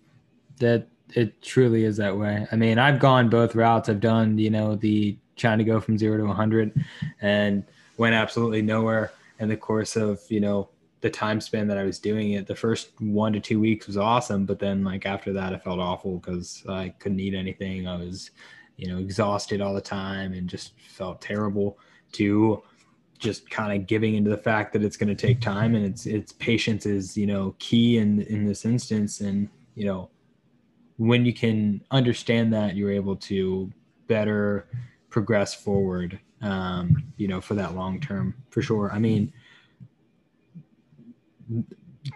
that 0.59 0.87
it 1.15 1.41
truly 1.41 1.83
is 1.85 1.97
that 1.97 2.17
way. 2.17 2.47
I 2.51 2.55
mean, 2.55 2.79
I've 2.79 2.99
gone 2.99 3.29
both 3.29 3.55
routes. 3.55 3.89
I've 3.89 3.99
done, 3.99 4.37
you 4.37 4.49
know, 4.49 4.75
the 4.75 5.17
trying 5.35 5.57
to 5.57 5.63
go 5.63 5.79
from 5.79 5.97
zero 5.97 6.17
to 6.17 6.25
100 6.25 6.73
and 7.21 7.63
went 7.97 8.15
absolutely 8.15 8.61
nowhere 8.61 9.11
in 9.39 9.49
the 9.49 9.57
course 9.57 9.95
of, 9.95 10.19
you 10.29 10.39
know, 10.39 10.69
the 11.01 11.09
time 11.09 11.41
span 11.41 11.67
that 11.67 11.77
I 11.77 11.83
was 11.83 11.99
doing 11.99 12.31
it. 12.31 12.47
The 12.47 12.55
first 12.55 12.89
one 12.99 13.33
to 13.33 13.39
two 13.39 13.59
weeks 13.59 13.87
was 13.87 13.97
awesome, 13.97 14.45
but 14.45 14.59
then 14.59 14.83
like 14.83 15.05
after 15.05 15.33
that, 15.33 15.53
I 15.53 15.57
felt 15.57 15.79
awful 15.79 16.17
because 16.17 16.63
I 16.67 16.89
couldn't 16.99 17.19
eat 17.19 17.33
anything. 17.33 17.87
I 17.87 17.97
was, 17.97 18.31
you 18.77 18.87
know, 18.87 18.99
exhausted 18.99 19.61
all 19.61 19.73
the 19.73 19.81
time 19.81 20.33
and 20.33 20.49
just 20.49 20.73
felt 20.79 21.21
terrible. 21.21 21.77
To 22.13 22.61
just 23.23 23.49
kind 23.49 23.79
of 23.79 23.87
giving 23.87 24.15
into 24.15 24.29
the 24.29 24.37
fact 24.37 24.73
that 24.73 24.83
it's 24.83 24.97
going 24.97 25.09
to 25.09 25.15
take 25.15 25.41
time 25.41 25.75
and 25.75 25.85
it's 25.85 26.05
it's 26.05 26.33
patience 26.33 26.85
is 26.85 27.17
you 27.17 27.25
know 27.25 27.55
key 27.59 27.97
in 27.97 28.21
in 28.23 28.45
this 28.45 28.65
instance. 28.65 29.21
And 29.21 29.49
you 29.75 29.85
know 29.85 30.09
when 30.97 31.25
you 31.25 31.33
can 31.33 31.81
understand 31.91 32.53
that 32.53 32.75
you're 32.75 32.91
able 32.91 33.15
to 33.15 33.71
better 34.07 34.67
progress 35.09 35.53
forward 35.53 36.19
um 36.41 37.03
you 37.17 37.27
know 37.27 37.39
for 37.41 37.55
that 37.55 37.75
long 37.75 37.99
term 37.99 38.35
for 38.49 38.61
sure. 38.61 38.91
I 38.93 38.99
mean 38.99 39.33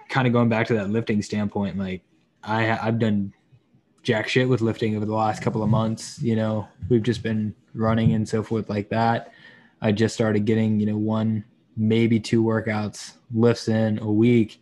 kind 0.10 0.28
of 0.28 0.34
going 0.34 0.50
back 0.50 0.68
to 0.68 0.74
that 0.74 0.90
lifting 0.90 1.22
standpoint 1.22 1.78
like 1.78 2.02
i 2.44 2.78
i've 2.88 3.00
done 3.00 3.34
jack 4.04 4.28
shit 4.28 4.48
with 4.48 4.62
lifting 4.62 4.96
over 4.96 5.06
the 5.06 5.14
last 5.14 5.42
couple 5.42 5.64
of 5.64 5.70
months 5.70 6.22
you 6.22 6.36
know 6.36 6.68
we've 6.90 7.04
just 7.04 7.24
been 7.24 7.54
running 7.74 8.14
and 8.14 8.28
so 8.28 8.42
forth 8.42 8.70
like 8.70 8.90
that 8.90 9.34
I 9.82 9.92
just 9.92 10.16
started 10.16 10.46
getting, 10.46 10.80
you 10.80 10.86
know, 10.86 10.98
one, 10.98 11.44
maybe 11.76 12.20
two 12.20 12.44
workouts, 12.44 13.14
lifts 13.34 13.68
in 13.68 14.00
a 14.00 14.12
week. 14.12 14.62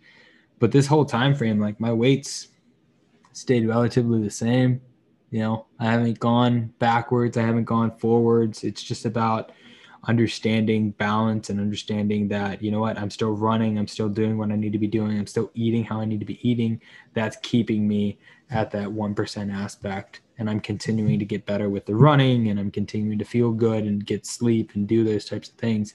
But 0.60 0.72
this 0.72 0.88
whole 0.88 1.06
time 1.06 1.36
frame, 1.36 1.60
like 1.60 1.80
my 1.80 1.94
weights 1.94 2.50
stayed 3.34 3.68
relatively 3.68 4.22
the 4.22 4.30
same. 4.30 4.82
You 5.32 5.40
know, 5.40 5.66
I 5.80 5.86
haven't 5.86 6.20
gone 6.20 6.74
backwards, 6.80 7.38
I 7.38 7.42
haven't 7.42 7.66
gone 7.66 7.98
forwards. 7.98 8.64
It's 8.64 8.84
just 8.84 9.06
about 9.06 9.52
understanding 10.08 10.92
balance 10.92 11.50
and 11.50 11.60
understanding 11.60 12.28
that, 12.28 12.62
you 12.62 12.72
know 12.72 12.80
what, 12.80 12.98
I'm 12.98 13.10
still 13.10 13.32
running, 13.32 13.78
I'm 13.78 13.88
still 13.88 14.10
doing 14.10 14.38
what 14.38 14.52
I 14.52 14.56
need 14.56 14.72
to 14.74 14.80
be 14.80 14.88
doing, 14.88 15.18
I'm 15.18 15.28
still 15.28 15.52
eating 15.56 15.84
how 15.84 16.00
I 16.00 16.06
need 16.06 16.20
to 16.20 16.26
be 16.26 16.48
eating. 16.48 16.80
That's 17.14 17.38
keeping 17.42 17.88
me 17.88 18.20
at 18.52 18.72
that 18.72 18.88
1% 18.88 19.54
aspect 19.54 20.22
and 20.38 20.50
I'm 20.50 20.60
continuing 20.60 21.20
to 21.20 21.26
get 21.26 21.46
better 21.46 21.70
with 21.70 21.86
the 21.86 21.96
running 21.96 22.50
and 22.50 22.60
I'm 22.60 22.72
continuing 22.72 23.18
to 23.20 23.26
feel 23.26 23.52
good 23.52 23.86
and 23.86 24.06
get 24.06 24.26
sleep 24.26 24.72
and 24.76 24.88
do 24.88 25.04
those 25.04 25.26
types 25.26 25.50
of 25.50 25.56
things. 25.56 25.94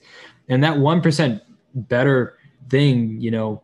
And 0.49 0.65
that 0.65 0.77
1% 0.79 1.41
better 1.75 2.39
thing, 2.69 3.21
you 3.21 3.31
know, 3.31 3.63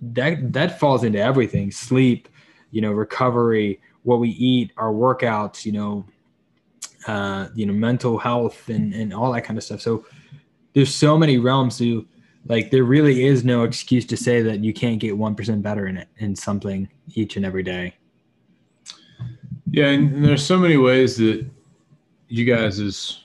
that 0.00 0.52
that 0.52 0.78
falls 0.78 1.02
into 1.02 1.20
everything, 1.20 1.70
sleep, 1.72 2.28
you 2.70 2.80
know, 2.80 2.92
recovery, 2.92 3.80
what 4.04 4.20
we 4.20 4.30
eat, 4.30 4.72
our 4.76 4.92
workouts, 4.92 5.64
you 5.64 5.72
know, 5.72 6.06
uh, 7.06 7.48
you 7.54 7.66
know, 7.66 7.72
mental 7.72 8.18
health 8.18 8.68
and 8.68 8.94
and 8.94 9.12
all 9.12 9.32
that 9.32 9.42
kind 9.42 9.58
of 9.58 9.64
stuff. 9.64 9.80
So 9.80 10.06
there's 10.74 10.94
so 10.94 11.18
many 11.18 11.38
realms 11.38 11.78
to 11.78 12.06
like 12.46 12.70
there 12.70 12.84
really 12.84 13.26
is 13.26 13.44
no 13.44 13.64
excuse 13.64 14.06
to 14.06 14.16
say 14.16 14.42
that 14.42 14.62
you 14.62 14.72
can't 14.72 15.00
get 15.00 15.14
1% 15.14 15.62
better 15.62 15.86
in 15.86 15.96
it 15.96 16.08
in 16.18 16.36
something 16.36 16.88
each 17.14 17.36
and 17.36 17.44
every 17.44 17.62
day. 17.62 17.94
Yeah, 19.70 19.88
and 19.88 20.24
there's 20.24 20.44
so 20.44 20.58
many 20.58 20.76
ways 20.76 21.16
that 21.18 21.46
you 22.28 22.44
guys 22.44 22.80
as 22.80 23.24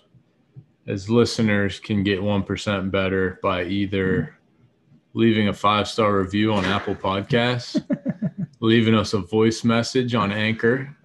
as 0.85 1.09
listeners 1.09 1.79
can 1.79 2.03
get 2.03 2.21
one 2.21 2.43
percent 2.43 2.91
better 2.91 3.39
by 3.41 3.63
either 3.63 4.37
leaving 5.13 5.47
a 5.47 5.53
five 5.53 5.87
star 5.87 6.17
review 6.17 6.53
on 6.53 6.65
Apple 6.65 6.95
Podcasts, 6.95 7.81
leaving 8.59 8.95
us 8.95 9.13
a 9.13 9.19
voice 9.19 9.63
message 9.63 10.15
on 10.15 10.31
Anchor, 10.31 10.95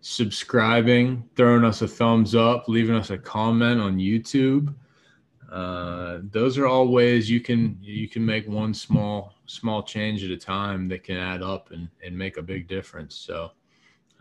subscribing, 0.00 1.28
throwing 1.34 1.64
us 1.64 1.82
a 1.82 1.88
thumbs 1.88 2.34
up, 2.34 2.68
leaving 2.68 2.94
us 2.94 3.10
a 3.10 3.18
comment 3.18 3.80
on 3.80 3.98
YouTube. 3.98 4.74
Uh, 5.50 6.18
those 6.30 6.58
are 6.58 6.66
all 6.66 6.88
ways 6.88 7.30
you 7.30 7.40
can 7.40 7.78
you 7.80 8.08
can 8.08 8.24
make 8.24 8.46
one 8.46 8.74
small 8.74 9.34
small 9.46 9.82
change 9.82 10.22
at 10.22 10.30
a 10.30 10.36
time 10.36 10.88
that 10.88 11.02
can 11.02 11.16
add 11.16 11.42
up 11.42 11.70
and, 11.70 11.88
and 12.04 12.16
make 12.16 12.36
a 12.36 12.42
big 12.42 12.68
difference. 12.68 13.14
So 13.16 13.52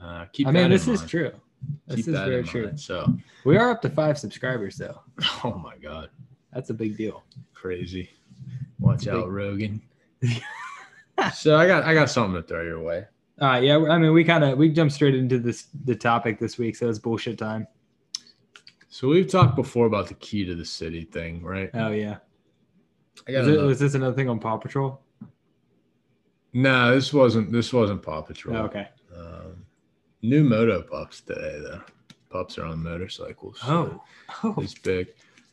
uh, 0.01 0.25
keep 0.34 0.47
I 0.47 0.51
mean, 0.51 0.69
this 0.69 0.88
is 0.88 0.99
mind. 0.99 1.10
true. 1.10 1.31
This 1.88 1.97
Keep 2.05 2.08
is 2.10 2.19
very 2.19 2.43
true. 2.43 2.65
mind. 2.65 2.79
So, 2.79 3.12
We 3.43 3.58
are 3.58 3.71
up 3.71 3.81
to 3.84 3.89
five 3.89 4.17
subscribers, 4.19 4.75
though. 4.77 4.99
oh 5.43 5.55
my 5.63 5.78
God, 5.78 6.09
That's 6.53 6.70
a 6.70 6.74
big 6.74 6.95
deal. 6.97 7.24
crazy! 7.53 8.09
Watch 8.80 9.05
Big- 9.05 9.13
out, 9.13 9.32
Rogan. 9.32 9.82
so 11.34 11.55
I 11.57 11.65
got 11.67 11.84
I 11.84 11.93
got 11.93 12.09
something 12.09 12.41
to 12.41 12.47
throw 12.47 12.61
your 12.63 12.82
way. 12.82 13.05
Right, 13.41 13.63
yeah. 13.63 13.78
I 13.89 13.97
mean, 13.97 14.13
we 14.13 14.24
kind 14.24 14.43
of 14.43 14.57
we 14.57 14.70
jumped 14.70 14.93
straight 14.93 15.15
into 15.15 15.39
this 15.39 15.67
the 15.86 15.95
topic 15.95 16.39
this 16.39 16.57
week, 16.57 16.76
so 16.76 16.88
it's 16.89 16.99
bullshit 16.99 17.38
time. 17.38 17.67
So 18.89 19.07
we've 19.09 19.30
talked 19.30 19.55
before 19.57 19.88
about 19.88 20.07
the 20.07 20.13
key 20.15 20.45
to 20.45 20.55
the 20.55 20.63
city 20.65 21.03
thing, 21.03 21.43
right? 21.43 21.70
Oh 21.74 21.91
yeah. 21.91 22.17
I 23.28 23.32
got 23.32 23.45
Was, 23.45 23.47
it, 23.55 23.61
was 23.61 23.80
this 23.80 23.93
another 23.95 24.15
thing 24.15 24.30
on 24.30 24.39
Paw 24.39 24.57
Patrol? 24.57 25.01
no, 26.53 26.93
this 26.95 27.11
wasn't 27.13 27.51
this 27.51 27.74
wasn't 27.74 28.01
Paw 28.01 28.22
Patrol. 28.22 28.55
Oh, 28.57 28.61
okay. 28.65 28.88
New 30.22 30.43
moto 30.43 30.82
pups 30.82 31.22
today 31.22 31.59
though. 31.61 31.82
Pups 32.30 32.57
are 32.57 32.66
on 32.66 32.82
motorcycles. 32.84 33.59
so 33.59 33.68
Oh. 33.68 34.03
Oh. 34.43 34.55
it's 34.61 34.74
big. 34.74 35.07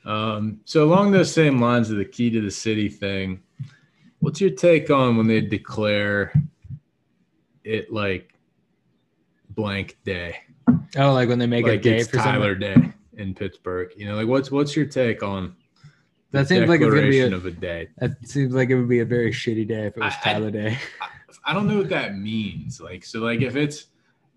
Um, 0.04 0.60
so 0.64 0.84
along 0.84 1.12
those 1.12 1.32
same 1.32 1.60
lines 1.60 1.90
of 1.90 1.96
the 1.98 2.04
key 2.04 2.30
to 2.30 2.40
the 2.40 2.50
city 2.50 2.88
thing, 2.88 3.40
what's 4.20 4.40
your 4.40 4.50
take 4.50 4.90
on 4.90 5.16
when 5.16 5.26
they 5.28 5.40
declare 5.40 6.32
it 7.64 7.92
like 7.92 8.34
blank 9.50 9.96
day? 10.04 10.38
Oh, 10.96 11.12
like 11.12 11.28
when 11.28 11.38
they 11.38 11.46
make 11.46 11.66
a 11.66 11.78
day 11.78 12.02
for 12.02 12.16
Tyler 12.16 12.54
something. 12.60 12.82
Day 12.82 12.92
in 13.22 13.34
Pittsburgh. 13.34 13.90
You 13.96 14.06
know, 14.06 14.16
like 14.16 14.26
what's 14.26 14.50
what's 14.50 14.74
your 14.74 14.86
take 14.86 15.22
on 15.22 15.54
That 16.32 16.48
seems 16.48 16.68
like 16.68 16.80
it's 16.80 16.92
gonna 16.94 17.02
be 17.08 17.20
a, 17.20 17.32
of 17.32 17.46
a 17.46 17.50
day? 17.52 17.88
that 17.98 18.26
seems 18.26 18.54
like 18.54 18.70
it 18.70 18.76
would 18.76 18.88
be 18.88 19.00
a 19.00 19.04
very 19.04 19.30
shitty 19.30 19.68
day 19.68 19.86
if 19.86 19.96
it 19.96 20.00
was 20.00 20.14
I- 20.22 20.32
Tyler 20.32 20.50
Day. 20.50 20.78
I, 21.00 21.08
I 21.44 21.52
don't 21.54 21.68
know 21.68 21.78
what 21.78 21.88
that 21.90 22.16
means. 22.16 22.80
Like, 22.80 23.04
so 23.04 23.20
like 23.20 23.42
if 23.42 23.54
it's 23.56 23.86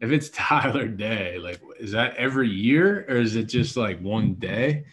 if 0.02 0.12
it's 0.12 0.30
Tyler 0.34 0.88
Day, 0.88 1.38
like 1.40 1.62
is 1.80 1.92
that 1.92 2.16
every 2.16 2.50
year 2.50 3.06
or 3.10 3.18
is 3.18 3.36
it 3.36 3.46
just 3.46 3.78
like 3.78 4.00
one 4.02 4.36
day? 4.36 4.86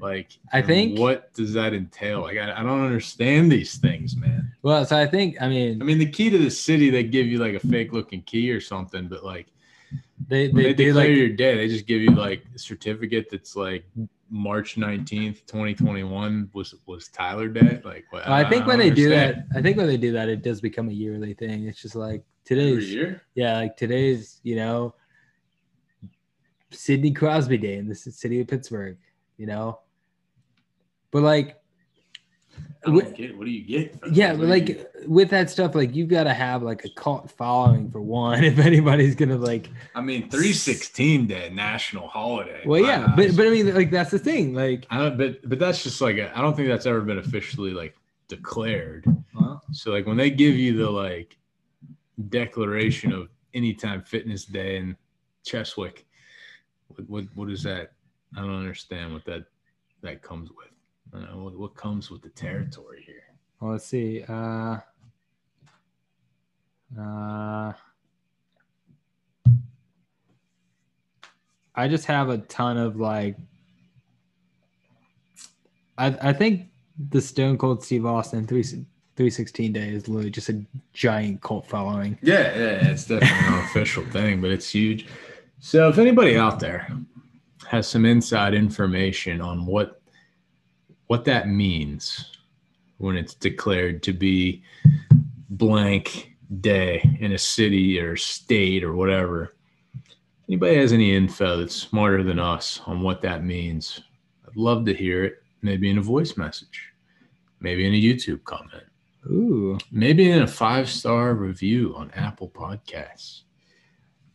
Like, 0.00 0.38
I 0.52 0.62
think- 0.62 0.98
what 0.98 1.32
does 1.34 1.52
that 1.54 1.74
entail? 1.74 2.20
Like, 2.22 2.38
I, 2.38 2.60
I 2.60 2.62
don't 2.62 2.84
understand 2.84 3.50
these 3.50 3.78
things, 3.78 4.16
man. 4.16 4.52
Well, 4.62 4.84
so 4.84 4.96
I 4.96 5.06
think 5.06 5.40
I 5.40 5.48
mean 5.48 5.80
I 5.80 5.84
mean, 5.84 5.98
the 5.98 6.10
key 6.10 6.30
to 6.30 6.38
the 6.38 6.50
city, 6.50 6.90
they 6.90 7.04
give 7.04 7.26
you 7.26 7.38
like 7.38 7.54
a 7.54 7.60
fake 7.60 7.92
looking 7.92 8.22
key 8.22 8.50
or 8.50 8.60
something, 8.60 9.08
but 9.08 9.24
like 9.24 9.46
they 10.26 10.48
they, 10.48 10.72
they, 10.72 10.74
declare 10.74 10.94
like 11.08 11.16
your 11.16 11.28
day, 11.28 11.56
they 11.56 11.68
just 11.68 11.86
give 11.86 12.00
you 12.00 12.10
like 12.10 12.44
a 12.54 12.58
certificate 12.58 13.28
that's 13.30 13.56
like 13.56 13.84
March 14.30 14.76
nineteenth, 14.76 15.46
twenty 15.46 15.74
twenty 15.74 16.02
one 16.02 16.50
was 16.52 16.74
was 16.86 17.08
Tyler 17.08 17.48
Day. 17.48 17.80
Like, 17.84 18.04
what, 18.10 18.28
I 18.28 18.48
think 18.48 18.66
when 18.66 18.78
don't 18.78 18.88
they 18.88 18.94
do 18.94 19.08
that, 19.10 19.46
I 19.54 19.62
think 19.62 19.76
when 19.76 19.86
they 19.86 19.96
do 19.96 20.12
that, 20.12 20.28
it 20.28 20.42
does 20.42 20.60
become 20.60 20.88
a 20.88 20.92
yearly 20.92 21.34
thing. 21.34 21.66
It's 21.66 21.80
just 21.80 21.94
like 21.94 22.24
today's 22.48 22.92
year. 22.92 23.22
yeah, 23.34 23.56
like 23.58 23.76
today's 23.76 24.40
you 24.42 24.56
know 24.56 24.94
Sidney 26.70 27.12
Crosby 27.12 27.58
Day 27.58 27.76
in 27.76 27.88
the 27.88 27.94
city 27.94 28.40
of 28.40 28.46
Pittsburgh, 28.48 28.96
you 29.36 29.46
know. 29.46 29.80
But 31.10 31.22
like, 31.22 31.56
get. 33.16 33.36
What 33.36 33.44
do 33.46 33.50
you 33.50 33.64
get? 33.64 33.98
yeah, 34.12 34.32
What 34.32 34.40
but 34.40 34.48
like 34.48 34.90
with 35.06 35.30
that 35.30 35.48
stuff, 35.50 35.74
like 35.74 35.94
you've 35.94 36.08
got 36.08 36.24
to 36.24 36.34
have 36.34 36.62
like 36.62 36.84
a 36.84 36.90
cult 36.90 37.30
following 37.30 37.90
for 37.90 38.00
one. 38.02 38.44
If 38.44 38.58
anybody's 38.58 39.14
gonna 39.14 39.36
like, 39.38 39.70
I 39.94 40.00
mean, 40.02 40.28
three 40.28 40.52
sixteen 40.52 41.26
day 41.26 41.50
national 41.52 42.08
holiday. 42.08 42.62
well, 42.66 42.80
yeah, 42.80 43.12
but 43.16 43.26
eyes. 43.26 43.36
but 43.36 43.46
I 43.46 43.50
mean, 43.50 43.74
like 43.74 43.90
that's 43.90 44.10
the 44.10 44.18
thing. 44.18 44.52
Like, 44.54 44.86
I 44.90 44.98
don't. 44.98 45.16
But 45.16 45.48
but 45.48 45.58
that's 45.58 45.82
just 45.82 46.00
like 46.00 46.18
I 46.18 46.40
don't 46.42 46.54
think 46.54 46.68
that's 46.68 46.86
ever 46.86 47.00
been 47.00 47.18
officially 47.18 47.70
like 47.70 47.94
declared. 48.28 49.06
well, 49.34 49.62
So 49.72 49.90
like 49.90 50.06
when 50.06 50.18
they 50.18 50.28
give 50.30 50.54
you 50.54 50.76
the 50.76 50.90
like 50.90 51.37
declaration 52.28 53.12
of 53.12 53.28
anytime 53.54 54.02
fitness 54.02 54.44
day 54.44 54.76
in 54.76 54.96
Cheswick, 55.44 56.04
what 56.88 57.08
what, 57.08 57.24
what 57.34 57.50
is 57.50 57.62
that? 57.62 57.92
I 58.36 58.40
don't 58.40 58.58
understand 58.58 59.12
what 59.12 59.24
that 59.24 59.44
that 60.02 60.22
comes 60.22 60.50
with. 60.50 60.68
I 61.14 61.34
what, 61.34 61.56
what 61.58 61.74
comes 61.74 62.10
with 62.10 62.22
the 62.22 62.28
territory 62.30 63.02
here? 63.06 63.28
well, 63.60 63.72
let's 63.72 63.86
see. 63.86 64.24
Uh, 64.28 64.78
uh, 66.98 67.72
I 71.74 71.88
just 71.88 72.06
have 72.06 72.28
a 72.28 72.38
ton 72.38 72.76
of 72.76 72.96
like. 72.96 73.36
I 75.96 76.16
I 76.20 76.32
think 76.32 76.68
the 77.10 77.20
Stone 77.20 77.58
Cold 77.58 77.84
Steve 77.84 78.06
Austin 78.06 78.46
three 78.46 78.64
three 79.18 79.28
sixteen 79.30 79.72
day 79.72 79.88
is 79.88 80.06
literally 80.06 80.30
just 80.30 80.48
a 80.48 80.64
giant 80.92 81.42
cult 81.42 81.66
following. 81.66 82.16
Yeah, 82.22 82.56
yeah, 82.56 82.88
it's 82.88 83.04
definitely 83.04 83.48
an 83.48 83.64
official 83.64 84.04
thing, 84.04 84.40
but 84.40 84.50
it's 84.50 84.70
huge. 84.70 85.08
So 85.58 85.88
if 85.88 85.98
anybody 85.98 86.38
out 86.38 86.60
there 86.60 86.88
has 87.66 87.88
some 87.88 88.06
inside 88.06 88.54
information 88.54 89.40
on 89.40 89.66
what 89.66 90.00
what 91.08 91.24
that 91.24 91.48
means 91.48 92.30
when 92.98 93.16
it's 93.16 93.34
declared 93.34 94.04
to 94.04 94.12
be 94.12 94.62
blank 95.50 96.36
day 96.60 97.02
in 97.18 97.32
a 97.32 97.38
city 97.38 97.98
or 97.98 98.14
state 98.14 98.84
or 98.84 98.94
whatever, 98.94 99.56
anybody 100.48 100.76
has 100.76 100.92
any 100.92 101.12
info 101.12 101.56
that's 101.56 101.74
smarter 101.74 102.22
than 102.22 102.38
us 102.38 102.80
on 102.86 103.02
what 103.02 103.20
that 103.22 103.42
means, 103.44 104.00
I'd 104.46 104.56
love 104.56 104.84
to 104.84 104.94
hear 104.94 105.24
it. 105.24 105.42
Maybe 105.60 105.90
in 105.90 105.98
a 105.98 106.02
voice 106.02 106.36
message, 106.36 106.92
maybe 107.58 107.84
in 107.84 107.92
a 107.92 108.00
YouTube 108.00 108.44
comment 108.44 108.87
Ooh, 109.30 109.78
maybe 109.90 110.30
in 110.30 110.42
a 110.42 110.46
five 110.46 110.88
star 110.88 111.34
review 111.34 111.94
on 111.96 112.10
Apple 112.12 112.48
Podcasts. 112.48 113.42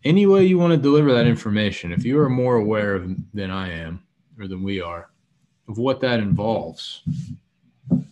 Any 0.04 0.26
way 0.26 0.46
you 0.46 0.58
want 0.58 0.72
to 0.72 0.78
deliver 0.78 1.14
that 1.14 1.26
information, 1.28 1.92
if 1.94 2.04
you 2.06 2.20
are 2.20 2.30
more 2.30 2.58
aware 2.58 2.94
of 2.96 3.10
than 3.34 3.50
I 3.50 3.72
am 3.72 4.04
or 4.38 4.48
than 4.48 4.62
we 4.62 4.82
are 4.82 5.10
of 5.70 5.78
what 5.78 6.02
that 6.02 6.20
involves, 6.20 7.02
I'd 7.92 8.04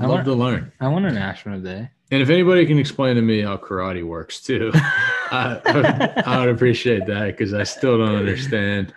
I 0.00 0.06
love 0.06 0.10
want- 0.10 0.24
to 0.24 0.34
learn. 0.34 0.72
I 0.80 0.88
want 0.88 1.04
a 1.06 1.12
national 1.12 1.60
day. 1.60 1.90
And 2.10 2.22
if 2.22 2.30
anybody 2.30 2.64
can 2.64 2.78
explain 2.78 3.16
to 3.16 3.22
me 3.22 3.42
how 3.42 3.58
karate 3.58 4.02
works 4.02 4.40
too, 4.40 4.70
I, 4.74 6.22
I 6.24 6.40
would 6.40 6.48
appreciate 6.48 7.04
that 7.06 7.26
because 7.26 7.52
I 7.52 7.64
still 7.64 7.98
don't 7.98 8.14
understand 8.16 8.94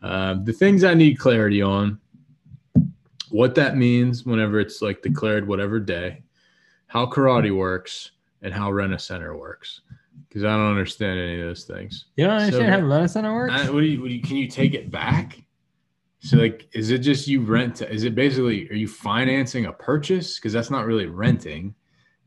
um, 0.00 0.42
the 0.46 0.54
things 0.54 0.82
I 0.82 0.94
need 0.94 1.18
clarity 1.18 1.60
on. 1.60 2.00
What 3.28 3.54
that 3.56 3.76
means 3.76 4.24
whenever 4.24 4.58
it's 4.58 4.80
like 4.80 5.02
declared 5.02 5.46
whatever 5.46 5.78
day, 5.78 6.22
how 6.86 7.06
karate 7.06 7.54
works, 7.54 8.12
and 8.42 8.52
how 8.54 8.70
rent 8.70 8.94
a 8.94 8.98
center 8.98 9.36
works. 9.36 9.80
Because 10.28 10.44
I 10.44 10.56
don't 10.56 10.70
understand 10.70 11.18
any 11.18 11.40
of 11.40 11.46
those 11.46 11.64
things. 11.64 12.06
You 12.16 12.24
don't 12.26 12.34
understand 12.40 12.66
So- 12.74 12.80
how 12.80 12.86
rent 12.86 13.04
a 13.04 13.08
center 13.08 13.34
works? 13.34 13.54
I, 13.54 13.70
what 13.70 13.80
do 13.80 13.86
you, 13.86 14.00
what 14.00 14.08
do 14.08 14.14
you? 14.14 14.22
Can 14.22 14.36
you 14.36 14.48
take 14.48 14.74
it 14.74 14.90
back? 14.90 15.42
So 16.20 16.36
like, 16.38 16.68
is 16.72 16.90
it 16.90 16.98
just 16.98 17.28
you 17.28 17.40
rent? 17.42 17.82
Is 17.82 18.04
it 18.04 18.14
basically? 18.14 18.68
Are 18.70 18.74
you 18.74 18.88
financing 18.88 19.66
a 19.66 19.72
purchase? 19.72 20.36
Because 20.38 20.52
that's 20.52 20.70
not 20.70 20.86
really 20.86 21.06
renting. 21.06 21.74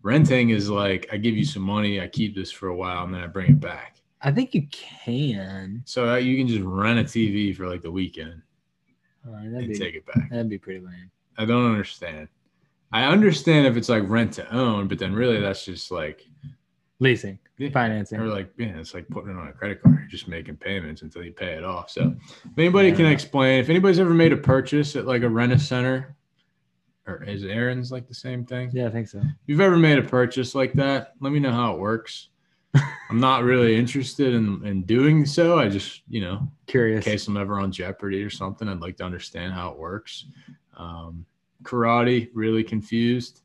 Renting 0.02 0.52
is 0.52 0.70
like 0.70 1.08
I 1.12 1.18
give 1.18 1.36
you 1.36 1.44
some 1.44 1.64
money, 1.64 2.00
I 2.00 2.08
keep 2.08 2.34
this 2.36 2.52
for 2.52 2.68
a 2.70 2.76
while, 2.76 3.04
and 3.04 3.14
then 3.14 3.22
I 3.22 3.28
bring 3.28 3.52
it 3.52 3.60
back. 3.60 3.98
I 4.22 4.32
think 4.32 4.54
you 4.54 4.68
can. 4.72 5.82
So 5.86 6.10
uh, 6.10 6.16
you 6.18 6.38
can 6.38 6.48
just 6.48 6.62
rent 6.64 7.00
a 7.00 7.04
TV 7.04 7.56
for 7.56 7.68
like 7.68 7.82
the 7.82 7.92
weekend 7.92 8.42
that'd 9.26 9.54
and 9.54 9.68
be 9.68 9.78
take 9.78 9.96
it 9.96 10.06
back. 10.06 10.30
that'd 10.30 10.50
be 10.50 10.58
pretty 10.58 10.80
lame. 10.80 11.12
I 11.38 11.46
don't 11.46 11.70
understand. 11.70 12.28
I 12.92 13.04
understand 13.06 13.68
if 13.68 13.78
it's 13.78 13.90
like 13.90 14.04
rent 14.08 14.34
to 14.34 14.54
own, 14.54 14.88
but 14.88 14.98
then 15.00 15.14
really 15.14 15.40
that's 15.40 15.64
just 15.66 15.92
like 15.92 16.26
Leasing, 17.00 17.40
Yeah. 17.58 17.70
financing. 17.70 18.20
or 18.20 18.28
like 18.28 18.52
yeah, 18.58 18.78
it's 18.78 18.94
like 18.94 19.08
putting 19.10 19.30
it 19.32 19.38
on 19.38 19.48
a 19.48 19.54
credit 19.54 19.82
card, 19.82 20.00
You're 20.00 20.08
just 20.10 20.28
making 20.28 20.58
payments 20.58 21.02
until 21.02 21.24
you 21.24 21.32
pay 21.32 21.54
it 21.54 21.64
off. 21.64 21.90
So 21.90 22.16
if 22.46 22.58
anybody 22.58 22.92
can 22.92 23.06
explain, 23.06 23.60
if 23.60 23.70
anybody's 23.70 24.00
ever 24.00 24.14
made 24.14 24.34
a 24.34 24.38
purchase 24.38 24.96
at 24.96 25.06
like 25.06 25.22
a 25.24 25.30
rent 25.30 25.54
a 25.54 25.60
center, 25.60 26.16
or 27.08 27.24
is 27.24 27.44
Aaron's 27.44 27.92
like 27.92 28.08
the 28.08 28.14
same 28.14 28.46
thing? 28.46 28.70
Yeah, 28.74 28.88
I 28.88 28.90
think 28.92 29.08
so. 29.08 29.20
If 29.20 29.26
you've 29.48 29.62
ever 29.62 29.78
made 29.78 29.98
a 29.98 30.04
purchase 30.04 30.54
like 30.56 30.74
that, 30.74 31.14
let 31.22 31.32
me 31.32 31.40
know 31.40 31.52
how 31.54 31.74
it 31.74 31.80
works. 31.80 32.30
I'm 33.10 33.20
not 33.20 33.44
really 33.44 33.76
interested 33.78 34.34
in, 34.34 34.64
in 34.66 34.84
doing 34.84 35.26
so. 35.26 35.58
I 35.58 35.70
just, 35.70 36.04
you 36.08 36.22
know, 36.22 36.48
curious 36.68 37.06
in 37.06 37.12
case 37.14 37.28
I'm 37.28 37.38
ever 37.38 37.60
on 37.60 37.72
Jeopardy 37.72 38.22
or 38.24 38.30
something, 38.30 38.68
I'd 38.68 38.80
like 38.82 38.98
to 38.98 39.04
understand 39.06 39.54
how 39.54 39.72
it 39.72 39.78
works. 39.80 40.26
Um, 40.78 41.26
karate, 41.64 42.30
really 42.34 42.64
confused. 42.64 43.42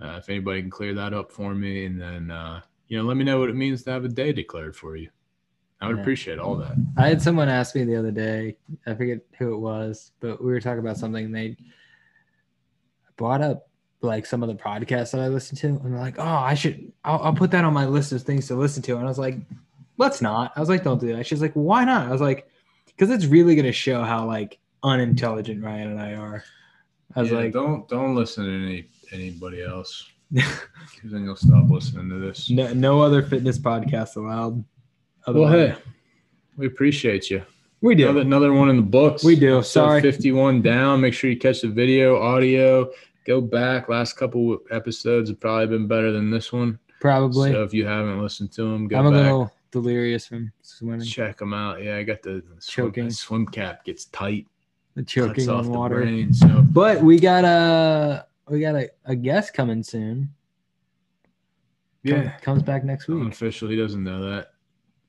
Uh, 0.00 0.16
if 0.18 0.28
anybody 0.28 0.60
can 0.62 0.70
clear 0.70 0.94
that 0.94 1.12
up 1.14 1.30
for 1.30 1.54
me, 1.54 1.84
and 1.86 2.00
then 2.00 2.30
uh, 2.30 2.60
you 2.88 2.96
know, 2.98 3.04
let 3.04 3.16
me 3.16 3.24
know 3.24 3.38
what 3.40 3.48
it 3.50 3.56
means 3.56 3.82
to 3.84 3.90
have 3.90 4.04
a 4.04 4.08
day 4.08 4.32
declared 4.32 4.74
for 4.76 4.96
you. 4.96 5.08
I 5.80 5.86
would 5.88 5.96
Yeah. 5.96 6.02
appreciate 6.02 6.38
all 6.38 6.56
that. 6.56 6.76
I 6.96 7.08
had 7.08 7.20
someone 7.20 7.48
ask 7.48 7.74
me 7.74 7.84
the 7.84 7.96
other 7.96 8.10
day. 8.12 8.56
I 8.86 8.94
forget 8.94 9.18
who 9.38 9.54
it 9.54 9.58
was, 9.58 10.12
but 10.20 10.42
we 10.42 10.50
were 10.52 10.60
talking 10.60 10.78
about 10.78 10.96
something. 10.96 11.24
And 11.26 11.34
they 11.34 11.56
brought 13.16 13.42
up 13.42 13.68
like 14.00 14.26
some 14.26 14.42
of 14.42 14.48
the 14.48 14.54
podcasts 14.54 15.12
that 15.12 15.20
I 15.20 15.28
listen 15.28 15.56
to, 15.58 15.66
and 15.68 15.92
they're 15.92 16.00
like, 16.00 16.18
"Oh, 16.18 16.22
I 16.24 16.54
should. 16.54 16.92
I'll, 17.04 17.18
I'll 17.20 17.34
put 17.34 17.50
that 17.52 17.64
on 17.64 17.72
my 17.72 17.86
list 17.86 18.12
of 18.12 18.22
things 18.22 18.48
to 18.48 18.54
listen 18.56 18.82
to." 18.84 18.96
And 18.96 19.04
I 19.04 19.08
was 19.08 19.18
like, 19.18 19.36
"Let's 19.98 20.20
not." 20.22 20.52
I 20.56 20.60
was 20.60 20.68
like, 20.68 20.82
"Don't 20.84 21.00
do 21.00 21.14
that." 21.16 21.26
She's 21.26 21.42
like, 21.42 21.52
"Why 21.54 21.84
not?" 21.84 22.08
I 22.08 22.10
was 22.12 22.20
like, 22.20 22.48
"Because 22.86 23.10
it's 23.10 23.26
really 23.26 23.54
going 23.54 23.66
to 23.66 23.72
show 23.72 24.02
how 24.02 24.26
like 24.26 24.58
unintelligent 24.82 25.62
Ryan 25.62 25.90
and 25.90 26.00
I 26.00 26.14
are." 26.14 26.44
I 27.16 27.20
was 27.22 27.30
Yeah, 27.30 27.38
like, 27.38 27.52
don't 27.52 27.88
don't 27.88 28.14
listen 28.14 28.44
to 28.44 28.50
any 28.50 28.88
anybody 29.12 29.62
else, 29.62 30.08
because 30.32 30.50
then 31.04 31.24
you'll 31.24 31.36
stop 31.36 31.68
listening 31.68 32.08
to 32.10 32.18
this. 32.18 32.48
no, 32.50 32.72
"No 32.72 33.00
other 33.02 33.22
fitness 33.22 33.58
podcast 33.58 34.16
allowed." 34.16 34.64
Well, 35.26 35.48
hey, 35.52 35.74
we 36.56 36.66
appreciate 36.66 37.30
you. 37.30 37.42
we 37.80 37.94
do. 37.94 38.04
Another, 38.08 38.20
another 38.22 38.52
one 38.52 38.68
in 38.70 38.76
the 38.76 38.82
books. 38.82 39.22
We 39.24 39.36
do. 39.36 39.62
Sorry. 39.62 40.00
51 40.00 40.62
down. 40.62 41.00
Make 41.00 41.14
sure 41.14 41.30
you 41.30 41.38
catch 41.38 41.60
the 41.60 41.68
video, 41.68 42.20
audio. 42.20 42.90
Go 43.24 43.40
back. 43.40 43.88
Last 43.88 44.14
couple 44.14 44.58
episodes 44.72 45.30
have 45.30 45.38
probably 45.38 45.68
been 45.68 45.86
better 45.86 46.10
than 46.10 46.30
this 46.30 46.52
one. 46.52 46.78
Probably. 47.00 47.52
So 47.52 47.62
if 47.62 47.72
you 47.72 47.86
haven't 47.86 48.20
listened 48.20 48.50
to 48.52 48.62
them, 48.62 48.88
go 48.88 48.98
I'm 48.98 49.06
a 49.06 49.10
back. 49.12 49.22
little 49.22 49.52
delirious 49.70 50.26
from 50.26 50.52
swimming, 50.62 51.06
Check 51.06 51.38
them 51.38 51.54
out. 51.54 51.82
Yeah, 51.82 51.96
I 51.98 52.02
got 52.02 52.22
the 52.22 52.42
swim, 52.58 52.86
Choking. 52.88 53.10
swim 53.10 53.46
cap 53.46 53.84
gets 53.84 54.06
tight, 54.06 54.46
the 54.94 55.02
choking 55.02 55.48
off 55.48 55.66
on 55.66 55.70
water. 55.72 55.96
brain. 55.96 56.32
So 56.32 56.62
But 56.70 57.02
we 57.02 57.18
got 57.18 57.44
a 57.44 58.26
we 58.48 58.60
got 58.60 58.74
a, 58.74 58.90
a 59.04 59.14
guest 59.16 59.54
coming 59.54 59.82
soon. 59.82 60.28
Come- 62.06 62.22
yeah, 62.22 62.38
comes 62.38 62.62
back 62.62 62.84
next 62.84 63.06
week. 63.08 63.20
unofficial. 63.20 63.68
He 63.68 63.76
doesn't 63.76 64.02
know 64.02 64.22
that, 64.30 64.48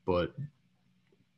but 0.05 0.33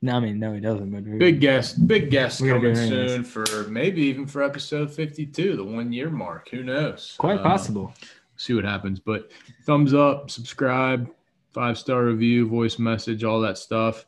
No, 0.02 0.18
I 0.18 0.20
mean, 0.20 0.38
no, 0.40 0.54
he 0.54 0.60
doesn't. 0.60 0.92
But 0.92 1.18
Big 1.18 1.40
guest, 1.40 1.88
big 1.88 2.12
guest 2.12 2.40
coming 2.40 2.62
do 2.62 2.68
it 2.68 2.78
anyways. 2.78 3.12
soon 3.12 3.24
for 3.24 3.46
maybe 3.70 4.02
even 4.04 4.28
for 4.28 4.44
episode 4.44 4.92
52, 4.92 5.56
the 5.56 5.64
one 5.64 5.94
year 5.94 6.10
mark. 6.10 6.50
Who 6.50 6.64
knows? 6.64 7.16
quite 7.18 7.40
Uh, 7.40 7.44
possible. 7.44 7.94
see 8.36 8.54
what 8.54 8.66
happens. 8.66 9.00
But 9.00 9.32
thumbs 9.66 9.94
up, 9.94 10.30
subscribe, 10.30 11.10
five 11.54 11.78
star 11.78 12.04
review, 12.04 12.48
voice 12.50 12.78
message, 12.78 13.24
all 13.24 13.40
that 13.42 13.58
stuff. 13.58 14.06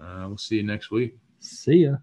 Uh, 0.00 0.26
we'll 0.28 0.38
see 0.38 0.56
you 0.56 0.62
next 0.62 0.92
week. 0.92 1.18
See 1.40 1.86
ya. 1.86 1.96